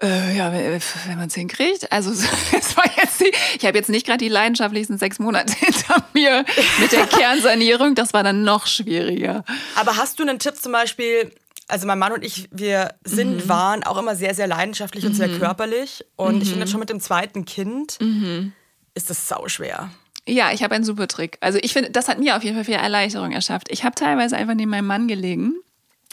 äh, 0.00 0.36
ja, 0.36 0.52
wenn 0.52 1.18
man 1.18 1.26
es 1.26 1.34
hinkriegt. 1.34 1.90
Also, 1.90 2.10
es 2.56 2.76
war 2.76 2.84
jetzt 2.96 3.20
die, 3.20 3.32
ich 3.58 3.64
habe 3.66 3.76
jetzt 3.76 3.90
nicht 3.90 4.06
gerade 4.06 4.18
die 4.18 4.28
leidenschaftlichsten 4.28 4.96
sechs 4.98 5.18
Monate 5.18 5.52
hinter 5.58 6.04
mir 6.14 6.44
mit 6.78 6.92
der 6.92 7.06
Kernsanierung. 7.06 7.94
Das 7.96 8.14
war 8.14 8.22
dann 8.22 8.44
noch 8.44 8.66
schwieriger. 8.68 9.44
Aber 9.74 9.96
hast 9.96 10.18
du 10.18 10.22
einen 10.22 10.38
Tipp 10.38 10.54
zum 10.56 10.70
Beispiel, 10.72 11.32
Also 11.70 11.86
mein 11.86 11.98
Mann 11.98 12.12
und 12.12 12.24
ich, 12.24 12.48
wir 12.52 12.94
sind, 13.04 13.44
Mhm. 13.44 13.48
waren 13.48 13.82
auch 13.84 13.98
immer 13.98 14.14
sehr, 14.16 14.34
sehr 14.34 14.46
leidenschaftlich 14.46 15.04
und 15.04 15.14
sehr 15.14 15.28
körperlich. 15.28 16.04
Und 16.16 16.42
ich 16.42 16.48
finde 16.48 16.60
jetzt 16.64 16.70
schon 16.70 16.80
mit 16.80 16.90
dem 16.90 17.00
zweiten 17.00 17.44
Kind 17.44 17.98
Mhm. 18.00 18.52
ist 18.94 19.10
das 19.10 19.26
sauschwer. 19.28 19.90
Ja, 20.28 20.52
ich 20.52 20.62
habe 20.62 20.74
einen 20.74 20.84
super 20.84 21.08
Trick. 21.08 21.38
Also 21.40 21.58
ich 21.62 21.72
finde, 21.72 21.90
das 21.90 22.06
hat 22.08 22.18
mir 22.18 22.36
auf 22.36 22.44
jeden 22.44 22.54
Fall 22.54 22.64
viel 22.64 22.74
Erleichterung 22.74 23.32
erschafft. 23.32 23.68
Ich 23.70 23.82
habe 23.84 23.94
teilweise 23.94 24.36
einfach 24.36 24.54
neben 24.54 24.70
meinem 24.70 24.86
Mann 24.86 25.08
gelegen 25.08 25.54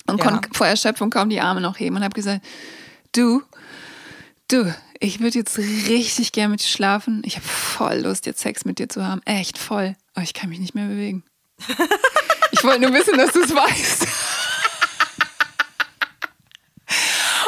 und 0.08 0.19
Ja. 0.19 0.23
konnte 0.30 0.49
vor 0.54 0.67
Erschöpfung 0.67 1.10
kaum 1.10 1.30
die 1.30 1.41
Arme 1.41 1.60
noch 1.62 1.80
heben 1.80 1.97
und 1.97 2.04
habe 2.04 2.13
gesagt, 2.15 2.45
du, 3.12 3.41
du, 4.47 4.73
ich 5.01 5.19
würde 5.19 5.39
jetzt 5.39 5.58
richtig 5.58 6.32
gern 6.32 6.51
mit 6.51 6.62
dir 6.62 6.67
schlafen. 6.67 7.21
Ich 7.25 7.36
habe 7.36 7.45
voll 7.45 7.97
Lust, 7.99 8.25
jetzt 8.25 8.39
Sex 8.41 8.63
mit 8.63 8.80
dir 8.80 8.88
zu 8.88 9.06
haben. 9.06 9.21
Echt 9.25 9.58
voll. 9.58 9.95
Aber 10.13 10.23
ich 10.23 10.34
kann 10.34 10.49
mich 10.49 10.60
nicht 10.60 10.75
mehr 10.75 10.88
bewegen. 10.88 11.23
ich 12.51 12.63
wollte 12.63 12.82
nur 12.82 12.93
wissen, 12.93 13.17
dass 13.17 13.34
du 13.34 13.41
es 13.41 13.54
weißt. 13.54 14.08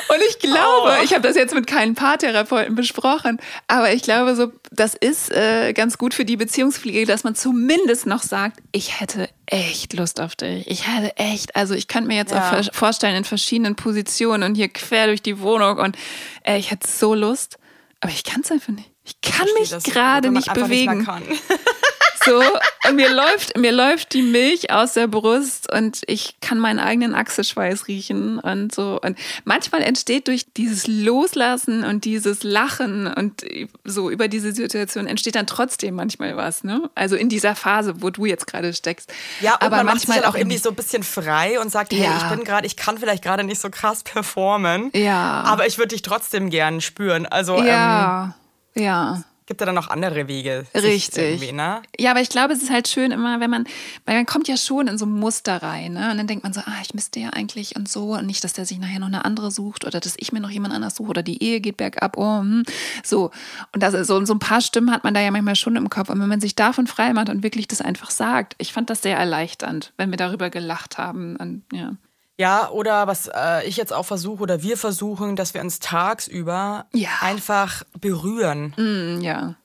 Und 0.09 0.17
ich 0.29 0.39
glaube, 0.39 0.95
Oh. 0.99 1.03
ich 1.03 1.13
habe 1.13 1.27
das 1.27 1.35
jetzt 1.35 1.53
mit 1.53 1.67
keinen 1.67 1.95
Paartherapeuten 1.95 2.75
besprochen, 2.75 3.39
aber 3.67 3.91
ich 3.93 4.01
glaube, 4.03 4.35
so 4.35 4.51
das 4.71 4.93
ist 4.95 5.31
äh, 5.31 5.73
ganz 5.73 5.97
gut 5.97 6.13
für 6.13 6.23
die 6.25 6.37
Beziehungspflege, 6.37 7.05
dass 7.05 7.23
man 7.23 7.35
zumindest 7.35 8.05
noch 8.05 8.23
sagt, 8.23 8.59
ich 8.71 8.99
hätte 8.99 9.29
echt 9.45 9.93
Lust 9.93 10.19
auf 10.21 10.35
dich. 10.35 10.65
Ich 10.67 10.87
hätte 10.87 11.15
echt, 11.17 11.55
also 11.55 11.73
ich 11.73 11.87
könnte 11.87 12.07
mir 12.07 12.15
jetzt 12.17 12.31
Ja. 12.31 12.59
auch 12.59 12.73
vorstellen 12.73 13.15
in 13.15 13.23
verschiedenen 13.23 13.75
Positionen 13.75 14.43
und 14.43 14.55
hier 14.55 14.69
quer 14.69 15.07
durch 15.07 15.21
die 15.21 15.39
Wohnung 15.39 15.77
und 15.77 15.97
äh, 16.45 16.57
ich 16.57 16.71
hätte 16.71 16.87
so 16.87 17.13
Lust, 17.13 17.57
aber 18.01 18.11
ich 18.11 18.23
kann 18.23 18.41
es 18.41 18.51
einfach 18.51 18.73
nicht. 18.73 18.89
Ich 19.03 19.21
kann 19.21 19.47
mich 19.59 19.69
Das- 19.69 19.83
gerade 19.83 20.31
nicht 20.31 20.53
bewegen. 20.53 20.99
Nicht. 21.27 21.41
So, 22.27 22.43
und 22.89 22.95
mir 22.95 23.09
läuft, 23.09 23.57
mir 23.57 23.71
läuft 23.71 24.13
die 24.13 24.21
Milch 24.21 24.71
aus 24.71 24.93
der 24.93 25.07
Brust 25.07 25.71
und 25.71 26.01
ich 26.07 26.35
kann 26.41 26.59
meinen 26.59 26.79
eigenen 26.79 27.15
Achselschweiß 27.15 27.87
riechen 27.87 28.39
und 28.39 28.73
so. 28.75 28.99
Und 29.01 29.17
manchmal 29.45 29.81
entsteht 29.81 30.27
durch 30.27 30.45
dieses 30.55 30.87
Loslassen 30.87 31.83
und 31.83 32.05
dieses 32.05 32.43
Lachen 32.43 33.07
und 33.07 33.43
so 33.83 34.09
über 34.09 34.27
diese 34.27 34.51
Situation 34.53 35.07
entsteht 35.07 35.35
dann 35.35 35.47
trotzdem 35.47 35.95
manchmal 35.95 36.35
was, 36.37 36.63
ne? 36.63 36.89
Also 36.95 37.15
in 37.15 37.29
dieser 37.29 37.55
Phase, 37.55 38.01
wo 38.01 38.09
du 38.09 38.25
jetzt 38.25 38.47
gerade 38.47 38.73
steckst. 38.73 39.11
Ja, 39.41 39.53
und 39.55 39.63
aber 39.63 39.77
man 39.77 39.85
macht 39.87 39.99
sich 40.01 40.09
manchmal 40.09 40.29
auch 40.29 40.35
irgendwie 40.35 40.57
so 40.57 40.69
ein 40.69 40.75
bisschen 40.75 41.03
frei 41.03 41.59
und 41.59 41.71
sagt, 41.71 41.93
hey, 41.93 42.03
Ja. 42.03 42.17
ich 42.17 42.35
bin 42.35 42.43
gerade, 42.43 42.67
ich 42.67 42.75
kann 42.75 42.97
vielleicht 42.97 43.23
gerade 43.23 43.43
nicht 43.43 43.61
so 43.61 43.69
krass 43.69 44.03
performen. 44.03 44.89
Ja. 44.93 45.43
Aber 45.45 45.65
ich 45.67 45.77
würde 45.77 45.89
dich 45.89 46.01
trotzdem 46.01 46.49
gern 46.49 46.81
spüren. 46.81 47.25
Also 47.25 47.57
ähm, 47.57 47.65
Ja, 47.67 48.35
ja. 48.75 49.23
Gibt 49.47 49.61
ja 49.61 49.65
dann 49.65 49.75
noch 49.75 49.89
andere 49.89 50.27
Wege. 50.27 50.65
Richtig. 50.75 51.53
Ne? 51.53 51.81
Ja, 51.97 52.11
aber 52.11 52.19
ich 52.19 52.29
glaube, 52.29 52.53
es 52.53 52.61
ist 52.61 52.69
halt 52.69 52.87
schön 52.87 53.11
immer, 53.11 53.39
wenn 53.39 53.49
man, 53.49 53.65
weil 54.05 54.15
man 54.15 54.25
kommt 54.25 54.47
ja 54.49 54.57
schon 54.57 54.87
in 54.87 54.97
so 54.97 55.05
ein 55.05 55.11
Muster 55.11 55.63
rein, 55.63 55.93
ne? 55.93 56.11
Und 56.11 56.17
dann 56.17 56.27
denkt 56.27 56.43
man 56.43 56.53
so, 56.53 56.59
ah, 56.65 56.75
ich 56.81 56.93
müsste 56.93 57.21
ja 57.21 57.29
eigentlich 57.29 57.75
und 57.75 57.89
so 57.89 58.13
und 58.13 58.25
nicht, 58.25 58.43
dass 58.43 58.53
der 58.53 58.65
sich 58.65 58.77
nachher 58.77 58.99
noch 58.99 59.07
eine 59.07 59.23
andere 59.23 59.49
sucht 59.49 59.85
oder 59.85 60.01
dass 60.01 60.15
ich 60.17 60.33
mir 60.33 60.41
noch 60.41 60.49
jemand 60.49 60.73
anders 60.73 60.97
suche 60.97 61.09
oder 61.09 61.23
die 61.23 61.41
Ehe 61.41 61.61
geht 61.61 61.77
bergab, 61.77 62.17
oh, 62.17 62.41
hm. 62.41 62.63
so. 63.03 63.31
Und 63.71 63.81
das 63.81 63.93
so, 64.05 64.23
so 64.25 64.33
ein 64.33 64.39
paar 64.39 64.61
Stimmen 64.61 64.91
hat 64.91 65.05
man 65.05 65.13
da 65.13 65.21
ja 65.21 65.31
manchmal 65.31 65.55
schon 65.55 65.77
im 65.77 65.89
Kopf. 65.89 66.09
Und 66.09 66.19
wenn 66.19 66.29
man 66.29 66.41
sich 66.41 66.55
davon 66.55 66.85
frei 66.85 67.13
macht 67.13 67.29
und 67.29 67.41
wirklich 67.41 67.69
das 67.69 67.81
einfach 67.81 68.11
sagt, 68.11 68.55
ich 68.57 68.73
fand 68.73 68.89
das 68.89 69.01
sehr 69.01 69.17
erleichternd, 69.17 69.93
wenn 69.95 70.11
wir 70.11 70.17
darüber 70.17 70.49
gelacht 70.49 70.97
haben. 70.97 71.37
Und, 71.37 71.63
ja. 71.71 71.93
Ja, 72.39 72.69
oder 72.69 73.07
was 73.07 73.27
äh, 73.33 73.65
ich 73.67 73.77
jetzt 73.77 73.91
auch 73.91 74.03
versuche 74.03 74.43
oder 74.43 74.61
wir 74.61 74.77
versuchen, 74.77 75.35
dass 75.35 75.53
wir 75.55 75.61
uns 75.61 75.79
tagsüber 75.79 76.85
Ja. 76.93 77.09
einfach 77.21 77.81
berühren. 77.99 78.73
Hm, 78.75 79.21
ja. 79.21 79.55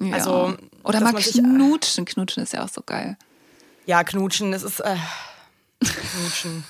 ja. 0.00 0.12
Also, 0.14 0.54
oder 0.82 1.00
mal 1.00 1.12
man 1.14 1.22
sich- 1.22 1.32
knutschen. 1.42 2.04
Knutschen 2.04 2.42
ist 2.42 2.52
ja 2.52 2.62
auch 2.64 2.68
so 2.68 2.82
geil. 2.84 3.16
Ja, 3.86 4.04
knutschen, 4.04 4.52
das 4.52 4.62
ist 4.64 4.80
äh, 4.80 4.96
knutschen. 5.80 6.64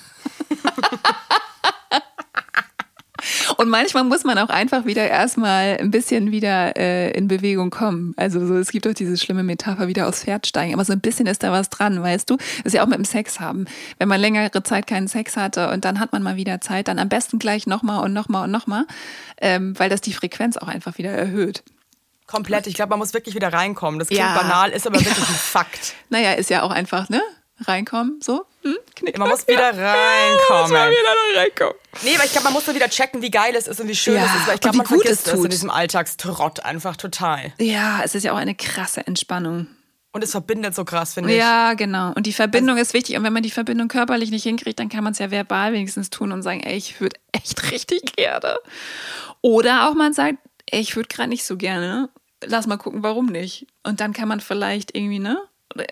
Und 3.57 3.69
manchmal 3.69 4.03
muss 4.03 4.23
man 4.23 4.37
auch 4.37 4.49
einfach 4.49 4.85
wieder 4.85 5.07
erstmal 5.07 5.77
ein 5.79 5.91
bisschen 5.91 6.31
wieder 6.31 6.75
äh, 6.77 7.11
in 7.11 7.27
Bewegung 7.27 7.69
kommen. 7.69 8.13
Also 8.17 8.45
so, 8.45 8.55
es 8.57 8.71
gibt 8.71 8.85
doch 8.85 8.93
diese 8.93 9.17
schlimme 9.17 9.43
Metapher, 9.43 9.87
wieder 9.87 10.07
aufs 10.07 10.23
Pferd 10.23 10.47
steigen. 10.47 10.73
Aber 10.73 10.83
so 10.85 10.93
ein 10.93 10.99
bisschen 11.01 11.27
ist 11.27 11.43
da 11.43 11.51
was 11.51 11.69
dran, 11.69 12.01
weißt 12.01 12.29
du? 12.29 12.37
Das 12.37 12.65
ist 12.65 12.73
ja 12.73 12.83
auch 12.83 12.87
mit 12.87 12.97
dem 12.97 13.05
Sex 13.05 13.39
haben. 13.39 13.65
Wenn 13.97 14.07
man 14.07 14.19
längere 14.19 14.63
Zeit 14.63 14.87
keinen 14.87 15.07
Sex 15.07 15.37
hatte 15.37 15.69
und 15.69 15.85
dann 15.85 15.99
hat 15.99 16.11
man 16.11 16.21
mal 16.23 16.35
wieder 16.35 16.61
Zeit, 16.61 16.87
dann 16.87 16.99
am 16.99 17.09
besten 17.09 17.39
gleich 17.39 17.67
nochmal 17.67 18.03
und 18.03 18.13
nochmal 18.13 18.43
und 18.45 18.51
nochmal, 18.51 18.85
ähm, 19.41 19.77
weil 19.79 19.89
das 19.89 20.01
die 20.01 20.13
Frequenz 20.13 20.57
auch 20.57 20.67
einfach 20.67 20.97
wieder 20.97 21.11
erhöht. 21.11 21.63
Komplett. 22.27 22.65
Ich 22.67 22.73
glaube, 22.73 22.89
man 22.89 22.99
muss 22.99 23.13
wirklich 23.13 23.35
wieder 23.35 23.53
reinkommen. 23.53 23.99
Das 23.99 24.07
klingt 24.07 24.23
Ja. 24.23 24.35
banal, 24.35 24.71
ist 24.71 24.87
aber 24.87 24.97
wirklich 24.99 25.17
ein 25.17 25.23
Fakt. 25.35 25.93
Naja, 26.09 26.33
ist 26.33 26.49
ja 26.49 26.63
auch 26.63 26.71
einfach, 26.71 27.09
ne? 27.09 27.21
Reinkommen, 27.61 28.19
so. 28.21 28.45
Hm? 28.63 28.75
Knick, 28.95 29.17
Man 29.17 29.29
muss 29.29 29.47
wieder 29.47 29.73
ja. 29.73 29.93
reinkommen. 29.93 30.71
Muss 30.71 30.71
wieder 30.71 31.39
reinkommen. 31.41 31.75
Nee, 32.03 32.15
aber 32.15 32.25
ich 32.25 32.31
glaube, 32.31 32.45
man 32.45 32.53
muss 32.53 32.65
da 32.65 32.75
wieder 32.75 32.89
checken, 32.89 33.21
wie 33.21 33.31
geil 33.31 33.53
es 33.55 33.67
ist 33.67 33.79
und 33.79 33.87
wie 33.87 33.95
schön 33.95 34.15
Ja, 34.15 34.25
es 34.25 34.41
ist. 34.41 34.47
Weil 34.47 34.55
ich 34.55 34.61
glaube, 34.61 34.77
man 34.77 34.85
gut 34.87 35.05
es 35.05 35.25
es 35.25 35.27
in 35.33 35.41
tut. 35.41 35.51
diesem 35.51 35.69
Alltagstrott 35.69 36.59
einfach 36.61 36.97
total. 36.97 37.53
Ja, 37.59 38.01
es 38.03 38.13
ist 38.13 38.23
ja 38.23 38.33
auch 38.33 38.37
eine 38.37 38.55
krasse 38.55 39.07
Entspannung. 39.07 39.67
Und 40.11 40.23
es 40.23 40.31
verbindet 40.31 40.75
so 40.75 40.85
krass, 40.85 41.13
finde 41.13 41.31
ich. 41.31 41.37
Ja, 41.37 41.73
genau. 41.73 42.13
Und 42.13 42.25
die 42.25 42.33
Verbindung 42.33 42.77
ist 42.77 42.93
wichtig. 42.93 43.17
Und 43.17 43.23
wenn 43.23 43.33
man 43.33 43.43
die 43.43 43.51
Verbindung 43.51 43.87
körperlich 43.89 44.31
nicht 44.31 44.43
hinkriegt, 44.43 44.79
dann 44.79 44.87
kann 44.89 45.03
man 45.03 45.11
es 45.13 45.19
ja 45.19 45.29
verbal 45.29 45.73
wenigstens 45.73 46.09
tun 46.09 46.31
und 46.31 46.41
sagen, 46.41 46.61
ey, 46.61 46.75
ich 46.77 46.99
würde 47.01 47.17
echt 47.31 47.71
richtig 47.71 48.15
gerne. 48.15 48.57
Oder 49.41 49.89
auch 49.89 49.93
man 49.93 50.13
sagt, 50.13 50.37
ey, 50.71 50.79
ich 50.81 50.95
würde 50.95 51.09
gerade 51.09 51.29
nicht 51.29 51.45
so 51.45 51.57
gerne. 51.57 52.09
Lass 52.43 52.67
mal 52.67 52.77
gucken, 52.77 53.03
warum 53.03 53.25
nicht. 53.27 53.67
Und 53.83 53.99
dann 53.99 54.13
kann 54.13 54.27
man 54.27 54.39
vielleicht 54.39 54.95
irgendwie, 54.95 55.19
ne? 55.19 55.37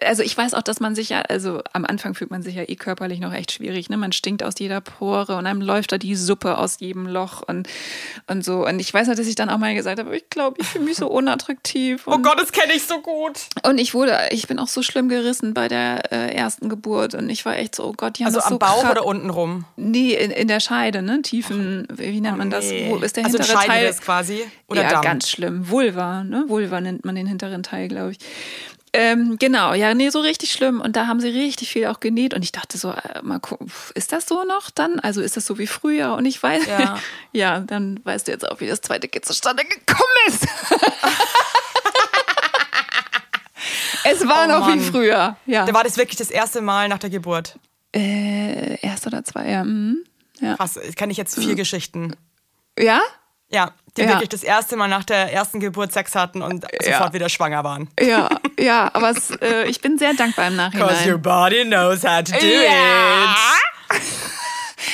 Also 0.01 0.23
ich 0.23 0.37
weiß 0.37 0.53
auch, 0.53 0.61
dass 0.61 0.79
man 0.79 0.95
sich 0.95 1.09
ja, 1.09 1.21
also 1.21 1.61
am 1.73 1.85
Anfang 1.85 2.13
fühlt 2.15 2.31
man 2.31 2.41
sich 2.41 2.55
ja 2.55 2.63
eh 2.67 2.75
körperlich 2.75 3.19
noch 3.19 3.33
echt 3.33 3.51
schwierig, 3.51 3.89
ne? 3.89 3.97
Man 3.97 4.11
stinkt 4.13 4.41
aus 4.43 4.53
jeder 4.57 4.79
Pore 4.81 5.35
und 5.35 5.45
einem 5.45 5.61
läuft 5.61 5.91
da 5.91 5.97
die 5.97 6.15
Suppe 6.15 6.57
aus 6.57 6.79
jedem 6.79 7.07
Loch 7.07 7.41
und, 7.45 7.67
und 8.27 8.45
so. 8.45 8.65
Und 8.65 8.79
ich 8.79 8.93
weiß 8.93 9.07
noch, 9.07 9.15
dass 9.15 9.27
ich 9.27 9.35
dann 9.35 9.49
auch 9.49 9.57
mal 9.57 9.73
gesagt 9.75 9.99
habe, 9.99 10.15
ich 10.15 10.29
glaube, 10.29 10.57
ich 10.61 10.67
fühle 10.67 10.85
mich 10.85 10.95
so 10.97 11.07
unattraktiv. 11.07 12.03
Oh 12.07 12.11
Und- 12.13 12.23
Gott, 12.23 12.39
das 12.39 12.51
kenne 12.51 12.73
ich 12.73 12.83
so 12.83 12.99
gut. 13.01 13.39
und 13.63 13.77
ich 13.77 13.93
wurde, 13.93 14.17
ich 14.31 14.47
bin 14.47 14.57
auch 14.59 14.67
so 14.69 14.83
schlimm 14.83 15.09
gerissen 15.09 15.53
bei 15.53 15.67
der 15.67 16.11
äh, 16.11 16.33
ersten 16.33 16.69
Geburt 16.69 17.13
und 17.15 17.29
ich 17.29 17.43
war 17.45 17.57
echt 17.57 17.75
so, 17.75 17.83
oh 17.85 17.93
Gott, 17.95 18.19
die 18.19 18.23
haben 18.25 18.33
Also 18.33 18.41
am 18.41 18.53
so 18.53 18.59
Bauch 18.59 18.89
oder 18.89 19.05
unten 19.05 19.29
rum? 19.29 19.65
Nee, 19.75 20.13
in, 20.13 20.31
in 20.31 20.47
der 20.47 20.59
Scheide, 20.61 21.01
ne? 21.01 21.21
Tiefen, 21.21 21.87
wie 21.93 22.21
nennt 22.21 22.37
man 22.37 22.49
das? 22.49 22.69
Nee. 22.69 22.87
Wo 22.89 22.97
ist 22.97 23.17
der 23.17 23.25
also 23.25 23.37
hintere 23.37 23.57
Scheide 23.57 23.67
Teil? 23.69 23.87
das 23.87 24.01
quasi? 24.01 24.43
Oder 24.69 24.83
ja, 24.83 24.89
Damm? 24.89 25.01
ganz 25.01 25.29
schlimm. 25.29 25.69
Vulva, 25.69 26.23
ne? 26.23 26.45
Vulva 26.47 26.79
nennt 26.81 27.03
man 27.05 27.15
den 27.15 27.27
hinteren 27.27 27.63
Teil, 27.63 27.87
glaube 27.89 28.11
ich. 28.11 28.17
Ähm, 28.95 29.37
genau, 29.39 29.73
ja, 29.73 29.93
nee, 29.95 30.09
so 30.09 30.19
richtig 30.19 30.51
schlimm. 30.51 30.79
Und 30.79 30.95
da 30.95 31.07
haben 31.07 31.19
sie 31.19 31.29
richtig 31.29 31.71
viel 31.71 31.87
auch 31.87 31.99
genäht. 31.99 32.33
Und 32.35 32.43
ich 32.43 32.51
dachte 32.51 32.77
so, 32.77 32.91
äh, 32.91 33.21
mal 33.23 33.39
gucken, 33.39 33.71
ist 33.95 34.11
das 34.11 34.27
so 34.27 34.43
noch 34.43 34.69
dann? 34.69 34.99
Also 34.99 35.21
ist 35.21 35.35
das 35.35 35.45
so 35.47 35.57
wie 35.57 35.65
früher? 35.65 36.13
Und 36.13 36.25
ich 36.25 36.41
weiß, 36.43 36.67
Ja. 36.67 36.99
ja, 37.31 37.59
dann 37.61 37.99
weißt 38.03 38.27
du 38.27 38.31
jetzt 38.31 38.47
auch, 38.47 38.59
wie 38.59 38.67
das 38.67 38.81
zweite 38.81 39.07
Kind 39.07 39.25
zustande 39.25 39.63
gekommen 39.65 40.27
ist. 40.27 40.45
es 44.05 44.27
war 44.27 44.45
Oh 44.45 44.47
noch 44.59 44.67
wie 44.67 44.75
Mann. 44.77 44.81
früher. 44.81 45.37
Ja. 45.45 45.65
Da 45.65 45.73
war 45.73 45.83
das 45.83 45.97
wirklich 45.97 46.17
das 46.17 46.29
erste 46.29 46.61
Mal 46.61 46.87
nach 46.89 46.99
der 46.99 47.09
Geburt. 47.09 47.57
Äh, 47.95 48.79
erst 48.85 49.07
oder 49.07 49.23
zwei, 49.23 49.49
ja. 49.49 49.63
mhm. 49.63 50.03
Ja. 50.39 50.55
Krass, 50.57 50.79
kann 50.97 51.09
ich 51.09 51.17
jetzt 51.17 51.35
vier 51.39 51.55
Geschichten. 51.55 52.15
ja? 52.77 53.01
Ja, 53.49 53.71
die 53.97 54.01
Ja. 54.01 54.07
wirklich 54.09 54.29
das 54.29 54.41
erste 54.43 54.75
Mal 54.75 54.87
nach 54.87 55.03
der 55.03 55.31
ersten 55.31 55.59
Geburt 55.59 55.93
Sex 55.93 56.15
hatten 56.15 56.41
und 56.41 56.65
sofort 56.83 57.13
wieder 57.13 57.29
schwanger 57.29 57.63
waren. 57.63 57.87
Ja, 57.99 58.27
ja, 58.59 58.89
aber 58.93 59.11
es, 59.11 59.31
äh, 59.41 59.65
ich 59.67 59.81
bin 59.81 59.97
sehr 59.97 60.13
dankbar 60.13 60.47
im 60.47 60.57
Because 60.57 61.09
your 61.09 61.17
Nachhinein. 61.17 61.21
body 61.21 61.63
knows 61.65 62.03
how 62.03 62.23
to 62.23 62.31
do 62.33 62.45
Ja. 62.45 63.35
it. 63.95 64.01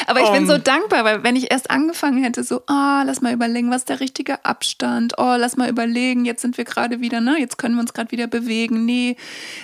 Aber 0.07 0.21
ich 0.21 0.29
bin 0.31 0.43
Um. 0.43 0.47
so 0.49 0.57
dankbar, 0.57 1.03
weil 1.03 1.23
wenn 1.23 1.35
ich 1.35 1.51
erst 1.51 1.69
angefangen 1.69 2.23
hätte, 2.23 2.43
so, 2.43 2.61
ah, 2.67 3.03
lass 3.05 3.21
mal 3.21 3.33
überlegen, 3.33 3.69
was 3.69 3.79
ist 3.81 3.89
der 3.89 3.99
richtige 3.99 4.43
Abstand? 4.45 5.13
Oh, 5.17 5.35
lass 5.37 5.55
mal 5.57 5.69
überlegen, 5.69 6.25
jetzt 6.25 6.41
sind 6.41 6.57
wir 6.57 6.65
gerade 6.65 6.99
wieder, 7.01 7.21
ne? 7.21 7.37
Jetzt 7.39 7.57
können 7.57 7.75
wir 7.75 7.81
uns 7.81 7.93
gerade 7.93 8.11
wieder 8.11 8.27
bewegen. 8.27 8.85
Nee. 8.85 9.17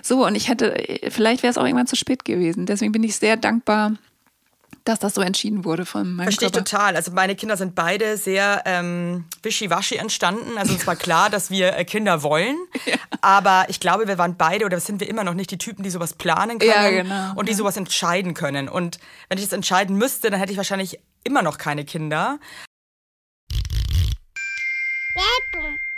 So, 0.04 0.26
und 0.26 0.36
ich 0.36 0.50
hätte, 0.50 0.76
vielleicht 1.10 1.42
wäre 1.44 1.52
es 1.52 1.58
auch 1.58 1.66
irgendwann 1.66 1.88
zu 1.88 1.96
spät 1.96 2.26
gewesen. 2.26 2.66
Deswegen 2.66 2.92
bin 2.92 3.04
ich 3.04 3.16
sehr 3.16 3.38
dankbar, 3.38 3.94
dass 4.86 5.00
das 5.00 5.16
so 5.16 5.22
entschieden 5.22 5.66
wurde 5.66 5.86
von 5.86 6.14
meinem 6.14 6.26
Verstehe 6.28 6.48
ich 6.48 6.52
total. 6.54 6.96
Also 6.96 7.12
meine 7.12 7.36
Kinder 7.36 7.58
sind 7.58 7.74
beide 7.76 8.18
sehr 8.18 8.62
ähm, 8.66 9.26
wischiwaschi 9.44 9.96
entstanden. 9.96 10.58
Also 10.58 10.74
uns 10.74 10.86
war 10.88 10.96
klar, 10.96 11.30
dass 11.30 11.50
wir 11.50 11.76
äh, 11.76 11.84
Kinder 11.86 12.22
wollen. 12.24 12.56
Aber 13.22 13.66
ich 13.68 13.80
glaube, 13.80 14.08
wir 14.08 14.18
waren 14.20 14.38
beide 14.38 14.64
oder 14.66 14.80
sind 14.80 15.00
wir 15.02 15.10
immer 15.10 15.24
noch 15.24 15.34
nicht 15.34 15.50
die 15.52 15.58
Typen, 15.58 15.84
die 15.84 15.90
sowas 15.90 16.14
planen 16.14 16.60
können 16.60 16.72
Ja, 16.72 16.90
genau. 16.90 17.34
und 17.36 17.48
die 17.50 17.54
Ja. 17.54 17.58
sowas 17.58 17.76
entscheiden 17.78 18.36
können. 18.36 18.70
Und 18.70 19.00
wenn 19.28 19.38
ich 19.40 19.44
das 19.44 19.54
entscheiden 19.54 19.98
müsste, 19.98 20.30
dann 20.30 20.40
hätte 20.40 20.52
ich 20.52 20.58
wahrscheinlich 20.58 21.00
immer 21.24 21.42
noch 21.42 21.58
keine 21.58 21.84
Kinder. 21.84 22.38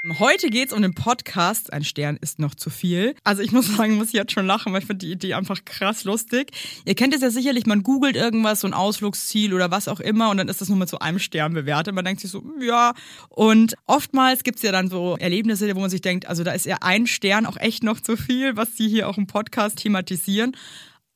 Heute 0.10 0.50
geht's 0.50 0.72
um 0.72 0.82
den 0.82 0.93
Podcast. 0.93 1.74
Ein 1.74 1.84
Stern 1.84 2.17
ist 2.22 2.39
noch 2.39 2.56
zu 2.56 2.70
viel. 2.70 3.15
Also 3.26 3.41
ich 3.41 3.52
muss 3.52 3.67
sagen, 3.78 3.96
muss 3.96 4.08
ich 4.08 4.13
jetzt 4.13 4.32
schon 4.32 4.46
lachen, 4.46 4.72
weil 4.72 4.80
ich 4.80 4.88
finde 4.88 5.06
die 5.06 5.12
Idee 5.12 5.34
einfach 5.34 5.65
krass 5.65 6.06
lustig. 6.06 6.52
Ihr 6.86 6.96
kennt 6.96 7.13
es 7.13 7.22
ja 7.22 7.30
sicherlich, 7.30 7.65
man 7.65 7.84
googelt 7.84 8.15
irgendwas, 8.15 8.62
so 8.62 8.67
ein 8.67 8.74
Ausflugsziel 8.74 9.54
oder 9.54 9.70
was 9.70 9.88
auch 9.88 10.00
immer 10.00 10.30
und 10.30 10.38
dann 10.38 10.48
ist 10.48 10.62
das 10.62 10.70
nur 10.70 10.78
mit 10.78 10.88
so 10.88 11.00
einem 11.00 11.20
Stern 11.20 11.54
bewertet. 11.54 11.93
Man 11.93 12.06
denkt 12.06 12.22
sich 12.22 12.32
so, 12.32 12.43
ja. 12.62 12.93
Und 13.30 13.76
oftmals 13.86 14.43
gibt's 14.43 14.62
ja 14.62 14.72
dann 14.72 14.89
so 14.89 15.17
Erlebnisse, 15.17 15.76
wo 15.76 15.82
man 15.82 15.89
sich 15.89 16.02
denkt, 16.02 16.28
also 16.28 16.43
da 16.43 16.52
ist 16.52 16.65
ja 16.65 16.78
ein 16.82 17.08
Stern 17.08 17.46
auch 17.46 17.58
echt 17.58 17.84
noch 17.84 18.00
zu 18.00 18.15
viel, 18.15 18.56
was 18.56 18.76
die 18.76 18.88
hier 18.88 19.10
auch 19.10 19.17
im 19.17 19.28
Podcast 19.28 19.80
thematisieren. 19.80 20.56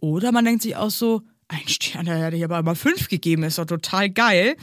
Oder 0.01 0.31
man 0.31 0.43
denkt 0.43 0.63
sich 0.63 0.75
auch 0.75 0.89
so, 0.89 1.21
ein 1.51 1.67
Stern, 1.67 2.05
der 2.05 2.17
hätte 2.17 2.37
ich 2.37 2.43
aber 2.43 2.59
immer 2.59 2.75
fünf 2.75 3.09
gegeben, 3.09 3.43
ist 3.43 3.57
doch 3.57 3.65
total 3.65 4.09
geil. 4.09 4.55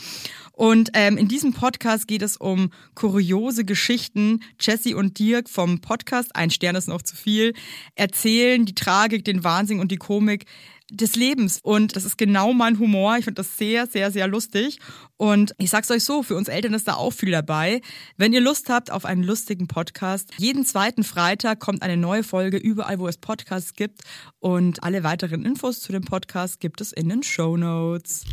Und 0.53 0.91
ähm, 0.95 1.17
in 1.17 1.29
diesem 1.29 1.53
Podcast 1.53 2.09
geht 2.09 2.23
es 2.23 2.37
um 2.37 2.71
kuriose 2.95 3.65
Geschichten. 3.65 4.43
Jesse 4.59 4.97
und 4.97 5.19
Dirk 5.19 5.49
vom 5.49 5.81
Podcast, 5.81 6.35
ein 6.35 6.51
Stern 6.51 6.75
ist 6.75 6.89
noch 6.89 7.03
zu 7.03 7.15
viel, 7.15 7.55
erzählen 7.95 8.65
die 8.65 8.75
Tragik, 8.75 9.25
den 9.25 9.45
Wahnsinn 9.45 9.79
und 9.79 9.93
die 9.93 9.99
Komik 9.99 10.47
des 10.91 11.17
Lebens. 11.17 11.61
Und 11.63 11.97
das 11.97 12.05
ist 12.05 12.17
genau 12.19 12.53
mein 12.53 12.79
Humor. 12.79 13.17
Ich 13.19 13.25
finde 13.25 13.43
das 13.43 13.57
sehr, 13.57 13.87
sehr, 13.87 14.11
sehr 14.11 14.27
lustig. 14.27 14.79
Und 15.17 15.55
ich 15.59 15.71
sag's 15.71 15.91
euch 15.91 16.05
so, 16.05 16.23
für 16.23 16.35
uns 16.37 16.49
Eltern 16.49 16.75
ist 16.75 16.89
da 16.89 16.95
auch 16.95 17.13
viel 17.13 17.31
dabei. 17.31 17.81
Wenn 18.17 18.33
ihr 18.33 18.41
Lust 18.41 18.71
habt 18.71 18.91
auf 18.91 19.05
einen 19.05 19.23
lustigen 19.23 19.67
Podcast, 19.69 20.31
jeden 20.39 20.65
zweiten 20.65 21.05
Freitag 21.05 21.61
kommt 21.61 21.83
eine 21.83 21.97
neue 21.97 22.23
Folge 22.23 22.57
überall, 22.57 22.99
wo 22.99 23.09
es 23.09 23.19
Podcasts 23.19 23.75
gibt. 23.75 24.01
Und 24.39 24.83
alle 24.83 25.03
weiteren 25.05 25.45
Infos 25.45 25.81
zu 25.81 25.93
dem 25.93 26.05
Podcast 26.05 26.61
gibt 26.61 26.81
es 26.81 26.93
in 26.93 27.09
den 27.09 27.23
Show 27.23 27.57
Notes. 27.57 28.25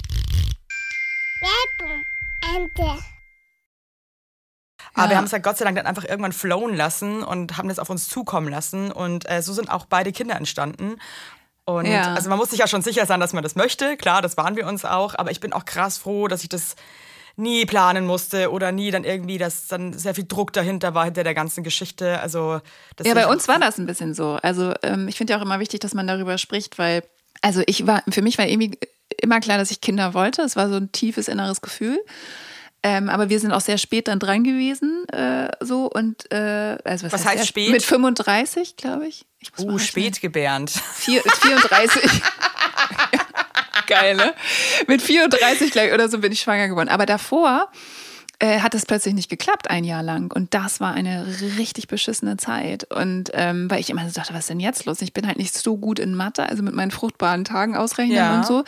Aber 4.94 5.08
wir 5.08 5.12
Ja. 5.12 5.18
haben 5.18 5.26
es 5.26 5.32
ja 5.32 5.40
Gott 5.40 5.58
sei 5.58 5.66
Dank 5.66 5.76
dann 5.78 5.88
einfach 5.88 6.06
irgendwann 6.06 6.32
flowen 6.32 6.76
lassen 6.76 7.22
und 7.24 7.58
haben 7.58 7.68
das 7.68 7.80
auf 7.80 7.90
uns 7.90 8.08
zukommen 8.08 8.48
lassen. 8.48 8.92
Und 8.92 9.30
äh, 9.30 9.42
so 9.42 9.52
sind 9.54 9.70
auch 9.70 9.86
beide 9.88 10.12
Kinder 10.12 10.36
entstanden. 10.36 10.96
Und 11.66 11.86
Ja. 11.88 12.14
also 12.14 12.30
man 12.30 12.38
muss 12.38 12.52
sich 12.52 12.60
ja 12.60 12.68
schon 12.68 12.82
sicher 12.84 13.06
sein, 13.06 13.20
dass 13.20 13.34
man 13.34 13.44
das 13.44 13.56
möchte. 13.56 13.98
Klar, 13.98 14.22
das 14.22 14.38
waren 14.38 14.56
wir 14.56 14.68
uns 14.68 14.86
auch. 14.86 15.16
Aber 15.18 15.32
ich 15.32 15.40
bin 15.40 15.52
auch 15.52 15.66
krass 15.66 15.98
froh, 15.98 16.28
dass 16.28 16.44
ich 16.44 16.50
das 16.50 16.76
nie 17.38 17.66
planen 17.66 18.06
musste 18.06 18.52
oder 18.52 18.72
nie 18.72 18.92
dann 18.92 19.04
irgendwie, 19.04 19.38
dass 19.38 19.68
dann 19.68 19.92
sehr 19.94 20.16
viel 20.16 20.26
Druck 20.26 20.54
dahinter 20.54 20.94
war, 20.94 21.06
hinter 21.06 21.24
der 21.24 21.34
ganzen 21.34 21.64
Geschichte. 21.64 22.20
Also 22.22 22.62
Ja, 23.04 23.14
bei 23.14 23.28
uns 23.28 23.48
war 23.48 23.60
das 23.60 23.78
ein 23.78 23.86
bisschen 23.86 24.14
so. 24.14 24.38
Also 24.42 24.74
ähm, 24.84 25.08
ich 25.08 25.18
finde 25.18 25.34
ja 25.34 25.40
auch 25.40 25.44
immer 25.44 25.60
wichtig, 25.60 25.82
dass 25.82 25.94
man 25.94 26.08
darüber 26.08 26.38
spricht, 26.38 26.78
weil, 26.78 27.04
also 27.42 27.62
ich 27.66 27.86
war, 27.88 28.04
für 28.10 28.22
mich 28.22 28.38
war 28.38 28.48
irgendwie 28.48 28.78
immer 29.22 29.40
klar, 29.40 29.58
dass 29.58 29.72
ich 29.72 29.82
Kinder 29.82 30.14
wollte. 30.14 30.44
Es 30.44 30.56
war 30.56 30.70
so 30.70 30.76
ein 30.76 30.92
tiefes 30.92 31.28
inneres 31.28 31.62
Gefühl. 31.62 32.00
Ähm, 32.88 33.10
aber 33.10 33.30
wir 33.30 33.40
sind 33.40 33.52
auch 33.52 33.62
sehr 33.62 33.80
spät 33.80 34.08
dann 34.08 34.20
dran 34.20 34.44
gewesen, 34.44 35.08
äh, 35.10 35.50
so 35.60 35.90
und 35.92 36.32
äh, 36.32 36.78
also 36.84 37.08
was, 37.08 37.14
Was 37.14 37.26
heißt 37.26 37.38
sehr- 37.38 37.46
spät? 37.48 37.72
Mit 37.72 37.82
35, 37.82 38.76
glaube 38.78 39.08
ich. 39.08 39.26
ich 39.40 39.52
muss 39.58 39.66
Uh, 39.66 39.80
spät 39.80 40.22
gebärend. 40.22 40.70
Vier, 40.94 41.24
34. 41.24 42.04
Geil, 43.88 44.16
ne? 44.16 44.34
Mit 44.88 45.02
34 45.02 45.72
gleich 45.72 45.94
oder 45.94 46.10
so 46.10 46.20
bin 46.20 46.32
ich 46.32 46.42
schwanger 46.42 46.68
geworden. 46.68 46.90
Aber 46.90 47.06
davor 47.08 47.72
äh, 48.40 48.60
hat 48.60 48.76
es 48.76 48.86
plötzlich 48.86 49.14
nicht 49.14 49.30
geklappt, 49.30 49.70
ein 49.70 49.84
Jahr 49.84 50.04
lang. 50.04 50.32
Und 50.34 50.54
das 50.54 50.80
war 50.80 50.94
eine 50.94 51.26
richtig 51.58 51.88
beschissene 51.88 52.38
Zeit. 52.38 52.86
Und 52.94 53.32
ähm, 53.34 53.70
weil 53.72 53.80
ich 53.80 53.90
immer 53.90 54.06
so 54.08 54.14
dachte, 54.14 54.34
was 54.34 54.42
ist 54.42 54.50
denn 54.50 54.60
jetzt 54.60 54.86
los? 54.86 55.02
Ich 55.02 55.14
bin 55.14 55.28
halt 55.28 55.38
nicht 55.38 55.54
so 55.56 55.78
gut 55.78 56.00
in 56.00 56.16
Mathe, 56.16 56.48
also 56.48 56.64
mit 56.64 56.74
meinen 56.74 56.92
fruchtbaren 56.92 57.46
Tagen 57.46 57.76
ausrechnen 57.76 58.16
Ja. 58.18 58.38
und 58.38 58.46
so. 58.46 58.64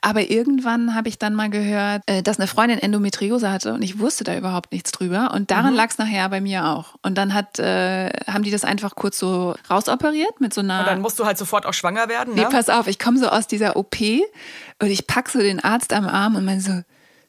Aber 0.00 0.30
irgendwann 0.30 0.94
habe 0.94 1.08
ich 1.08 1.18
dann 1.18 1.34
mal 1.34 1.50
gehört, 1.50 2.02
äh, 2.06 2.22
dass 2.22 2.38
eine 2.38 2.46
Freundin 2.46 2.78
Endometriose 2.78 3.50
hatte 3.50 3.74
und 3.74 3.82
ich 3.82 3.98
wusste 3.98 4.24
da 4.24 4.36
überhaupt 4.36 4.72
nichts 4.72 4.92
drüber. 4.92 5.32
Und 5.34 5.50
daran 5.50 5.74
lag 5.74 5.90
es 5.90 5.98
nachher 5.98 6.28
bei 6.28 6.40
mir 6.40 6.66
auch. 6.66 6.94
Und 7.02 7.16
dann 7.16 7.34
hat, 7.34 7.58
äh, 7.58 8.10
haben 8.26 8.42
die 8.42 8.50
das 8.50 8.64
einfach 8.64 8.94
kurz 8.94 9.18
so 9.18 9.54
rausoperiert 9.70 10.40
mit 10.40 10.52
so 10.54 10.60
einer. 10.60 10.80
Und 10.80 10.86
dann 10.86 11.00
musst 11.00 11.18
du 11.18 11.24
halt 11.26 11.38
sofort 11.38 11.66
auch 11.66 11.74
schwanger 11.74 12.08
werden. 12.08 12.34
Nee, 12.34 12.42
Ne? 12.42 12.48
pass 12.50 12.68
auf, 12.68 12.86
ich 12.86 12.98
komme 12.98 13.18
so 13.18 13.28
aus 13.28 13.46
dieser 13.46 13.76
OP 13.76 13.96
und 14.80 14.88
ich 14.90 15.06
pack 15.06 15.28
so 15.28 15.38
den 15.38 15.60
Arzt 15.60 15.92
am 15.92 16.06
Arm 16.06 16.36
und 16.36 16.44
meine 16.44 16.60
so, 16.60 16.82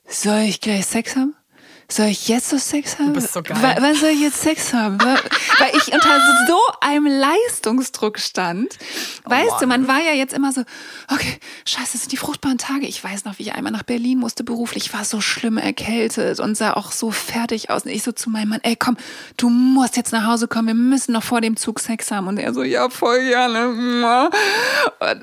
soll 0.07 0.39
ich 0.41 0.61
gleich 0.61 0.85
Sex 0.85 1.15
haben? 1.15 1.35
Soll 1.91 2.05
ich 2.07 2.27
jetzt 2.27 2.49
so 2.49 2.57
Sex 2.59 2.99
haben? 2.99 3.13
bist 3.13 3.33
so 3.33 3.41
geil. 3.41 3.57
Wa- 3.61 3.75
Wann 3.79 3.95
soll 3.95 4.09
ich 4.09 4.21
jetzt 4.21 4.41
Sex 4.41 4.73
haben? 4.75 4.99
Weil 5.01 5.75
ich 5.75 5.91
unter 5.91 6.21
so 6.47 6.59
einem 6.81 7.07
Leistungsdruck 7.07 8.19
stand. 8.19 8.77
Oh 9.25 9.31
weißt 9.31 9.61
du, 9.61 9.65
man 9.65 9.87
war 9.87 9.99
ja 9.99 10.13
jetzt 10.13 10.33
immer 10.33 10.51
so, 10.53 10.61
okay, 11.11 11.39
scheiße, 11.65 11.93
das 11.93 12.01
sind 12.01 12.11
die 12.11 12.17
fruchtbaren 12.17 12.59
Tage. 12.59 12.85
Ich 12.85 13.03
weiß 13.03 13.25
noch, 13.25 13.39
wie 13.39 13.43
ich 13.43 13.53
einmal 13.55 13.71
nach 13.71 13.81
Berlin 13.81 14.19
musste 14.19 14.43
beruflich. 14.43 14.85
Ich 14.85 14.93
war 14.93 15.03
so 15.03 15.19
schlimm 15.19 15.57
erkältet 15.57 16.39
und 16.39 16.55
sah 16.55 16.73
auch 16.73 16.91
so 16.91 17.09
fertig 17.09 17.71
aus. 17.71 17.85
Und 17.85 17.89
ich 17.91 18.03
so 18.03 18.11
zu 18.11 18.29
meinem 18.29 18.49
Mann, 18.49 18.59
ey, 18.61 18.75
komm, 18.75 18.95
du 19.37 19.49
musst 19.49 19.97
jetzt 19.97 20.11
nach 20.11 20.25
Hause 20.27 20.47
kommen. 20.47 20.67
Wir 20.67 20.73
müssen 20.75 21.11
noch 21.13 21.23
vor 21.23 21.41
dem 21.41 21.57
Zug 21.57 21.79
Sex 21.79 22.11
haben. 22.11 22.27
Und 22.27 22.37
er 22.37 22.53
so, 22.53 22.61
ja, 22.61 22.89
voll 22.91 23.19
gerne. 23.25 24.29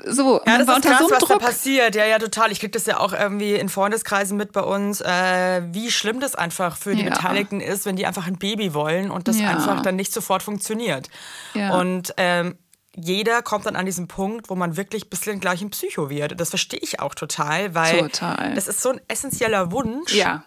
So, 0.05 0.41
Ja, 0.45 0.57
das 0.57 0.67
war 0.67 0.77
ist 0.79 0.85
unter 0.85 0.89
krass, 0.89 0.99
so 0.99 1.05
einem 1.05 1.11
was 1.11 1.19
Druck. 1.19 1.29
da 1.39 1.45
passiert. 1.45 1.95
Ja, 1.95 2.05
ja, 2.05 2.19
total. 2.19 2.51
Ich 2.51 2.59
krieg 2.59 2.73
das 2.73 2.85
ja 2.87 2.99
auch 2.99 3.13
irgendwie 3.13 3.53
in 3.55 3.69
Freundeskreisen 3.69 4.35
mit 4.37 4.51
bei 4.51 4.61
uns, 4.61 4.99
äh, 4.99 5.61
wie 5.71 5.91
schlimm 5.91 6.19
das 6.19 6.35
einfach 6.35 6.56
für 6.75 6.95
die 6.95 7.03
Ja. 7.03 7.09
Beteiligten 7.09 7.61
ist, 7.61 7.85
wenn 7.85 7.95
die 7.95 8.05
einfach 8.05 8.27
ein 8.27 8.37
Baby 8.37 8.73
wollen 8.73 9.11
und 9.11 9.27
das 9.27 9.39
Ja. 9.39 9.49
einfach 9.49 9.81
dann 9.81 9.95
nicht 9.95 10.11
sofort 10.13 10.43
funktioniert. 10.43 11.09
Ja. 11.53 11.75
Und 11.79 12.13
ähm, 12.17 12.57
jeder 12.95 13.41
kommt 13.43 13.65
dann 13.67 13.75
an 13.75 13.85
diesen 13.85 14.07
Punkt, 14.07 14.49
wo 14.49 14.55
man 14.55 14.75
wirklich 14.75 15.05
ein 15.05 15.09
bisschen 15.09 15.39
gleich 15.39 15.61
ein 15.61 15.69
Psycho 15.69 16.09
wird. 16.09 16.39
Das 16.39 16.49
verstehe 16.49 16.79
ich 16.81 16.99
auch 16.99 17.13
total, 17.13 17.75
weil 17.75 17.99
Total. 17.99 18.55
das 18.55 18.67
ist 18.67 18.81
so 18.81 18.89
ein 18.89 19.01
essentieller 19.07 19.71
Wunsch. 19.71 20.13
Ja. 20.13 20.43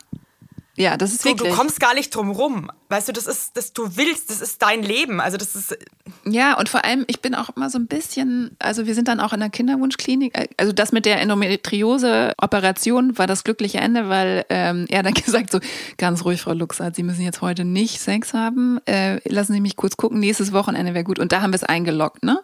Ja, 0.76 0.96
das 0.96 1.12
ist 1.12 1.24
Du, 1.24 1.30
wirklich. 1.30 1.50
du 1.50 1.56
kommst 1.56 1.78
gar 1.80 1.94
nicht 1.94 2.14
drum 2.14 2.30
rum. 2.30 2.70
Weißt 2.88 3.08
du, 3.08 3.12
das 3.12 3.26
ist, 3.26 3.56
das 3.56 3.72
du 3.72 3.96
willst, 3.96 4.30
das 4.30 4.40
ist 4.40 4.62
dein 4.62 4.82
Leben. 4.82 5.20
Also 5.20 5.36
das 5.36 5.54
ist, 5.54 5.76
Ja, 6.24 6.56
und 6.58 6.68
vor 6.68 6.84
allem, 6.84 7.04
ich 7.08 7.20
bin 7.20 7.34
auch 7.34 7.50
immer 7.54 7.68
so 7.70 7.78
ein 7.78 7.86
bisschen, 7.86 8.56
also 8.60 8.86
wir 8.86 8.94
sind 8.94 9.08
dann 9.08 9.20
auch 9.20 9.32
in 9.32 9.40
der 9.40 9.50
Kinderwunschklinik, 9.50 10.36
äh, 10.38 10.48
also 10.56 10.72
das 10.72 10.92
mit 10.92 11.04
der 11.06 11.20
Endometriose-Operation 11.20 13.18
war 13.18 13.26
das 13.26 13.44
glückliche 13.44 13.78
Ende, 13.78 14.08
weil 14.08 14.44
ähm, 14.48 14.86
er 14.88 15.02
dann 15.02 15.14
gesagt 15.24 15.50
so, 15.52 15.60
ganz 15.98 16.24
ruhig, 16.24 16.40
Frau 16.40 16.52
Luxart, 16.52 16.96
Sie 16.96 17.02
müssen 17.02 17.22
jetzt 17.22 17.40
heute 17.42 17.64
nicht 17.64 18.00
Sex 18.00 18.32
haben, 18.32 18.80
äh, 18.86 19.20
lassen 19.28 19.52
Sie 19.52 19.60
mich 19.60 19.76
kurz 19.76 19.96
gucken, 19.96 20.20
nächstes 20.20 20.52
Wochenende 20.52 20.94
wäre 20.94 21.04
gut. 21.04 21.18
Und 21.18 21.32
da 21.32 21.42
haben 21.42 21.52
wir 21.52 21.56
es 21.56 21.64
eingeloggt, 21.64 22.22
ne? 22.22 22.40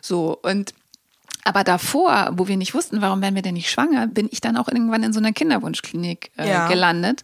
So, 0.00 0.38
und 0.42 0.74
aber 1.44 1.62
davor, 1.64 2.30
wo 2.32 2.48
wir 2.48 2.56
nicht 2.56 2.74
wussten, 2.74 3.00
warum 3.02 3.20
werden 3.22 3.34
wir 3.34 3.42
denn 3.42 3.54
nicht 3.54 3.70
schwanger, 3.70 4.06
bin 4.06 4.28
ich 4.30 4.40
dann 4.40 4.56
auch 4.56 4.68
irgendwann 4.68 5.02
in 5.02 5.12
so 5.12 5.20
einer 5.20 5.32
Kinderwunschklinik 5.32 6.30
äh, 6.38 6.48
Ja. 6.48 6.68
gelandet. 6.68 7.22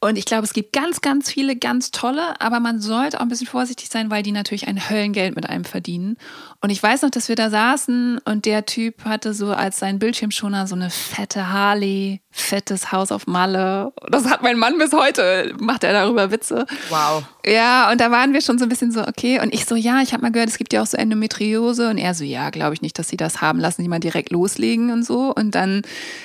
Und 0.00 0.16
ich 0.18 0.26
glaube, 0.26 0.44
es 0.44 0.52
gibt 0.52 0.74
ganz, 0.74 1.00
ganz 1.00 1.30
viele 1.30 1.56
ganz 1.56 1.90
tolle, 1.90 2.38
aber 2.38 2.60
man 2.60 2.78
sollte 2.80 3.18
auch 3.18 3.22
ein 3.22 3.28
bisschen 3.28 3.46
vorsichtig 3.46 3.88
sein, 3.88 4.10
weil 4.10 4.22
die 4.22 4.32
natürlich 4.32 4.68
ein 4.68 4.90
Höllengeld 4.90 5.34
mit 5.34 5.48
einem 5.48 5.64
verdienen. 5.64 6.18
Und 6.64 6.70
ich 6.70 6.82
weiß 6.82 7.02
noch, 7.02 7.10
dass 7.10 7.28
wir 7.28 7.36
da 7.36 7.50
saßen 7.50 8.20
und 8.24 8.46
der 8.46 8.64
Typ 8.64 9.04
hatte 9.04 9.34
so 9.34 9.52
als 9.52 9.78
sein 9.78 9.98
Bildschirmschoner 9.98 10.66
so 10.66 10.74
eine 10.74 10.88
fette 10.88 11.52
Harley, 11.52 12.22
fettes 12.30 12.90
Haus 12.90 13.12
auf 13.12 13.26
Malle. 13.26 13.92
Das 14.08 14.24
hat 14.30 14.40
mein 14.40 14.56
Mann 14.56 14.78
bis 14.78 14.94
heute, 14.94 15.54
macht 15.58 15.84
er 15.84 15.92
darüber 15.92 16.30
Witze. 16.30 16.64
wow. 16.88 17.22
Ja, 17.44 17.92
und 17.92 18.00
da 18.00 18.10
waren 18.10 18.32
wir 18.32 18.40
schon 18.40 18.58
so 18.58 18.64
ein 18.64 18.70
bisschen 18.70 18.92
so, 18.92 19.06
okay. 19.06 19.42
Und 19.42 19.52
ich 19.52 19.66
so, 19.66 19.76
ja, 19.76 20.00
ich 20.00 20.14
habe 20.14 20.22
mal 20.22 20.32
gehört, 20.32 20.48
es 20.48 20.56
gibt 20.56 20.72
ja 20.72 20.80
auch 20.80 20.86
so 20.86 20.96
Endometriose. 20.96 21.90
Und 21.90 21.98
er 21.98 22.14
so, 22.14 22.24
ja, 22.24 22.48
glaube 22.48 22.72
ich 22.72 22.80
nicht, 22.80 22.98
dass 22.98 23.10
sie 23.10 23.18
das 23.18 23.42
haben. 23.42 23.60
Lassen 23.60 23.82
Sie 23.82 23.88
mal 23.88 24.00
direkt 24.00 24.30
loslegen 24.30 24.90
und 24.90 25.04
so. 25.04 25.34
Und 25.34 25.54
dann 25.54 25.82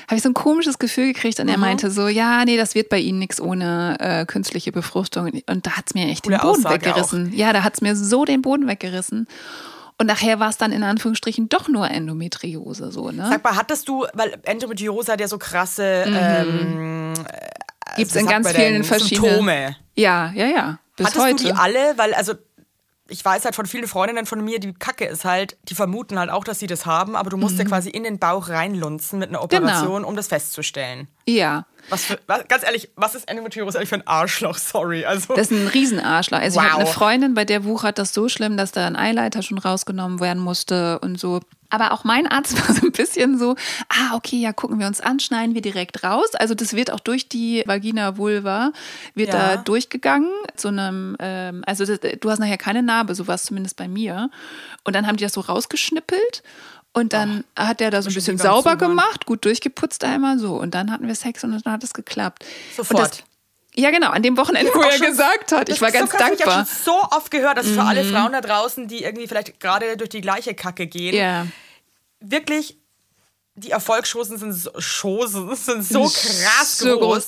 habe 0.08 0.16
ich 0.16 0.22
so 0.22 0.30
ein 0.30 0.34
komisches 0.34 0.80
Gefühl 0.80 1.12
gekriegt. 1.12 1.42
Und 1.42 1.50
er 1.50 1.58
meinte 1.58 1.92
so, 1.92 2.08
ja, 2.08 2.46
nee, 2.46 2.56
das 2.56 2.76
wird 2.76 2.88
bei 2.88 3.00
Ihnen 3.00 3.20
nichts 3.20 3.42
ohne 3.42 3.98
äh, 4.00 4.26
künstliche 4.26 4.72
Befruchtung. 4.72 5.42
Und 5.48 5.66
da 5.66 5.72
hat's 5.72 5.96
mir 5.96 6.08
echt 6.08 6.26
den 6.26 6.38
Coole 6.38 6.54
Boden 6.54 6.66
Aussage 6.66 6.86
weggerissen. 6.86 7.34
Ja, 7.36 7.52
da 7.52 7.66
hat's 7.66 7.82
mir 7.82 7.98
so 7.98 8.24
den 8.24 8.42
Boden 8.42 8.68
weggerissen. 8.68 9.28
Und 10.02 10.08
nachher 10.08 10.40
war 10.40 10.50
es 10.50 10.58
dann 10.58 10.72
in 10.72 10.82
Anführungsstrichen 10.84 11.50
doch 11.50 11.68
nur 11.68 11.90
Endometriose, 11.92 12.90
so, 12.92 13.12
ne? 13.12 13.28
Sag 13.30 13.44
mal, 13.44 13.56
hattest 13.58 13.88
du, 13.90 14.06
weil 14.14 14.38
Endometriose 14.44 15.12
hat 15.12 15.20
ja 15.20 15.28
so 15.28 15.38
krasse 15.38 16.06
ähm, 16.08 17.14
Gibt's 17.98 18.16
wie 18.16 18.20
in 18.20 18.26
sagt 18.26 18.30
ganz 18.30 18.50
vielen 18.52 18.84
verschiedenen. 18.84 19.24
Symptome. 19.30 19.76
Ja, 19.96 20.32
ja, 20.34 20.46
ja. 20.46 20.80
Bis 20.96 21.08
Hattest 21.08 21.22
heute. 21.22 21.36
du 21.36 21.44
die 21.50 21.54
alle? 21.54 21.98
Weil, 21.98 22.14
also, 22.14 22.34
ich 23.10 23.26
weiß 23.26 23.44
halt 23.46 23.56
von 23.56 23.66
vielen 23.66 23.88
Freundinnen 23.88 24.26
von 24.26 24.42
mir, 24.44 24.60
die 24.60 24.74
Kacke 24.74 25.04
ist 25.06 25.26
halt, 25.26 25.58
die 25.64 25.76
vermuten 25.76 26.18
halt 26.20 26.30
auch, 26.30 26.44
dass 26.44 26.60
sie 26.60 26.68
das 26.68 26.86
haben, 26.86 27.16
aber 27.16 27.30
du 27.30 27.38
musst 27.38 27.56
Mhm. 27.56 27.62
ja 27.62 27.66
quasi 27.66 27.90
in 27.90 28.04
den 28.04 28.20
Bauch 28.20 28.48
reinlunzen 28.50 29.20
mit 29.20 29.30
einer 29.30 29.40
Genau. 29.48 29.64
Operation, 29.68 30.04
um 30.06 30.16
das 30.16 30.28
festzustellen. 30.28 31.08
ja. 31.28 31.66
Was 31.90 32.06
für, 32.06 32.20
was, 32.28 32.48
ganz 32.48 32.64
ehrlich, 32.64 32.90
was 32.96 33.16
ist 33.16 33.28
Endometriose 33.30 33.78
eigentlich 33.78 33.90
für 33.90 33.96
ein 33.96 34.08
Arschloch? 34.08 34.58
Sorry. 34.58 35.06
Also, 35.06 35.34
Das 35.36 35.52
ist 35.52 35.58
ein 35.58 35.68
Riesenarschloch. 35.68 36.40
Also 36.40 36.60
ich 36.60 36.66
habe 36.66 36.76
Wow. 36.82 36.86
eine 36.88 36.94
Freundin, 36.94 37.34
bei 37.34 37.46
der 37.46 37.64
wuchert 37.66 37.98
das 37.98 38.14
so 38.14 38.30
schlimm, 38.30 38.58
dass 38.58 38.72
da 38.72 38.86
ein 38.88 38.96
Eileiter 38.96 39.42
schon 39.42 39.58
rausgenommen 39.58 40.20
werden 40.20 40.42
musste 40.42 41.00
und 41.00 41.20
so. 41.20 41.42
Aber 41.72 41.92
auch 41.92 42.04
mein 42.04 42.26
Arzt 42.26 42.56
war 42.68 42.76
so 42.76 42.88
ein 42.88 42.92
bisschen 42.92 43.38
so, 43.38 43.56
ah, 43.90 44.16
okay, 44.16 44.38
ja, 44.38 44.54
gucken 44.54 44.80
wir 44.80 44.88
uns 44.88 45.02
an, 45.02 45.20
schneiden 45.20 45.54
wir 45.54 45.62
direkt 45.62 46.04
raus. 46.04 46.34
Also 46.36 46.56
das 46.56 46.74
wird 46.74 46.92
auch 46.92 47.00
durch 47.00 47.30
die 47.30 47.64
Vagina 47.66 48.18
Vulva, 48.18 48.72
wird 49.16 49.34
Ja. 49.34 49.56
da 49.56 49.58
durchgegangen. 49.58 50.30
Zu 50.56 50.70
einem, 50.70 51.16
ähm, 51.20 51.64
also 51.68 51.86
das, 51.86 52.00
du 52.20 52.30
hast 52.32 52.40
nachher 52.40 52.58
keine 52.58 52.82
Narbe, 52.84 53.14
so 53.16 53.28
war 53.28 53.36
es 53.36 53.44
zumindest 53.44 53.78
bei 53.78 53.88
mir. 53.88 54.30
Und 54.84 54.96
dann 54.96 55.06
haben 55.06 55.18
die 55.18 55.24
das 55.24 55.34
so 55.34 55.42
rausgeschnippelt. 55.42 56.42
Und 57.00 57.14
dann 57.14 57.44
hat 57.58 57.80
der 57.80 57.92
da 57.92 58.02
so 58.02 58.10
ein 58.10 58.14
bisschen 58.14 58.38
sauber 58.38 58.74
Zuhören. 58.74 58.78
gemacht, 58.98 59.26
gut 59.26 59.44
durchgeputzt 59.46 60.04
einmal 60.04 60.38
so. 60.40 60.56
Und 60.56 60.74
dann 60.76 60.92
hatten 60.92 61.08
wir 61.08 61.16
Sex 61.16 61.44
und 61.44 61.52
dann 61.64 61.74
hat 61.74 61.84
es 61.84 61.94
geklappt. 61.94 62.44
Und 62.78 62.88
Sofort. 62.88 63.24
ja, 63.76 63.90
genau, 63.92 64.10
an 64.12 64.22
dem 64.22 64.38
Wochenende, 64.38 64.72
wo 64.74 64.82
er 64.82 64.92
schon- 64.92 65.08
gesagt 65.08 65.52
hat. 65.52 65.70
Ich 65.70 65.82
war 65.82 65.92
so 65.92 65.98
ganz 65.98 66.14
Ich 66.14 66.20
dankbar. 66.20 66.48
Mhm. 66.48 66.52
habe 66.60 66.68
schon 66.68 66.84
so 66.86 67.02
oft 67.16 67.32
gehört, 67.32 67.58
dass 67.58 67.68
für 67.68 67.82
alle 67.84 68.04
Frauen 68.04 68.34
da 68.34 68.42
draußen, 68.42 68.88
die 68.88 69.04
irgendwie 69.04 69.28
vielleicht 69.28 69.60
gerade 69.60 69.98
durch 69.98 70.10
die 70.10 70.22
gleiche 70.22 70.54
Kacke 70.54 70.88
gehen, 70.88 71.16
Ja. 71.16 71.46
wirklich 72.20 72.78
die 73.60 73.72
Erfolgschancen 73.72 74.38
sind 74.38 74.54
so, 74.54 74.72
Chancen 74.80 75.56
sind 75.56 75.84
so 75.86 76.04
krass 76.04 76.78
so 76.78 76.98
groß. 76.98 77.28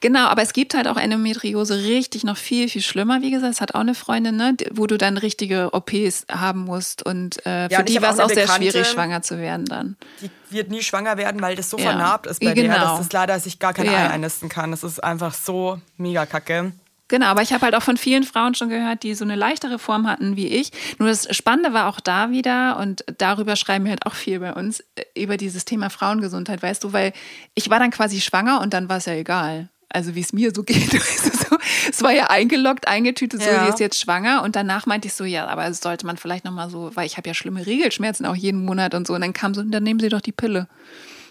Genau, 0.00 0.26
aber 0.26 0.42
es 0.42 0.52
gibt 0.52 0.74
halt 0.74 0.86
auch 0.86 0.96
Endometriose 0.96 1.76
richtig 1.84 2.24
noch 2.24 2.36
viel, 2.36 2.68
viel 2.68 2.82
schlimmer. 2.82 3.22
Wie 3.22 3.30
gesagt, 3.30 3.52
es 3.52 3.60
hat 3.60 3.74
auch 3.74 3.80
eine 3.80 3.94
Freundin, 3.94 4.36
ne, 4.36 4.56
wo 4.72 4.86
du 4.86 4.98
dann 4.98 5.16
richtige 5.16 5.72
OPs 5.72 6.26
haben 6.30 6.60
musst. 6.64 7.04
Und 7.04 7.44
äh, 7.46 7.62
Ja, 7.62 7.68
für 7.68 7.76
und 7.80 7.88
ich 7.90 7.96
die 7.96 8.02
war 8.02 8.12
es 8.12 8.20
auch 8.20 8.28
sehr 8.30 8.46
schwierig, 8.48 8.86
schwanger 8.86 9.22
zu 9.22 9.38
werden 9.38 9.66
dann. 9.66 9.96
Die 10.20 10.30
wird 10.54 10.70
nie 10.70 10.82
schwanger 10.82 11.16
werden, 11.16 11.40
weil 11.42 11.56
das 11.56 11.70
so 11.70 11.78
Ja. 11.78 11.84
vernarbt 11.90 12.26
ist 12.26 12.40
bei 12.40 12.52
der, 12.54 12.64
Genau. 12.64 12.76
dass 12.78 12.98
das 12.98 13.12
leider 13.12 13.38
sich 13.40 13.58
gar 13.58 13.72
kein 13.72 13.86
Ja. 13.86 13.92
Ei 13.92 14.10
einnisten 14.10 14.48
kann. 14.48 14.70
Das 14.70 14.82
ist 14.84 15.02
einfach 15.02 15.34
so 15.34 15.80
mega 15.96 16.26
kacke. 16.26 16.72
Genau, 17.10 17.26
aber 17.26 17.42
ich 17.42 17.52
habe 17.52 17.62
halt 17.64 17.74
auch 17.74 17.82
von 17.82 17.96
vielen 17.96 18.22
Frauen 18.22 18.54
schon 18.54 18.68
gehört, 18.68 19.02
die 19.02 19.14
so 19.14 19.24
eine 19.24 19.34
leichtere 19.34 19.78
Form 19.78 20.06
hatten 20.06 20.36
wie 20.36 20.46
ich. 20.46 20.70
Nur 20.98 21.08
das 21.08 21.26
Spannende 21.36 21.72
war 21.74 21.88
auch 21.88 22.00
da 22.00 22.30
wieder, 22.30 22.78
und 22.78 23.04
darüber 23.18 23.56
schreiben 23.56 23.84
wir 23.84 23.90
halt 23.90 24.06
auch 24.06 24.14
viel 24.14 24.38
bei 24.40 24.52
uns, 24.54 24.80
äh, 24.94 25.02
über 25.22 25.36
dieses 25.36 25.64
Thema 25.64 25.90
Frauengesundheit, 25.90 26.62
weißt 26.62 26.84
du, 26.84 26.92
weil 26.92 27.12
ich 27.54 27.68
war 27.68 27.78
dann 27.80 27.90
quasi 27.90 28.20
schwanger 28.20 28.60
und 28.60 28.72
dann 28.72 28.88
war 28.88 28.98
es 28.98 29.06
ja 29.06 29.14
egal. 29.14 29.68
Also 29.92 30.14
wie 30.14 30.20
es 30.20 30.32
mir 30.32 30.52
so 30.54 30.62
geht. 30.64 30.94
Weißt 30.94 31.26
du, 31.26 31.36
so. 31.50 31.56
Es 31.90 32.00
war 32.02 32.12
ja 32.12 32.30
eingeloggt, 32.30 32.86
eingetütet, 32.86 33.42
so, 33.42 33.50
Ja. 33.50 33.64
die 33.64 33.70
ist 33.70 33.80
jetzt 33.80 33.98
schwanger. 34.00 34.44
Und 34.44 34.54
danach 34.54 34.86
meinte 34.86 35.08
ich 35.08 35.14
so, 35.14 35.24
ja, 35.24 35.48
aber 35.48 35.74
sollte 35.74 36.06
man 36.06 36.16
vielleicht 36.16 36.44
nochmal 36.44 36.70
so, 36.70 36.92
weil 36.94 37.06
ich 37.06 37.16
habe 37.16 37.26
ja 37.28 37.34
schlimme 37.34 37.66
Regelschmerzen 37.66 38.24
auch 38.24 38.36
jeden 38.36 38.64
Monat 38.64 38.94
und 38.94 39.08
so. 39.08 39.14
Und 39.14 39.22
dann 39.22 39.32
kam 39.32 39.52
so, 39.52 39.62
dann 39.64 39.82
nehmen 39.82 39.98
Sie 39.98 40.08
doch 40.08 40.20
die 40.20 40.30
Pille. 40.30 40.68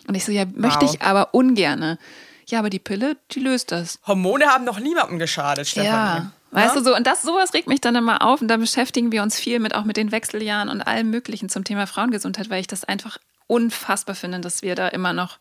Und 0.09 0.15
ich 0.15 0.25
so, 0.25 0.33
ja, 0.33 0.43
möchte 0.55 0.85
Wow. 0.85 0.93
ich 0.93 1.01
aber 1.01 1.33
ungerne. 1.33 1.97
Ja, 2.49 2.59
aber 2.59 2.69
die 2.69 2.79
Pille, 2.79 3.17
die 3.31 3.39
löst 3.39 3.71
das. 3.71 3.99
Hormone 4.05 4.47
haben 4.47 4.65
noch 4.65 4.79
niemandem 4.79 5.19
geschadet, 5.19 5.67
Stefanie. 5.67 5.89
Ja. 5.91 6.31
Weißt 6.51 6.75
du 6.75 6.83
so, 6.83 6.95
und 6.95 7.05
das 7.05 7.21
sowas 7.21 7.53
regt 7.53 7.67
mich 7.67 7.79
dann 7.79 7.95
immer 7.95 8.23
auf 8.23 8.41
und 8.41 8.47
da 8.47 8.57
beschäftigen 8.57 9.11
wir 9.11 9.21
uns 9.21 9.39
viel 9.39 9.59
mit, 9.59 9.75
auch 9.75 9.83
mit 9.83 9.97
den 9.97 10.11
Wechseljahren 10.11 10.69
und 10.69 10.81
allem 10.81 11.11
Möglichen 11.11 11.47
zum 11.47 11.63
Thema 11.63 11.85
Frauengesundheit, 11.85 12.49
weil 12.49 12.59
ich 12.59 12.67
das 12.67 12.83
einfach 12.83 13.19
unfassbar 13.45 14.15
finde, 14.15 14.39
dass 14.39 14.63
wir 14.63 14.73
da 14.73 14.87
immer 14.87 15.13
noch 15.13 15.37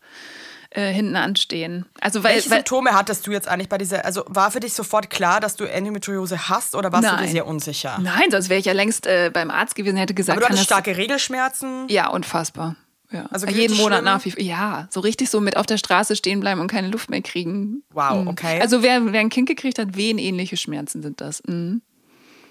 äh, 0.71 0.91
hinten 0.91 1.15
anstehen. 1.15 1.85
Also 1.99 2.23
weil, 2.23 2.35
Welche 2.35 2.51
weil 2.51 2.57
Symptome 2.57 2.93
hattest 2.93 3.25
du 3.25 3.31
jetzt 3.31 3.47
eigentlich 3.47 3.69
bei 3.69 3.79
dieser, 3.79 4.05
also 4.05 4.23
war 4.27 4.51
für 4.51 4.59
dich 4.59 4.73
sofort 4.73 5.09
klar, 5.09 5.39
dass 5.39 5.55
du 5.55 5.63
Endometriose 5.63 6.47
hast 6.47 6.75
oder 6.75 6.91
warst 6.91 7.05
du 7.05 7.09
dir 7.09 7.21
Nein. 7.21 7.31
sehr 7.31 7.47
unsicher? 7.47 7.97
nein, 7.99 8.29
sonst 8.29 8.49
wäre 8.49 8.59
ich 8.59 8.67
ja 8.67 8.73
längst 8.73 9.07
äh, 9.07 9.31
beim 9.33 9.49
Arzt 9.49 9.73
gewesen, 9.75 9.97
hätte 9.97 10.13
gesagt, 10.13 10.37
Aber 10.37 10.45
du 10.45 10.53
hattest 10.53 10.65
starke 10.65 10.95
Regelschmerzen. 10.95 11.87
ja 11.89 12.09
unfassbar. 12.09 12.75
Ja. 13.11 13.25
Also 13.31 13.47
jeden 13.47 13.59
richtig 13.61 13.79
Monat 13.79 14.03
nach 14.03 14.23
wie 14.25 14.33
ja, 14.43 14.87
so 14.91 14.99
richtig 14.99 15.29
so 15.29 15.41
mit 15.41 15.57
auf 15.57 15.65
der 15.65 15.77
Straße 15.77 16.15
stehen 16.15 16.39
bleiben 16.41 16.61
und 16.61 16.67
keine 16.67 16.89
Luft 16.89 17.09
mehr 17.09 17.21
kriegen. 17.21 17.81
Wow, 17.91 18.21
Mhm. 18.21 18.27
okay. 18.27 18.61
Also 18.61 18.83
wer, 18.83 19.11
wer 19.11 19.19
ein 19.21 19.29
Kind 19.29 19.47
gekriegt 19.49 19.79
hat, 19.79 19.95
wehenähnliche 19.97 20.57
Schmerzen 20.57 21.01
sind 21.01 21.19
das. 21.21 21.41
Mhm. 21.47 21.81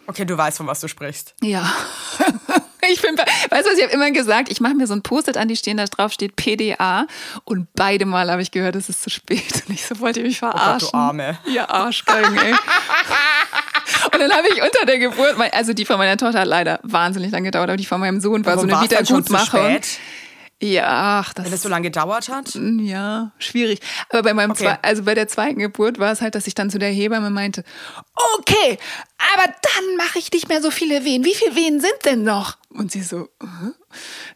Okay, 0.08 0.24
du 0.24 0.36
weißt, 0.38 0.56
von 0.56 0.66
was 0.66 0.80
du 0.80 0.88
sprichst. 0.88 1.34
Ja. 1.42 1.70
Ich 2.90 3.02
bin, 3.02 3.18
weißt 3.18 3.66
du 3.66 3.70
was, 3.70 3.76
ich 3.76 3.82
habe 3.84 3.92
immer 3.92 4.10
gesagt, 4.12 4.50
ich 4.50 4.60
mache 4.62 4.72
mir 4.74 4.86
so 4.86 4.94
ein 4.94 5.02
Post-it 5.02 5.36
an 5.36 5.46
die 5.48 5.56
Stehen, 5.56 5.76
da 5.76 5.84
drauf 5.84 6.10
steht 6.10 6.36
PDA 6.36 7.06
und 7.44 7.66
beide 7.74 8.06
Mal 8.06 8.30
habe 8.30 8.40
ich 8.40 8.50
gehört, 8.50 8.76
es 8.76 8.88
ist 8.88 9.02
zu 9.02 9.10
spät 9.10 9.62
und 9.68 9.74
ich 9.74 9.84
so, 9.84 9.98
wollt 10.00 10.16
ihr 10.16 10.22
mich 10.22 10.42
Oh 10.42 10.46
Gott, 10.46 10.58
verarschen? 10.58 10.88
du 10.92 10.96
Arme. 10.96 11.38
Ja, 11.52 11.68
Arschgeigen, 11.68 12.38
ey. 12.38 12.54
Und 14.12 14.20
dann 14.20 14.30
habe 14.32 14.48
ich 14.48 14.62
unter 14.62 14.86
der 14.86 14.98
Geburt, 14.98 15.36
also 15.52 15.72
die 15.74 15.84
von 15.84 15.98
meiner 15.98 16.16
Tochter 16.16 16.40
hat 16.40 16.46
leider 16.48 16.78
wahnsinnig 16.82 17.30
lange 17.30 17.46
gedauert, 17.48 17.68
aber 17.68 17.76
die 17.76 17.84
von 17.84 18.00
meinem 18.00 18.20
Sohn 18.20 18.44
war 18.46 18.56
Warum 18.56 18.70
so 18.70 18.76
eine 18.76 18.84
Wiedergutmachung. 18.84 19.80
Ja, 20.60 21.20
ach, 21.20 21.32
das 21.34 21.46
wenn 21.46 21.52
es 21.52 21.62
so 21.62 21.68
lange 21.68 21.84
gedauert 21.84 22.28
hat? 22.28 22.58
ja, 22.80 23.30
schwierig. 23.38 23.80
Aber 24.08 24.22
bei 24.22 24.34
meinem 24.34 24.50
Okay. 24.50 24.64
zwei, 24.64 24.78
also 24.82 25.04
bei 25.04 25.14
der 25.14 25.28
zweiten 25.28 25.60
Geburt 25.60 25.98
war 26.00 26.10
es 26.10 26.20
halt, 26.20 26.34
dass 26.34 26.46
ich 26.48 26.54
dann 26.54 26.68
zu 26.68 26.78
der 26.78 26.90
Hebamme 26.90 27.30
meinte, 27.30 27.62
okay, 28.36 28.78
aber 29.34 29.44
dann 29.44 29.96
mache 29.96 30.18
ich 30.18 30.32
nicht 30.32 30.48
mehr 30.48 30.60
so 30.60 30.70
viele 30.72 31.04
Wehen. 31.04 31.24
Wie 31.24 31.34
viele 31.34 31.54
Wehen 31.54 31.80
sind 31.80 32.04
denn 32.04 32.24
noch? 32.24 32.56
Und 32.70 32.92
sie 32.92 33.02
so, 33.02 33.24
äh? 33.40 33.46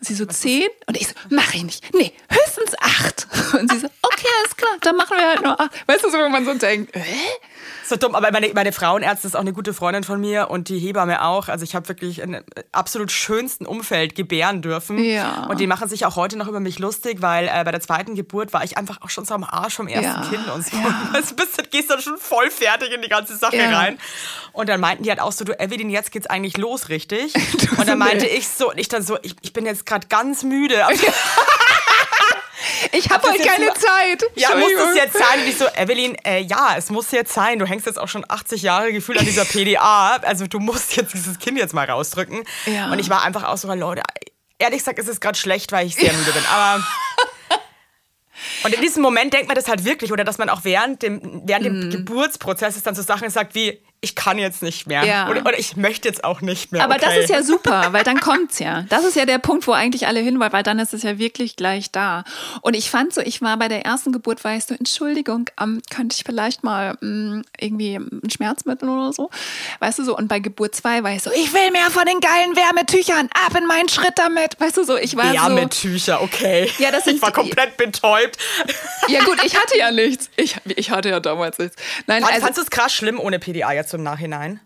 sie 0.00 0.14
so 0.14 0.24
zehn? 0.24 0.66
Und 0.86 0.96
ich 0.96 1.06
so, 1.08 1.14
mach 1.28 1.52
ich 1.52 1.62
nicht. 1.64 1.94
Nee, 1.94 2.12
höchstens 2.30 2.74
acht. 2.80 3.26
Und 3.52 3.70
sie 3.70 3.78
so, 3.78 3.86
okay, 4.02 4.26
alles 4.40 4.56
klar, 4.56 4.70
dann 4.80 4.96
machen 4.96 5.16
wir 5.18 5.28
halt 5.28 5.42
nur 5.42 5.60
acht. 5.60 5.70
Weißt 5.86 6.02
du, 6.04 6.10
so, 6.10 6.16
wo 6.18 6.28
man 6.30 6.44
so 6.46 6.54
denkt, 6.54 6.96
äh? 6.96 7.02
So 7.84 7.96
dumm, 7.96 8.14
aber 8.14 8.32
meine, 8.32 8.48
meine 8.54 8.72
Frauenärztin 8.72 9.28
ist 9.28 9.34
auch 9.36 9.40
eine 9.40 9.52
gute 9.52 9.74
Freundin 9.74 10.02
von 10.02 10.18
mir 10.18 10.48
und 10.50 10.70
die 10.70 10.78
Hebamme 10.78 11.22
auch. 11.22 11.48
Also 11.48 11.64
ich 11.64 11.74
habe 11.74 11.88
wirklich 11.88 12.20
in 12.20 12.34
einem 12.34 12.44
absolut 12.70 13.12
schönsten 13.12 13.66
Umfeld 13.66 14.14
gebären 14.14 14.62
dürfen. 14.62 15.02
Ja. 15.04 15.46
Und 15.50 15.60
die 15.60 15.66
machen 15.66 15.88
sich 15.88 16.06
auch 16.06 16.16
heute 16.16 16.38
noch 16.38 16.48
über 16.48 16.60
mich 16.60 16.78
lustig, 16.78 17.20
weil 17.20 17.48
äh, 17.48 17.62
bei 17.64 17.70
der 17.72 17.80
zweiten 17.82 18.14
Geburt 18.14 18.54
war 18.54 18.64
ich 18.64 18.78
einfach 18.78 19.02
auch 19.02 19.10
schon 19.10 19.26
so 19.26 19.34
am 19.34 19.44
Arsch 19.44 19.74
vom 19.74 19.88
ersten 19.88 20.22
Ja. 20.22 20.28
Kind 20.30 20.48
und 20.48 20.64
so. 20.66 20.74
Ja. 20.76 21.10
Also 21.12 21.34
bist, 21.34 21.58
du- 21.60 21.64
gehst 21.68 21.90
dann 21.90 22.00
schon 22.00 22.16
voll 22.16 22.50
fertig 22.50 22.92
in 22.92 23.02
die 23.02 23.08
ganze 23.08 23.36
Sache 23.36 23.56
Ja. 23.56 23.76
rein. 23.78 23.98
Und 24.52 24.68
dann 24.68 24.80
meinten 24.80 25.02
die 25.04 25.10
halt 25.10 25.20
auch 25.20 25.32
so, 25.32 25.44
du 25.44 25.58
Evelyn, 25.58 25.88
jetzt 25.90 26.12
geht's 26.12 26.26
eigentlich 26.26 26.56
los, 26.58 26.88
richtig? 26.90 27.34
und 27.78 27.88
dann 27.88 27.98
meinte 27.98 28.26
ich 28.26 28.46
so, 28.48 28.70
und 28.70 28.78
ich 28.78 28.88
dann 28.88 29.02
so, 29.02 29.18
ich, 29.22 29.34
ich 29.42 29.52
bin 29.52 29.64
jetzt 29.66 29.86
gerade 29.86 30.06
ganz 30.08 30.42
müde. 30.42 30.86
Ich 32.92 33.10
habe 33.10 33.22
das 33.22 33.32
heute 33.34 33.44
keine 33.48 33.66
nur- 33.66 33.74
Zeit. 33.74 34.24
Ja, 34.34 34.54
muss 34.54 34.70
es 34.90 34.96
jetzt 34.96 35.14
sein? 35.14 35.40
Und 35.42 35.48
ich 35.48 35.56
so, 35.56 35.66
Evelyn, 35.66 36.14
äh, 36.24 36.40
ja, 36.40 36.74
es 36.76 36.90
muss 36.90 37.10
jetzt 37.10 37.32
sein. 37.32 37.58
Du 37.58 37.66
hängst 37.66 37.86
jetzt 37.86 37.98
auch 37.98 38.08
schon 38.08 38.24
80 38.28 38.62
Jahre 38.62 38.92
gefühlt 38.92 39.18
an 39.18 39.24
dieser 39.24 39.44
PDA. 39.44 40.16
Also 40.22 40.46
du 40.46 40.58
musst 40.58 40.94
jetzt 40.96 41.14
dieses 41.14 41.38
Kind 41.38 41.58
jetzt 41.58 41.74
mal 41.74 41.88
rausdrücken. 41.90 42.44
Ja. 42.66 42.90
Und 42.92 42.98
ich 42.98 43.08
war 43.08 43.22
einfach 43.22 43.44
auch 43.44 43.56
so, 43.56 43.72
Leute, 43.72 44.02
ehrlich 44.58 44.78
gesagt 44.78 44.98
ist 44.98 45.08
es 45.08 45.20
gerade 45.20 45.38
schlecht, 45.38 45.72
weil 45.72 45.86
ich 45.86 45.94
sehr 45.96 46.12
müde 46.12 46.32
bin. 46.32 46.42
Aber 46.52 46.84
und 48.64 48.74
in 48.74 48.80
diesem 48.80 49.02
Moment 49.02 49.32
denkt 49.32 49.48
man 49.48 49.56
das 49.56 49.68
halt 49.68 49.84
wirklich, 49.84 50.12
oder 50.12 50.24
dass 50.24 50.38
man 50.38 50.48
auch 50.48 50.60
während 50.64 51.02
dem, 51.02 51.42
während 51.44 51.64
Mhm. 51.66 51.80
dem 51.80 51.90
Geburtsprozess 51.90 52.80
dann 52.82 52.94
so 52.94 53.02
Sachen 53.02 53.30
sagt 53.30 53.54
wie, 53.54 53.82
ich 54.04 54.16
kann 54.16 54.36
jetzt 54.36 54.62
nicht 54.62 54.86
mehr. 54.88 55.04
Ja. 55.04 55.28
Oder, 55.30 55.40
oder 55.42 55.58
ich 55.58 55.76
möchte 55.76 56.08
jetzt 56.08 56.24
auch 56.24 56.40
nicht 56.40 56.72
mehr. 56.72 56.82
Aber 56.82 56.96
das 56.98 57.10
okay. 57.10 57.20
ist 57.22 57.30
ja 57.30 57.42
super, 57.42 57.88
weil 57.92 58.02
dann 58.02 58.20
kommt's 58.20 58.58
ja. 58.58 58.82
Das 58.88 59.04
ist 59.04 59.14
ja 59.14 59.24
der 59.26 59.38
Punkt, 59.38 59.66
wo 59.68 59.72
eigentlich 59.72 60.08
alle 60.08 60.18
hin 60.20 60.40
wollen, 60.40 60.52
weil 60.52 60.64
dann 60.64 60.80
ist 60.80 60.92
es 60.92 61.04
ja 61.04 61.18
wirklich 61.18 61.54
gleich 61.56 61.92
da. 61.92 62.24
Und 62.62 62.74
ich 62.74 62.90
fand 62.90 63.14
so, 63.14 63.20
ich 63.20 63.40
war 63.42 63.56
bei 63.56 63.68
der 63.68 63.84
ersten 63.84 64.10
Geburt, 64.12 64.42
war 64.42 64.56
ich 64.56 64.64
so, 64.64 64.74
Entschuldigung, 64.74 65.46
ähm, 65.60 65.80
könnte 65.88 66.16
ich 66.18 66.24
vielleicht 66.24 66.64
mal 66.64 66.96
mh, 67.00 67.42
irgendwie 67.60 67.94
ein 67.94 68.28
Schmerzmittel 68.28 68.88
oder 68.88 69.12
so? 69.12 69.30
Weißt 69.78 70.00
du 70.00 70.04
so, 70.04 70.16
und 70.16 70.26
bei 70.26 70.40
Geburt 70.40 70.74
zwei 70.74 71.04
war 71.04 71.12
ich 71.12 71.22
so, 71.22 71.30
ich 71.30 71.52
will 71.54 71.70
mehr 71.70 71.88
von 71.90 72.04
den 72.04 72.18
geilen 72.18 72.56
Wärmetüchern, 72.56 73.30
ab 73.46 73.56
in 73.56 73.66
meinen 73.66 73.88
Schritt 73.88 74.14
damit. 74.16 74.58
Weißt 74.60 74.76
du 74.76 74.82
so, 74.84 74.96
ich 74.96 75.16
war 75.16 75.32
Ja, 75.32 75.48
so. 75.48 76.18
okay. 76.20 76.68
Ja, 76.78 76.90
das 76.90 77.04
sind 77.04 77.16
ich 77.16 77.22
war 77.22 77.30
komplett 77.32 77.76
betäubt. 77.76 78.36
Ja 79.06 79.22
gut, 79.22 79.38
ich 79.44 79.56
hatte 79.56 79.78
ja 79.78 79.92
nichts. 79.92 80.28
Ich, 80.36 80.56
ich 80.64 80.90
hatte 80.90 81.08
ja 81.10 81.20
damals 81.20 81.58
nichts. 81.58 81.76
Nein, 82.08 82.22
Fand- 82.22 82.34
also, 82.34 82.44
Fandst 82.46 82.58
du 82.58 82.62
es 82.64 82.70
krass 82.70 82.92
schlimm 82.92 83.20
ohne 83.20 83.38
PDA 83.38 83.72
jetzt 83.72 83.91
im 83.94 84.02
Nachhinein? 84.02 84.60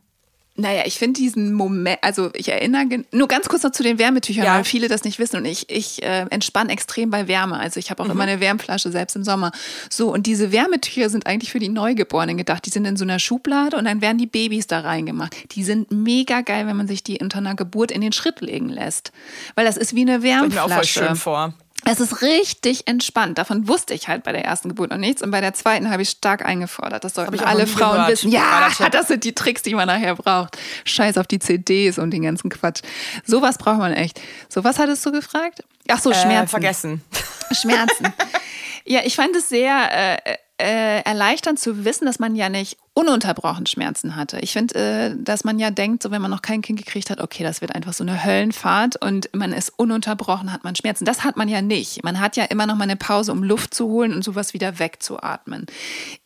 Naja, 0.58 0.84
ich 0.86 0.96
finde 0.98 1.20
diesen 1.20 1.52
Moment, 1.52 1.98
also 2.00 2.30
ich 2.32 2.48
erinnere, 2.48 3.04
nur 3.12 3.28
ganz 3.28 3.46
kurz 3.46 3.62
noch 3.62 3.72
zu 3.72 3.82
den 3.82 3.98
Wärmetüchern, 3.98 4.46
Ja. 4.46 4.54
weil 4.54 4.64
viele 4.64 4.88
das 4.88 5.04
nicht 5.04 5.18
wissen 5.18 5.36
und 5.36 5.44
ich, 5.44 5.68
ich 5.68 6.02
äh, 6.02 6.24
entspanne 6.30 6.72
extrem 6.72 7.10
bei 7.10 7.28
Wärme. 7.28 7.58
Also 7.58 7.78
ich 7.78 7.90
habe 7.90 8.02
auch 8.02 8.08
immer 8.08 8.22
eine 8.22 8.40
Wärmflasche, 8.40 8.90
selbst 8.90 9.16
im 9.16 9.22
Sommer. 9.22 9.52
So, 9.90 10.10
und 10.10 10.24
diese 10.26 10.52
Wärmetücher 10.52 11.10
sind 11.10 11.26
eigentlich 11.26 11.52
für 11.52 11.58
die 11.58 11.68
Neugeborenen 11.68 12.38
gedacht. 12.38 12.64
Die 12.64 12.70
sind 12.70 12.86
in 12.86 12.96
so 12.96 13.04
einer 13.04 13.18
Schublade 13.18 13.76
und 13.76 13.84
dann 13.84 14.00
werden 14.00 14.16
die 14.16 14.26
Babys 14.26 14.66
da 14.66 14.80
reingemacht. 14.80 15.54
Die 15.54 15.62
sind 15.62 15.90
mega 15.90 16.40
geil, 16.40 16.66
wenn 16.66 16.76
man 16.78 16.88
sich 16.88 17.04
die 17.04 17.18
unter 17.20 17.36
einer 17.36 17.54
Geburt 17.54 17.90
in 17.90 18.00
den 18.00 18.12
Schritt 18.12 18.40
legen 18.40 18.70
lässt. 18.70 19.12
Weil 19.56 19.66
das 19.66 19.76
ist 19.76 19.94
wie 19.94 20.08
eine 20.08 20.20
Stell 20.20 20.46
ich 20.48 20.54
mir 20.54 20.62
auch 20.62 20.68
voll 20.68 20.70
Wärmflasche. 20.70 21.04
schön 21.06 21.16
vor. 21.16 21.52
Es 21.88 22.00
ist 22.00 22.20
richtig 22.22 22.88
entspannt. 22.88 23.38
Davon 23.38 23.68
wusste 23.68 23.94
ich 23.94 24.08
halt 24.08 24.24
bei 24.24 24.32
der 24.32 24.44
ersten 24.44 24.68
Geburt 24.70 24.90
noch 24.90 24.96
nichts. 24.98 25.22
Und 25.22 25.30
bei 25.30 25.40
der 25.40 25.54
zweiten 25.54 25.90
habe 25.90 26.02
ich 26.02 26.10
stark 26.10 26.44
eingefordert. 26.44 27.04
Das 27.04 27.14
sollten 27.14 27.38
alle 27.40 27.66
Frauen 27.66 27.92
gehört. 27.94 28.10
wissen. 28.10 28.30
Ja, 28.32 28.70
das 28.90 29.08
sind 29.08 29.24
die 29.24 29.34
Tricks, 29.34 29.62
die 29.62 29.74
man 29.74 29.86
nachher 29.86 30.14
braucht. 30.16 30.58
Scheiß 30.84 31.16
auf 31.18 31.26
die 31.26 31.38
CDs 31.38 31.98
und 31.98 32.10
den 32.10 32.22
ganzen 32.22 32.50
Quatsch. 32.50 32.82
Sowas 33.24 33.56
braucht 33.58 33.78
man 33.78 33.92
echt. 33.92 34.20
So, 34.48 34.64
was 34.64 34.78
hattest 34.78 35.06
du 35.06 35.12
gefragt? 35.12 35.62
Ach 35.88 36.00
so, 36.00 36.10
Äh, 36.10 36.14
Schmerzen. 36.14 36.48
vergessen. 36.50 37.04
Schmerzen. 37.52 38.12
ja, 38.84 39.00
ich 39.04 39.14
fand 39.14 39.36
es 39.36 39.48
sehr 39.48 40.16
äh, 40.26 40.36
äh, 40.58 41.02
erleichternd 41.02 41.58
zu 41.58 41.84
wissen, 41.84 42.06
dass 42.06 42.18
man 42.18 42.34
ja 42.34 42.48
nicht 42.48 42.78
ununterbrochen 42.94 43.66
Schmerzen 43.66 44.16
hatte. 44.16 44.38
Ich 44.40 44.54
finde, 44.54 44.74
äh, 44.74 45.14
dass 45.22 45.44
man 45.44 45.58
ja 45.58 45.70
denkt, 45.70 46.02
so 46.02 46.10
wenn 46.10 46.22
man 46.22 46.30
noch 46.30 46.40
kein 46.40 46.62
Kind 46.62 46.78
gekriegt 46.78 47.10
hat, 47.10 47.20
okay, 47.20 47.42
das 47.42 47.60
wird 47.60 47.74
einfach 47.74 47.92
so 47.92 48.02
eine 48.02 48.24
Höllenfahrt 48.24 48.96
und 49.04 49.28
man 49.34 49.52
ist 49.52 49.70
ununterbrochen, 49.76 50.50
hat 50.50 50.64
man 50.64 50.74
Schmerzen. 50.74 51.04
Das 51.04 51.22
hat 51.22 51.36
man 51.36 51.50
ja 51.50 51.60
nicht. 51.60 52.02
Man 52.04 52.20
hat 52.20 52.38
ja 52.38 52.44
immer 52.44 52.66
noch 52.66 52.74
mal 52.74 52.84
eine 52.84 52.96
Pause, 52.96 53.32
um 53.32 53.42
Luft 53.42 53.74
zu 53.74 53.86
holen 53.88 54.14
und 54.14 54.22
sowas 54.22 54.54
wieder 54.54 54.78
wegzuatmen. 54.78 55.66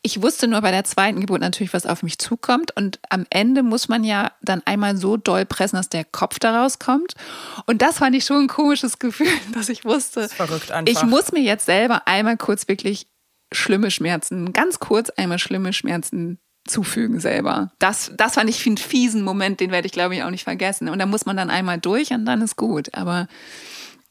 Ich 0.01 0.21
wusste 0.21 0.47
nur 0.47 0.61
bei 0.61 0.71
der 0.71 0.85
zweiten 0.85 1.19
Geburt 1.19 1.41
natürlich, 1.41 1.73
was 1.73 1.85
auf 1.85 2.03
mich 2.03 2.17
zukommt 2.19 2.75
und 2.77 2.99
am 3.09 3.25
Ende 3.29 3.63
muss 3.63 3.89
man 3.89 4.05
ja 4.05 4.31
dann 4.41 4.61
einmal 4.63 4.95
so 4.95 5.17
doll 5.17 5.45
pressen, 5.45 5.75
dass 5.75 5.89
der 5.89 6.05
Kopf 6.05 6.39
da 6.39 6.61
rauskommt. 6.61 7.15
Und 7.65 7.81
das 7.81 7.97
fand 7.97 8.15
ich 8.15 8.23
schon 8.23 8.43
ein 8.43 8.47
komisches 8.47 8.97
Gefühl, 8.99 9.27
dass 9.53 9.67
ich 9.67 9.83
wusste, 9.83 10.29
verrückt 10.29 10.71
einfach. 10.71 10.89
ich 10.89 11.05
muss 11.05 11.33
mir 11.33 11.41
jetzt 11.41 11.65
selber 11.65 12.07
einmal 12.07 12.37
kurz 12.37 12.69
wirklich 12.69 13.07
schlimme 13.51 13.91
Schmerzen, 13.91 14.53
ganz 14.53 14.79
kurz 14.79 15.09
einmal 15.11 15.39
schlimme 15.39 15.73
Schmerzen 15.73 16.39
zufügen 16.67 17.19
selber. 17.19 17.71
Das, 17.79 18.11
das 18.15 18.35
fand 18.35 18.49
ich 18.49 18.65
einen 18.67 18.77
fiesen 18.77 19.23
Moment, 19.23 19.59
den 19.59 19.71
werde 19.71 19.87
ich 19.87 19.91
glaube 19.91 20.15
ich 20.15 20.23
auch 20.23 20.29
nicht 20.29 20.43
vergessen. 20.43 20.89
Und 20.89 20.99
da 20.99 21.05
muss 21.05 21.25
man 21.25 21.35
dann 21.35 21.49
einmal 21.49 21.79
durch 21.79 22.11
und 22.11 22.25
dann 22.25 22.41
ist 22.41 22.55
gut. 22.55 22.93
Aber 22.93 23.27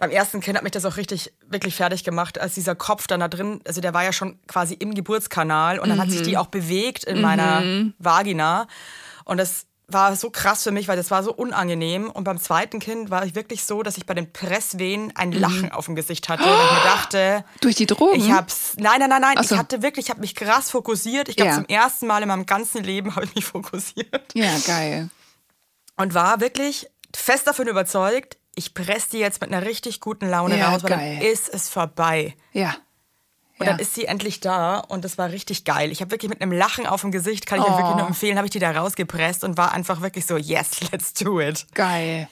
Beim 0.01 0.11
ersten 0.11 0.41
Kind 0.41 0.57
hat 0.57 0.65
mich 0.65 0.73
das 0.73 0.87
auch 0.87 0.97
richtig, 0.97 1.31
wirklich 1.47 1.75
fertig 1.75 2.05
gemacht, 2.05 2.41
als 2.41 2.55
dieser 2.55 2.75
Kopf 2.75 3.07
dann 3.07 3.21
da 3.21 3.29
drin, 3.29 3.61
also 3.67 3.83
der 3.83 3.93
war 3.93 4.03
ja 4.03 4.15
schon 4.15 4.39
quasi 4.47 4.73
im 4.73 4.95
Geburtskanal 4.95 5.79
und 5.79 5.91
dann 5.91 6.01
hat 6.01 6.11
sich 6.11 6.23
die 6.23 6.39
auch 6.39 6.47
bewegt 6.47 7.05
in 7.05 7.21
meiner 7.21 7.63
Vagina. 7.99 8.67
Und 9.27 9.37
das 9.37 9.67
war 9.93 10.15
so 10.17 10.31
krass 10.31 10.63
für 10.63 10.71
mich, 10.71 10.89
weil 10.89 10.97
das 10.97 11.11
war 11.11 11.23
so 11.23 11.33
unangenehm. 11.33 12.11
Und 12.11 12.25
beim 12.25 12.39
zweiten 12.41 12.79
Kind 12.81 13.11
war 13.11 13.25
ich 13.25 13.35
wirklich 13.35 13.65
so, 13.65 13.83
dass 13.83 13.97
ich 13.97 14.07
bei 14.07 14.15
den 14.15 14.33
Presswehen 14.33 15.13
ein 15.17 15.33
Lachen 15.33 15.73
auf 15.73 15.87
dem 15.87 15.95
Gesicht 15.97 16.29
hatte. 16.29 16.45
Und 16.45 16.51
ich 16.51 16.73
mir 16.73 16.83
dachte, 16.85 17.45
Durch 17.61 17.77
die 17.77 17.87
Drogen? 17.87 18.21
ich 18.21 18.31
hab's. 18.31 18.75
Nein, 18.79 19.01
nein, 19.01 19.11
nein, 19.11 19.21
nein. 19.23 19.43
So. 19.45 19.55
Ich 19.55 19.59
hatte 19.61 19.83
wirklich, 19.83 20.07
ich 20.07 20.11
habe 20.11 20.21
mich 20.21 20.35
krass 20.35 20.71
fokussiert. 20.71 21.29
Ich 21.29 21.37
glaube, 21.37 21.51
Ja. 21.51 21.57
zum 21.57 21.67
ersten 21.67 22.07
Mal 22.07 22.23
in 22.23 22.29
meinem 22.29 22.47
ganzen 22.47 22.83
Leben 22.85 23.15
habe 23.17 23.27
ich 23.27 23.35
mich 23.35 23.45
fokussiert. 23.47 24.33
ja, 24.35 24.53
geil. 24.67 25.11
Und 25.97 26.15
war 26.15 26.41
wirklich 26.41 26.87
fest 27.15 27.47
davon 27.47 27.67
überzeugt, 27.69 28.39
ich 28.55 28.75
presse 28.75 29.11
die 29.13 29.19
jetzt 29.19 29.41
mit 29.41 29.53
einer 29.53 29.65
richtig 29.67 30.01
guten 30.01 30.29
Laune 30.29 30.59
Ja, 30.59 30.71
raus, 30.71 30.83
weil 30.83 30.91
geil. 30.91 31.17
dann 31.21 31.27
ist 31.27 31.49
es 31.49 31.69
vorbei. 31.69 32.35
Ja. 32.53 32.75
Und 33.61 33.67
ja. 33.67 33.73
dann 33.73 33.81
ist 33.81 33.95
sie 33.95 34.07
endlich 34.07 34.41
da 34.41 34.79
und 34.79 35.05
das 35.05 35.19
war 35.19 35.31
richtig 35.31 35.65
geil. 35.65 35.93
Ich 35.93 36.01
habe 36.01 36.11
wirklich 36.11 36.31
mit 36.31 36.41
einem 36.41 36.51
Lachen 36.53 36.87
auf 36.87 37.03
dem 37.03 37.13
Gesicht, 37.13 37.47
kann 37.47 37.61
ich 37.61 37.65
euch 37.67 37.71
Oh. 37.73 37.77
wirklich 37.79 37.97
nur 37.97 38.07
empfehlen, 38.09 38.37
habe 38.39 38.47
ich 38.47 38.51
die 38.51 38.59
da 38.59 38.71
rausgepresst 38.73 39.45
und 39.45 39.57
war 39.59 39.73
einfach 39.73 40.01
wirklich 40.01 40.25
so, 40.27 40.37
yes, 40.39 40.81
let's 40.93 41.13
do 41.13 41.41
it. 41.41 41.67
geil. 41.75 42.29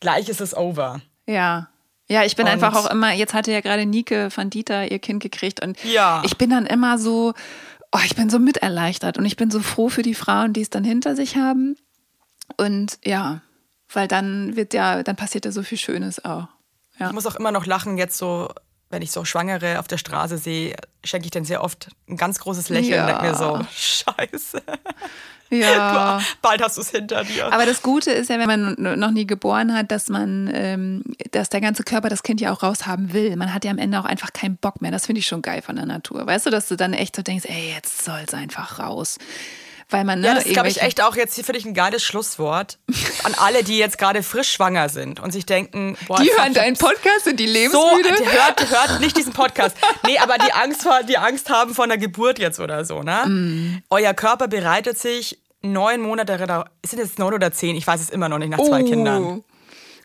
Gleich 0.00 0.28
ist 0.28 0.40
es 0.42 0.54
over. 0.56 1.00
Ja. 1.26 1.68
Ja, 2.08 2.24
ich 2.24 2.36
bin 2.36 2.46
Und- 2.46 2.52
einfach 2.52 2.74
auch 2.74 2.90
immer, 2.90 3.12
jetzt 3.12 3.32
hatte 3.32 3.50
ja 3.52 3.60
gerade 3.60 3.86
Nike 3.86 4.28
van 4.34 4.50
Dieter 4.50 4.90
ihr 4.90 4.98
Kind 4.98 5.22
gekriegt 5.22 5.64
und 5.64 5.82
Ja. 5.84 6.22
ich 6.24 6.36
bin 6.36 6.50
dann 6.50 6.66
immer 6.66 6.98
so, 6.98 7.32
oh, 7.92 8.00
ich 8.04 8.14
bin 8.16 8.28
so 8.28 8.38
miterleichtert 8.38 9.18
und 9.18 9.24
ich 9.24 9.36
bin 9.36 9.50
so 9.50 9.60
froh 9.60 9.88
für 9.88 10.02
die 10.02 10.14
Frauen, 10.14 10.52
die 10.52 10.62
es 10.62 10.70
dann 10.70 10.84
hinter 10.84 11.14
sich 11.16 11.36
haben. 11.36 11.76
Und 12.56 12.98
ja, 13.04 13.40
weil 13.92 14.06
dann 14.08 14.56
wird 14.56 14.74
ja, 14.74 15.02
dann 15.02 15.16
passiert 15.16 15.44
ja 15.44 15.52
so 15.52 15.62
viel 15.62 15.78
Schönes 15.78 16.24
auch. 16.24 16.48
Ja. 16.98 17.06
Ich 17.08 17.12
muss 17.12 17.26
auch 17.26 17.36
immer 17.36 17.52
noch 17.52 17.66
lachen, 17.66 17.98
jetzt 17.98 18.18
so, 18.18 18.48
wenn 18.90 19.02
ich 19.02 19.10
so 19.10 19.24
Schwangere 19.24 19.78
auf 19.80 19.88
der 19.88 19.98
Straße 19.98 20.38
sehe, 20.38 20.76
schenke 21.04 21.26
ich 21.26 21.30
denen 21.32 21.44
sehr 21.44 21.62
oft 21.64 21.88
ein 22.08 22.16
ganz 22.16 22.38
großes 22.38 22.68
Lächeln 22.68 22.92
Ja. 22.94 23.00
und 23.02 23.08
denke 23.08 23.26
mir 23.26 23.34
so, 23.34 23.60
scheiße, 23.74 24.62
Ja. 25.50 26.20
bald 26.42 26.62
hast 26.62 26.76
du 26.76 26.80
es 26.80 26.90
hinter 26.90 27.22
dir. 27.24 27.52
Aber 27.52 27.66
das 27.66 27.82
Gute 27.82 28.10
ist 28.10 28.30
ja, 28.30 28.38
wenn 28.38 28.46
man 28.46 28.98
noch 28.98 29.10
nie 29.10 29.26
geboren 29.26 29.74
hat, 29.74 29.90
dass 29.92 30.08
man, 30.08 30.50
ähm, 30.52 31.02
dass 31.32 31.48
der 31.48 31.60
ganze 31.60 31.82
Körper 31.84 32.08
das 32.08 32.22
Kind 32.22 32.40
ja 32.40 32.52
auch 32.52 32.62
raushaben 32.62 33.12
will. 33.12 33.34
Man 33.36 33.52
hat 33.54 33.64
ja 33.64 33.70
am 33.70 33.78
Ende 33.78 33.98
auch 34.00 34.04
einfach 34.04 34.32
keinen 34.32 34.56
Bock 34.56 34.82
mehr. 34.82 34.90
Das 34.90 35.06
finde 35.06 35.20
ich 35.20 35.26
schon 35.26 35.42
geil 35.42 35.62
von 35.62 35.76
der 35.76 35.86
Natur. 35.86 36.26
Weißt 36.26 36.46
du, 36.46 36.50
dass 36.50 36.68
du 36.68 36.76
dann 36.76 36.92
echt 36.92 37.14
so 37.16 37.22
denkst, 37.22 37.44
ey, 37.46 37.72
jetzt 37.74 38.04
soll 38.04 38.20
es 38.26 38.34
einfach 38.34 38.78
raus. 38.80 39.18
Weil 39.88 40.02
man, 40.04 40.20
ne, 40.20 40.26
Ja, 40.26 40.34
das 40.34 40.46
ist, 40.46 40.52
glaube 40.52 40.68
ich, 40.68 40.82
echt 40.82 41.00
auch 41.00 41.14
jetzt 41.14 41.36
hier 41.36 41.44
für 41.44 41.52
dich 41.52 41.64
ein 41.64 41.72
geiles 41.72 42.02
Schlusswort 42.02 42.78
an 43.22 43.34
alle, 43.38 43.62
die 43.62 43.78
jetzt 43.78 43.98
gerade 43.98 44.24
frisch 44.24 44.50
schwanger 44.50 44.88
sind 44.88 45.20
und 45.20 45.30
sich 45.30 45.46
denken, 45.46 45.96
boah, 46.08 46.18
Die 46.20 46.28
hören 46.30 46.48
ich 46.48 46.54
deinen 46.54 46.76
Podcast, 46.76 47.24
sind 47.24 47.38
die 47.38 47.46
so, 47.46 47.52
lebensmüde? 47.52 48.16
die 48.18 48.28
hört, 48.28 48.68
hört 48.70 49.00
nicht 49.00 49.16
diesen 49.16 49.32
Podcast. 49.32 49.76
Nee, 50.04 50.18
aber 50.18 50.38
die 50.38 50.52
Angst, 50.52 50.82
vor, 50.82 51.02
die 51.04 51.18
Angst 51.18 51.50
haben 51.50 51.72
vor 51.72 51.84
einer 51.84 51.98
Geburt 51.98 52.40
jetzt 52.40 52.58
oder 52.58 52.84
so, 52.84 53.02
ne? 53.04 53.26
Mm. 53.26 53.82
Euer 53.90 54.12
Körper 54.12 54.48
bereitet 54.48 54.98
sich 54.98 55.38
neun 55.62 56.00
Monate, 56.00 56.36
darauf- 56.36 56.66
sind 56.84 56.98
es 57.00 57.16
neun 57.18 57.34
oder 57.34 57.52
zehn? 57.52 57.76
Ich 57.76 57.86
weiß 57.86 58.00
es 58.00 58.10
immer 58.10 58.28
noch 58.28 58.38
nicht 58.38 58.50
nach 58.50 58.58
zwei 58.58 58.82
Kindern. 58.82 59.22
Können 59.22 59.44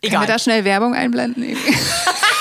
Egal. 0.02 0.20
wir 0.22 0.26
da 0.28 0.38
schnell 0.38 0.64
Werbung 0.64 0.94
einblenden? 0.94 1.56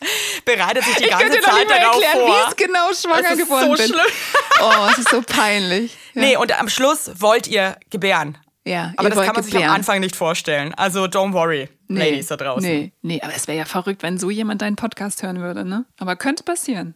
Ich 0.00 0.44
bereitet 0.44 0.84
sich 0.84 0.96
die 0.96 1.04
ganze 1.08 1.24
könnte 1.26 1.40
noch 1.40 1.48
Zeit 1.48 1.58
nicht 1.58 1.68
mehr 1.68 1.80
darauf 1.80 2.02
erklären, 2.02 2.26
vor. 2.26 2.36
wie 2.36 2.50
ich 2.50 2.56
genau 2.56 2.92
schwanger 2.92 3.24
Es 3.32 3.38
ist 3.38 3.44
geworden 3.44 3.64
so 3.70 3.76
bin. 3.76 3.86
schlimm. 3.86 4.12
Oh, 4.62 4.88
es 4.92 4.98
ist 4.98 5.08
so 5.10 5.22
peinlich. 5.22 5.92
Ja. 6.14 6.20
Nee, 6.22 6.36
und 6.36 6.58
am 6.58 6.68
Schluss 6.68 7.10
wollt 7.20 7.46
ihr 7.48 7.76
gebären. 7.90 8.36
Ja, 8.64 8.92
Aber 8.98 9.08
das 9.08 9.24
kann 9.24 9.34
man 9.34 9.42
sich 9.42 9.52
gebären. 9.52 9.70
am 9.70 9.76
Anfang 9.76 10.00
nicht 10.00 10.14
vorstellen. 10.16 10.74
Also 10.74 11.04
don't 11.04 11.32
worry, 11.32 11.68
Ladies 11.88 12.26
da 12.26 12.36
draußen. 12.36 12.62
Nee, 12.68 12.92
nee, 13.00 13.20
aber 13.22 13.34
es 13.34 13.48
wäre 13.48 13.56
ja 13.58 13.64
verrückt, 13.64 14.02
wenn 14.02 14.18
so 14.18 14.28
jemand 14.30 14.60
deinen 14.60 14.76
Podcast 14.76 15.22
hören 15.22 15.40
würde, 15.40 15.64
ne? 15.64 15.86
Aber 15.98 16.14
könnte 16.16 16.42
passieren. 16.44 16.94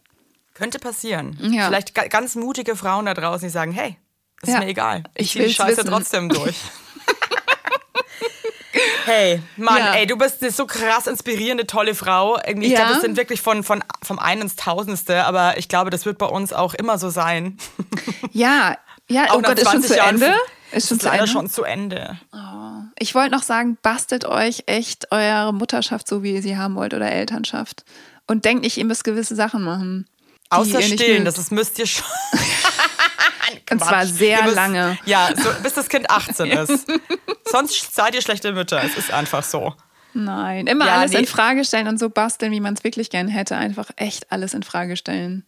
Könnte 0.53 0.77
passieren. 0.79 1.37
Ja. 1.41 1.67
Vielleicht 1.67 1.95
ga- 1.95 2.07
ganz 2.07 2.35
mutige 2.35 2.75
Frauen 2.75 3.07
da 3.07 3.13
draußen, 3.15 3.47
die 3.47 3.51
sagen, 3.51 3.71
hey, 3.71 3.97
ist 4.43 4.53
Ja. 4.53 4.59
mir 4.59 4.67
egal. 4.67 5.03
Ich 5.15 5.25
Ich 5.27 5.31
ziehe 5.33 5.45
die 5.47 5.53
Scheiße 5.53 5.77
wissen. 5.77 5.89
trotzdem 5.89 6.29
durch. 6.29 6.55
Hey, 9.05 9.41
Mann, 9.57 9.77
Ja. 9.77 9.93
ey, 9.93 10.07
du 10.07 10.17
bist 10.17 10.41
eine 10.41 10.51
so 10.51 10.65
krass 10.65 11.07
inspirierende, 11.07 11.65
tolle 11.67 11.95
Frau. 11.95 12.37
Ich 12.45 12.55
Ja. 12.69 12.79
glaube, 12.79 12.93
das 12.93 13.01
sind 13.01 13.17
wirklich 13.17 13.41
von, 13.41 13.63
von, 13.63 13.83
vom 14.03 14.19
einen 14.19 14.41
ins 14.43 14.55
Tausendste, 14.55 15.25
aber 15.25 15.57
ich 15.57 15.67
glaube, 15.69 15.89
das 15.91 16.05
wird 16.05 16.17
bei 16.17 16.25
uns 16.25 16.53
auch 16.53 16.73
immer 16.73 16.97
so 16.97 17.09
sein. 17.09 17.57
Ja, 18.31 18.77
ja, 19.07 19.25
Auch 19.29 19.35
oh 19.37 19.41
Gott, 19.41 19.57
ist 19.59 19.63
schon 19.71 19.81
20 19.81 19.91
zu 19.91 19.97
Jahren 19.97 20.15
Ende? 20.21 20.33
ist 20.71 20.87
schon 20.89 20.97
ist 20.97 21.03
zu 21.03 21.07
leider 21.07 21.19
Ende? 21.19 21.31
schon 21.31 21.49
zu 21.49 21.63
Ende. 21.63 22.19
Ich 22.99 23.13
wollte 23.15 23.31
noch 23.31 23.43
sagen, 23.43 23.77
bastelt 23.81 24.25
euch 24.25 24.63
echt 24.65 25.11
eure 25.11 25.53
Mutterschaft 25.53 26.07
so, 26.07 26.21
wie 26.23 26.33
ihr 26.33 26.41
sie 26.41 26.57
haben 26.57 26.75
wollt 26.75 26.93
oder 26.93 27.09
Elternschaft. 27.11 27.85
Und 28.27 28.43
denkt 28.45 28.63
nicht, 28.63 28.77
ihr 28.77 28.85
müsst 28.85 29.03
gewisse 29.03 29.35
Sachen 29.35 29.63
machen. 29.63 30.07
Außer 30.49 30.81
stillen, 30.81 31.23
das 31.25 31.37
ist, 31.37 31.51
müsst 31.51 31.79
ihr 31.79 31.85
schon. 31.87 32.03
Und 33.71 33.79
zwar 33.79 33.89
Quatsch. 34.01 34.07
sehr 34.09 34.43
müsst- 34.43 34.55
lange. 34.55 34.97
Ja, 35.05 35.29
so, 35.35 35.49
bis 35.63 35.73
das 35.73 35.89
Kind 35.89 36.09
18 36.09 36.51
ist. 36.51 36.87
Sonst 37.45 37.93
seid 37.95 38.15
ihr 38.15 38.21
schlechte 38.21 38.51
Mütter. 38.53 38.81
Es 38.83 38.97
ist 38.97 39.11
einfach 39.11 39.43
so. 39.43 39.73
Nein, 40.13 40.67
immer 40.67 40.85
Ja, 40.87 40.95
alles 40.99 41.11
nee. 41.11 41.19
in 41.19 41.25
Frage 41.25 41.65
stellen 41.65 41.87
und 41.87 41.99
so 41.99 42.09
basteln, 42.09 42.51
wie 42.51 42.61
man 42.61 42.73
es 42.73 42.83
wirklich 42.83 43.09
gern 43.09 43.27
hätte. 43.27 43.57
Einfach 43.57 43.89
echt 43.97 44.31
alles 44.31 44.53
in 44.53 44.63
Frage 44.63 44.95
stellen. 44.95 45.45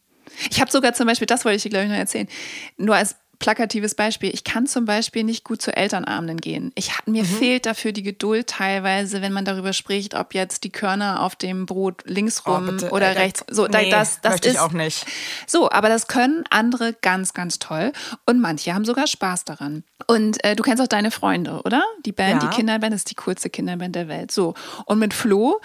Ich 0.51 0.59
habe 0.59 0.69
sogar 0.69 0.93
zum 0.93 1.07
Beispiel, 1.07 1.25
das 1.25 1.45
wollte 1.45 1.55
ich 1.55 1.63
dir, 1.63 1.69
glaube 1.69 1.85
ich, 1.85 1.91
noch 1.91 1.97
erzählen, 1.97 2.27
nur 2.75 2.95
als 2.95 3.15
plakatives 3.39 3.95
Beispiel. 3.95 4.33
Ich 4.33 4.43
kann 4.43 4.67
zum 4.67 4.85
Beispiel 4.85 5.23
nicht 5.23 5.43
gut 5.43 5.61
zu 5.61 5.75
Elternabenden 5.75 6.37
gehen. 6.41 6.71
Ich, 6.75 6.91
mir 7.05 7.23
Mhm. 7.23 7.27
fehlt 7.27 7.65
dafür 7.65 7.91
die 7.91 8.03
Geduld 8.03 8.47
teilweise, 8.47 9.21
wenn 9.21 9.33
man 9.33 9.45
darüber 9.45 9.73
spricht, 9.73 10.15
ob 10.15 10.33
jetzt 10.33 10.63
die 10.63 10.69
Körner 10.71 11.21
auf 11.21 11.35
dem 11.35 11.65
Brot 11.65 12.01
links 12.05 12.45
rum 12.45 12.77
Oh, 12.83 12.95
oder 12.95 13.09
ey, 13.11 13.17
rechts. 13.17 13.43
So, 13.49 13.67
nee, 13.67 13.89
das, 13.89 14.21
das 14.21 14.33
möchte 14.33 14.47
ist 14.49 14.53
ich 14.55 14.59
auch 14.59 14.71
nicht. 14.71 15.05
So, 15.45 15.69
aber 15.71 15.89
das 15.89 16.07
können 16.07 16.43
andere 16.49 16.93
ganz, 17.01 17.33
ganz 17.33 17.59
toll. 17.59 17.91
Und 18.25 18.39
manche 18.41 18.73
haben 18.73 18.85
sogar 18.85 19.07
Spaß 19.07 19.45
daran. 19.45 19.83
Und 20.07 20.43
äh, 20.43 20.55
du 20.55 20.63
kennst 20.63 20.81
auch 20.81 20.87
deine 20.87 21.11
Freunde, 21.11 21.61
oder? 21.65 21.83
Die 22.05 22.11
Band, 22.11 22.43
Ja. 22.43 22.49
die 22.49 22.55
Kinderband, 22.55 22.93
ist 22.93 23.09
die 23.09 23.15
coolste 23.15 23.49
Kinderband 23.49 23.95
der 23.95 24.07
Welt. 24.07 24.31
So. 24.31 24.53
Und 24.85 24.99
mit 24.99 25.13
Flo 25.13 25.59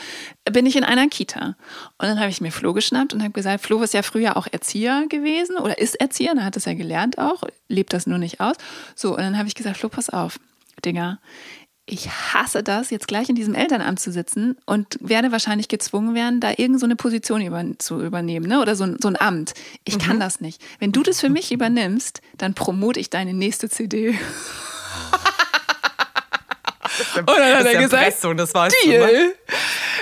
bin 0.51 0.67
ich 0.67 0.77
in 0.77 0.85
einer 0.85 1.09
Kita. 1.09 1.57
Und 1.99 2.09
dann 2.09 2.19
habe 2.19 2.31
ich 2.31 2.41
mir 2.41 2.51
Flo 2.51 2.73
geschnappt 2.73 3.13
und 3.15 3.21
habe 3.23 3.33
gesagt, 3.33 3.63
Flo 3.65 3.83
ist 3.83 3.95
ja 3.95 4.03
früher 4.03 4.37
auch 4.37 4.47
Erzieher 4.51 5.05
gewesen 5.09 5.57
oder 5.57 5.79
ist 5.79 5.95
Erzieher, 6.01 6.33
er 6.37 6.45
hat 6.45 6.57
es 6.57 6.65
ja 6.65 6.75
gelernt 6.75 7.19
auch, 7.19 7.43
lebt 7.69 7.93
das 7.93 8.07
nur 8.07 8.19
nicht 8.19 8.41
aus. 8.41 8.57
So, 8.95 9.11
und 9.11 9.19
dann 9.19 9.39
habe 9.39 9.49
ich 9.49 9.55
gesagt, 9.55 9.79
Flo, 9.79 9.89
pass 9.89 10.11
auf, 10.11 10.39
Digga. 10.85 11.19
Ich 11.85 12.09
hasse 12.09 12.63
das, 12.63 12.91
jetzt 12.91 13.09
gleich 13.09 13.29
in 13.29 13.35
diesem 13.35 13.57
Elternamt 13.57 13.99
zu 13.99 14.13
sitzen 14.13 14.57
und 14.67 14.99
werde 15.01 15.33
wahrscheinlich 15.33 15.67
gezwungen 15.67 16.15
werden, 16.15 16.39
da 16.39 16.53
irgend 16.57 16.79
so 16.79 16.87
eine 16.87 16.95
Position 16.95 17.43
über, 17.43 17.65
zu 17.79 18.01
übernehmen, 18.01 18.47
ne? 18.47 18.61
oder 18.61 18.77
so 18.77 18.85
ein, 18.85 18.99
so 19.03 19.09
ein 19.09 19.21
Amt. 19.21 19.55
Ich 19.85 19.99
kann 19.99 20.21
das 20.21 20.41
nicht. 20.41 20.63
Wenn 20.79 20.93
du 20.93 21.03
das 21.03 21.19
für 21.21 21.29
mich 21.29 21.51
übernimmst, 21.51 22.21
dann 22.39 22.55
promote 22.55 23.01
ich 23.01 23.11
deine 23.11 23.35
nächste 23.35 23.69
CD. 23.69 24.11
Und 27.17 27.27
dann 27.27 27.57
hat 27.59 27.67
er 27.67 27.81
gesagt, 27.81 28.05
Erpressung, 28.05 28.37
das 28.37 28.55
weißt 28.55 28.77
du, 28.85 28.91
ne? 28.91 29.35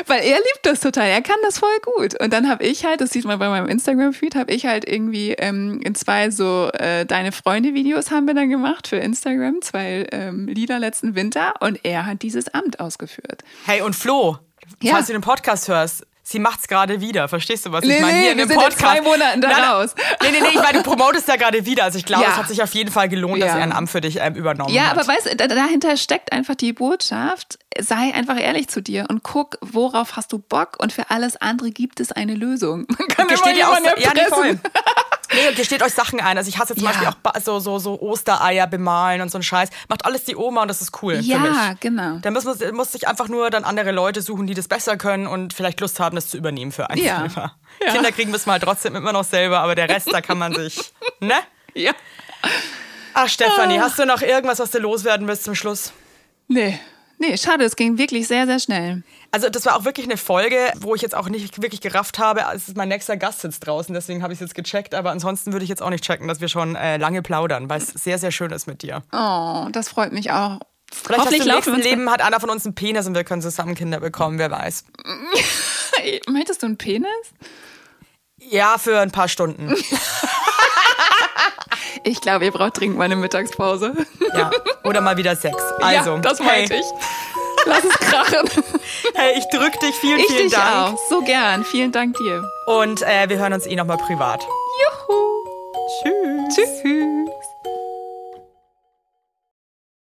Weil 0.06 0.22
er 0.22 0.36
liebt 0.36 0.60
das 0.64 0.80
total, 0.80 1.06
er 1.08 1.22
kann 1.22 1.36
das 1.42 1.58
voll 1.58 1.68
gut. 1.96 2.20
Und 2.20 2.32
dann 2.32 2.48
habe 2.48 2.64
ich 2.64 2.84
halt, 2.84 3.00
das 3.00 3.10
sieht 3.10 3.24
man 3.24 3.38
bei 3.38 3.48
meinem 3.48 3.66
Instagram-Feed, 3.68 4.34
habe 4.34 4.52
ich 4.52 4.66
halt 4.66 4.88
irgendwie 4.88 5.32
ähm, 5.32 5.80
in 5.82 5.94
zwei 5.94 6.30
so 6.30 6.70
äh, 6.72 7.04
Deine 7.06 7.32
Freunde-Videos 7.32 8.10
haben 8.10 8.26
wir 8.26 8.34
dann 8.34 8.48
gemacht 8.50 8.88
für 8.88 8.96
Instagram, 8.96 9.62
zwei 9.62 10.06
ähm, 10.12 10.46
Lieder 10.48 10.78
letzten 10.78 11.14
Winter 11.14 11.54
und 11.60 11.80
er 11.84 12.06
hat 12.06 12.22
dieses 12.22 12.48
Amt 12.54 12.80
ausgeführt. 12.80 13.42
Hey, 13.66 13.82
und 13.82 13.94
Flo, 13.94 14.38
Ja. 14.82 14.94
falls 14.94 15.06
du 15.08 15.12
den 15.12 15.22
Podcast 15.22 15.68
hörst, 15.68 16.06
sie 16.30 16.38
macht's 16.38 16.68
gerade 16.68 17.00
wieder. 17.00 17.28
Verstehst 17.28 17.66
du, 17.66 17.72
was 17.72 17.84
Nee, 17.84 17.96
ich 17.96 18.00
meine? 18.02 18.12
nee, 18.14 18.22
Hier 18.22 18.32
in 18.32 18.38
wir 18.38 18.44
dem 18.46 18.48
sind 18.50 18.58
in 18.58 18.64
Podcast. 18.68 18.80
zwei 18.80 19.00
Monaten 19.00 19.40
da 19.40 19.48
Nein, 19.48 19.64
raus. 19.64 19.94
Nee, 20.22 20.28
nee, 20.30 20.40
nee, 20.40 20.48
ich 20.50 20.62
meine, 20.62 20.78
du 20.78 20.82
promotest 20.82 21.26
ja 21.28 21.36
gerade 21.36 21.66
wieder. 21.66 21.84
Also 21.84 21.98
ich 21.98 22.04
glaube, 22.06 22.24
Ja. 22.24 22.30
es 22.30 22.36
hat 22.36 22.48
sich 22.48 22.62
auf 22.62 22.72
jeden 22.74 22.90
Fall 22.90 23.08
gelohnt, 23.08 23.42
dass 23.42 23.50
Ja. 23.50 23.56
er 23.58 23.62
ein 23.64 23.72
Amt 23.72 23.90
für 23.90 24.00
dich 24.00 24.18
ähm, 24.20 24.34
übernommen 24.34 24.72
Ja, 24.72 24.84
hat. 24.90 24.98
aber 24.98 25.06
weißt 25.08 25.26
du, 25.32 25.36
da- 25.36 25.48
dahinter 25.48 25.96
steckt 25.96 26.32
einfach 26.32 26.54
die 26.54 26.72
Botschaft, 26.72 27.58
sei 27.78 28.12
einfach 28.14 28.40
ehrlich 28.40 28.68
zu 28.68 28.80
dir 28.80 29.06
und 29.08 29.22
guck, 29.22 29.58
worauf 29.60 30.16
hast 30.16 30.32
du 30.32 30.38
Bock 30.38 30.76
und 30.78 30.92
für 30.92 31.10
alles 31.10 31.36
andere 31.36 31.70
gibt 31.70 32.00
es 32.00 32.12
eine 32.12 32.34
Lösung. 32.34 32.86
Man 32.88 33.08
kann 33.08 33.26
Und 33.28 33.32
immer 33.32 33.54
jemanden 33.54 33.84
ja, 33.98 34.10
nee, 34.14 34.20
voll. 34.28 34.46
erpressen. 34.46 34.60
Nee, 35.32 35.48
und 35.48 35.56
gesteht 35.56 35.82
euch 35.82 35.92
Sachen 35.94 36.20
ein. 36.20 36.36
Also 36.38 36.48
ich 36.48 36.58
hasse 36.58 36.74
zum 36.74 36.84
Ja. 36.84 36.90
Beispiel 36.90 37.08
auch 37.08 37.40
so, 37.40 37.60
so, 37.60 37.78
so 37.78 38.00
Ostereier 38.00 38.66
bemalen 38.66 39.20
und 39.20 39.30
so 39.30 39.38
ein 39.38 39.42
Scheiß. 39.42 39.70
Macht 39.88 40.04
alles 40.04 40.24
die 40.24 40.34
Oma 40.36 40.62
und 40.62 40.68
das 40.68 40.80
ist 40.82 41.02
cool 41.02 41.14
für 41.14 41.20
mich. 41.20 41.28
Ja, 41.28 41.74
genau. 41.78 42.18
Da 42.20 42.30
muss, 42.30 42.44
muss 42.72 42.92
sich 42.92 43.06
einfach 43.06 43.28
nur 43.28 43.50
dann 43.50 43.64
andere 43.64 43.92
Leute 43.92 44.22
suchen, 44.22 44.46
die 44.46 44.54
das 44.54 44.66
besser 44.68 44.96
können 44.96 45.26
und 45.26 45.52
vielleicht 45.54 45.80
Lust 45.80 46.00
haben, 46.00 46.16
das 46.16 46.28
zu 46.28 46.36
übernehmen 46.36 46.72
für 46.72 46.90
einen 46.90 47.02
Ja. 47.04 47.20
selber. 47.20 47.54
Ja. 47.84 47.92
Kinder 47.92 48.12
kriegen 48.12 48.32
wir 48.32 48.40
halt 48.52 48.62
trotzdem 48.62 48.96
immer 48.96 49.12
noch 49.12 49.24
selber, 49.24 49.60
aber 49.60 49.74
der 49.74 49.88
Rest, 49.88 50.12
da 50.12 50.20
kann 50.20 50.36
man 50.38 50.52
sich, 50.54 50.92
ne? 51.20 51.34
Ja. 51.74 51.92
Ach, 53.14 53.28
Stefanie, 53.28 53.78
Ah. 53.78 53.82
hast 53.82 53.98
du 53.98 54.06
noch 54.06 54.22
irgendwas, 54.22 54.58
was 54.58 54.70
du 54.70 54.78
loswerden 54.78 55.26
willst 55.28 55.44
zum 55.44 55.54
Schluss? 55.54 55.92
Nee. 56.48 56.78
Nee, 57.20 57.36
schade, 57.36 57.64
es 57.64 57.76
ging 57.76 57.98
wirklich 57.98 58.26
sehr, 58.26 58.46
sehr 58.46 58.58
schnell. 58.58 59.02
Also 59.30 59.50
das 59.50 59.66
war 59.66 59.76
auch 59.76 59.84
wirklich 59.84 60.06
eine 60.06 60.16
Folge, 60.16 60.56
wo 60.80 60.94
ich 60.94 61.02
jetzt 61.02 61.14
auch 61.14 61.28
nicht 61.28 61.60
wirklich 61.60 61.82
gerafft 61.82 62.18
habe. 62.18 62.40
Es 62.54 62.68
ist 62.68 62.78
mein 62.78 62.88
nächster 62.88 63.18
Gast 63.18 63.42
sitzt 63.42 63.66
draußen, 63.66 63.92
deswegen 63.92 64.22
habe 64.22 64.32
ich 64.32 64.38
es 64.38 64.40
jetzt 64.40 64.54
gecheckt. 64.54 64.94
Aber 64.94 65.10
ansonsten 65.10 65.52
würde 65.52 65.62
ich 65.62 65.68
jetzt 65.68 65.82
auch 65.82 65.90
nicht 65.90 66.02
checken, 66.02 66.28
dass 66.28 66.40
wir 66.40 66.48
schon 66.48 66.76
äh, 66.76 66.96
lange 66.96 67.20
plaudern, 67.20 67.68
weil 67.68 67.76
es 67.76 67.88
sehr, 67.88 68.16
sehr 68.16 68.30
schön 68.30 68.50
ist 68.52 68.66
mit 68.66 68.80
dir. 68.80 69.02
Oh, 69.12 69.68
das 69.70 69.90
freut 69.90 70.12
mich 70.12 70.30
auch. 70.30 70.60
Vielleicht 70.90 71.26
hast 71.26 71.32
du 71.32 71.36
im 71.36 71.54
nächsten 71.54 71.80
Leben 71.82 72.10
hat 72.10 72.22
einer 72.22 72.40
von 72.40 72.48
uns 72.48 72.64
einen 72.64 72.74
Penis 72.74 73.06
und 73.06 73.14
wir 73.14 73.24
können 73.24 73.42
zusammen 73.42 73.74
Kinder 73.74 74.00
bekommen, 74.00 74.38
wer 74.38 74.50
weiß. 74.50 74.86
Möchtest 76.26 76.62
du 76.62 76.68
einen 76.68 76.78
Penis? 76.78 77.10
Ja, 78.38 78.78
für 78.78 78.98
ein 78.98 79.10
paar 79.10 79.28
Stunden. 79.28 79.76
Ich 82.04 82.20
glaube, 82.20 82.44
ihr 82.46 82.50
braucht 82.52 82.80
dringend 82.80 82.98
mal 82.98 83.04
eine 83.04 83.16
Mittagspause. 83.16 83.92
Ja, 84.36 84.50
oder 84.84 85.00
mal 85.00 85.16
wieder 85.16 85.36
Sex. 85.36 85.56
Also, 85.80 86.10
ja, 86.14 86.18
das 86.18 86.38
hey, 86.40 86.46
meinte 86.46 86.74
ich. 86.76 86.86
Lass 87.66 87.84
es 87.84 87.98
krachen. 87.98 88.48
hey, 89.14 89.38
ich 89.38 89.44
drück 89.48 89.78
dich. 89.80 89.94
Vielen, 89.96 90.18
Ich 90.20 90.26
vielen 90.28 90.44
dich 90.44 90.52
Dank. 90.52 90.94
auch. 90.94 90.98
So 91.10 91.20
gern. 91.22 91.64
Vielen 91.64 91.92
Dank 91.92 92.16
dir. 92.16 92.42
Und 92.66 93.02
äh, 93.02 93.28
wir 93.28 93.38
hören 93.38 93.52
uns 93.52 93.66
eh 93.66 93.76
nochmal 93.76 93.98
privat. 93.98 94.40
Juhu. 95.08 95.44
Tschüss. 96.02 96.56
Tschüss. 96.82 97.36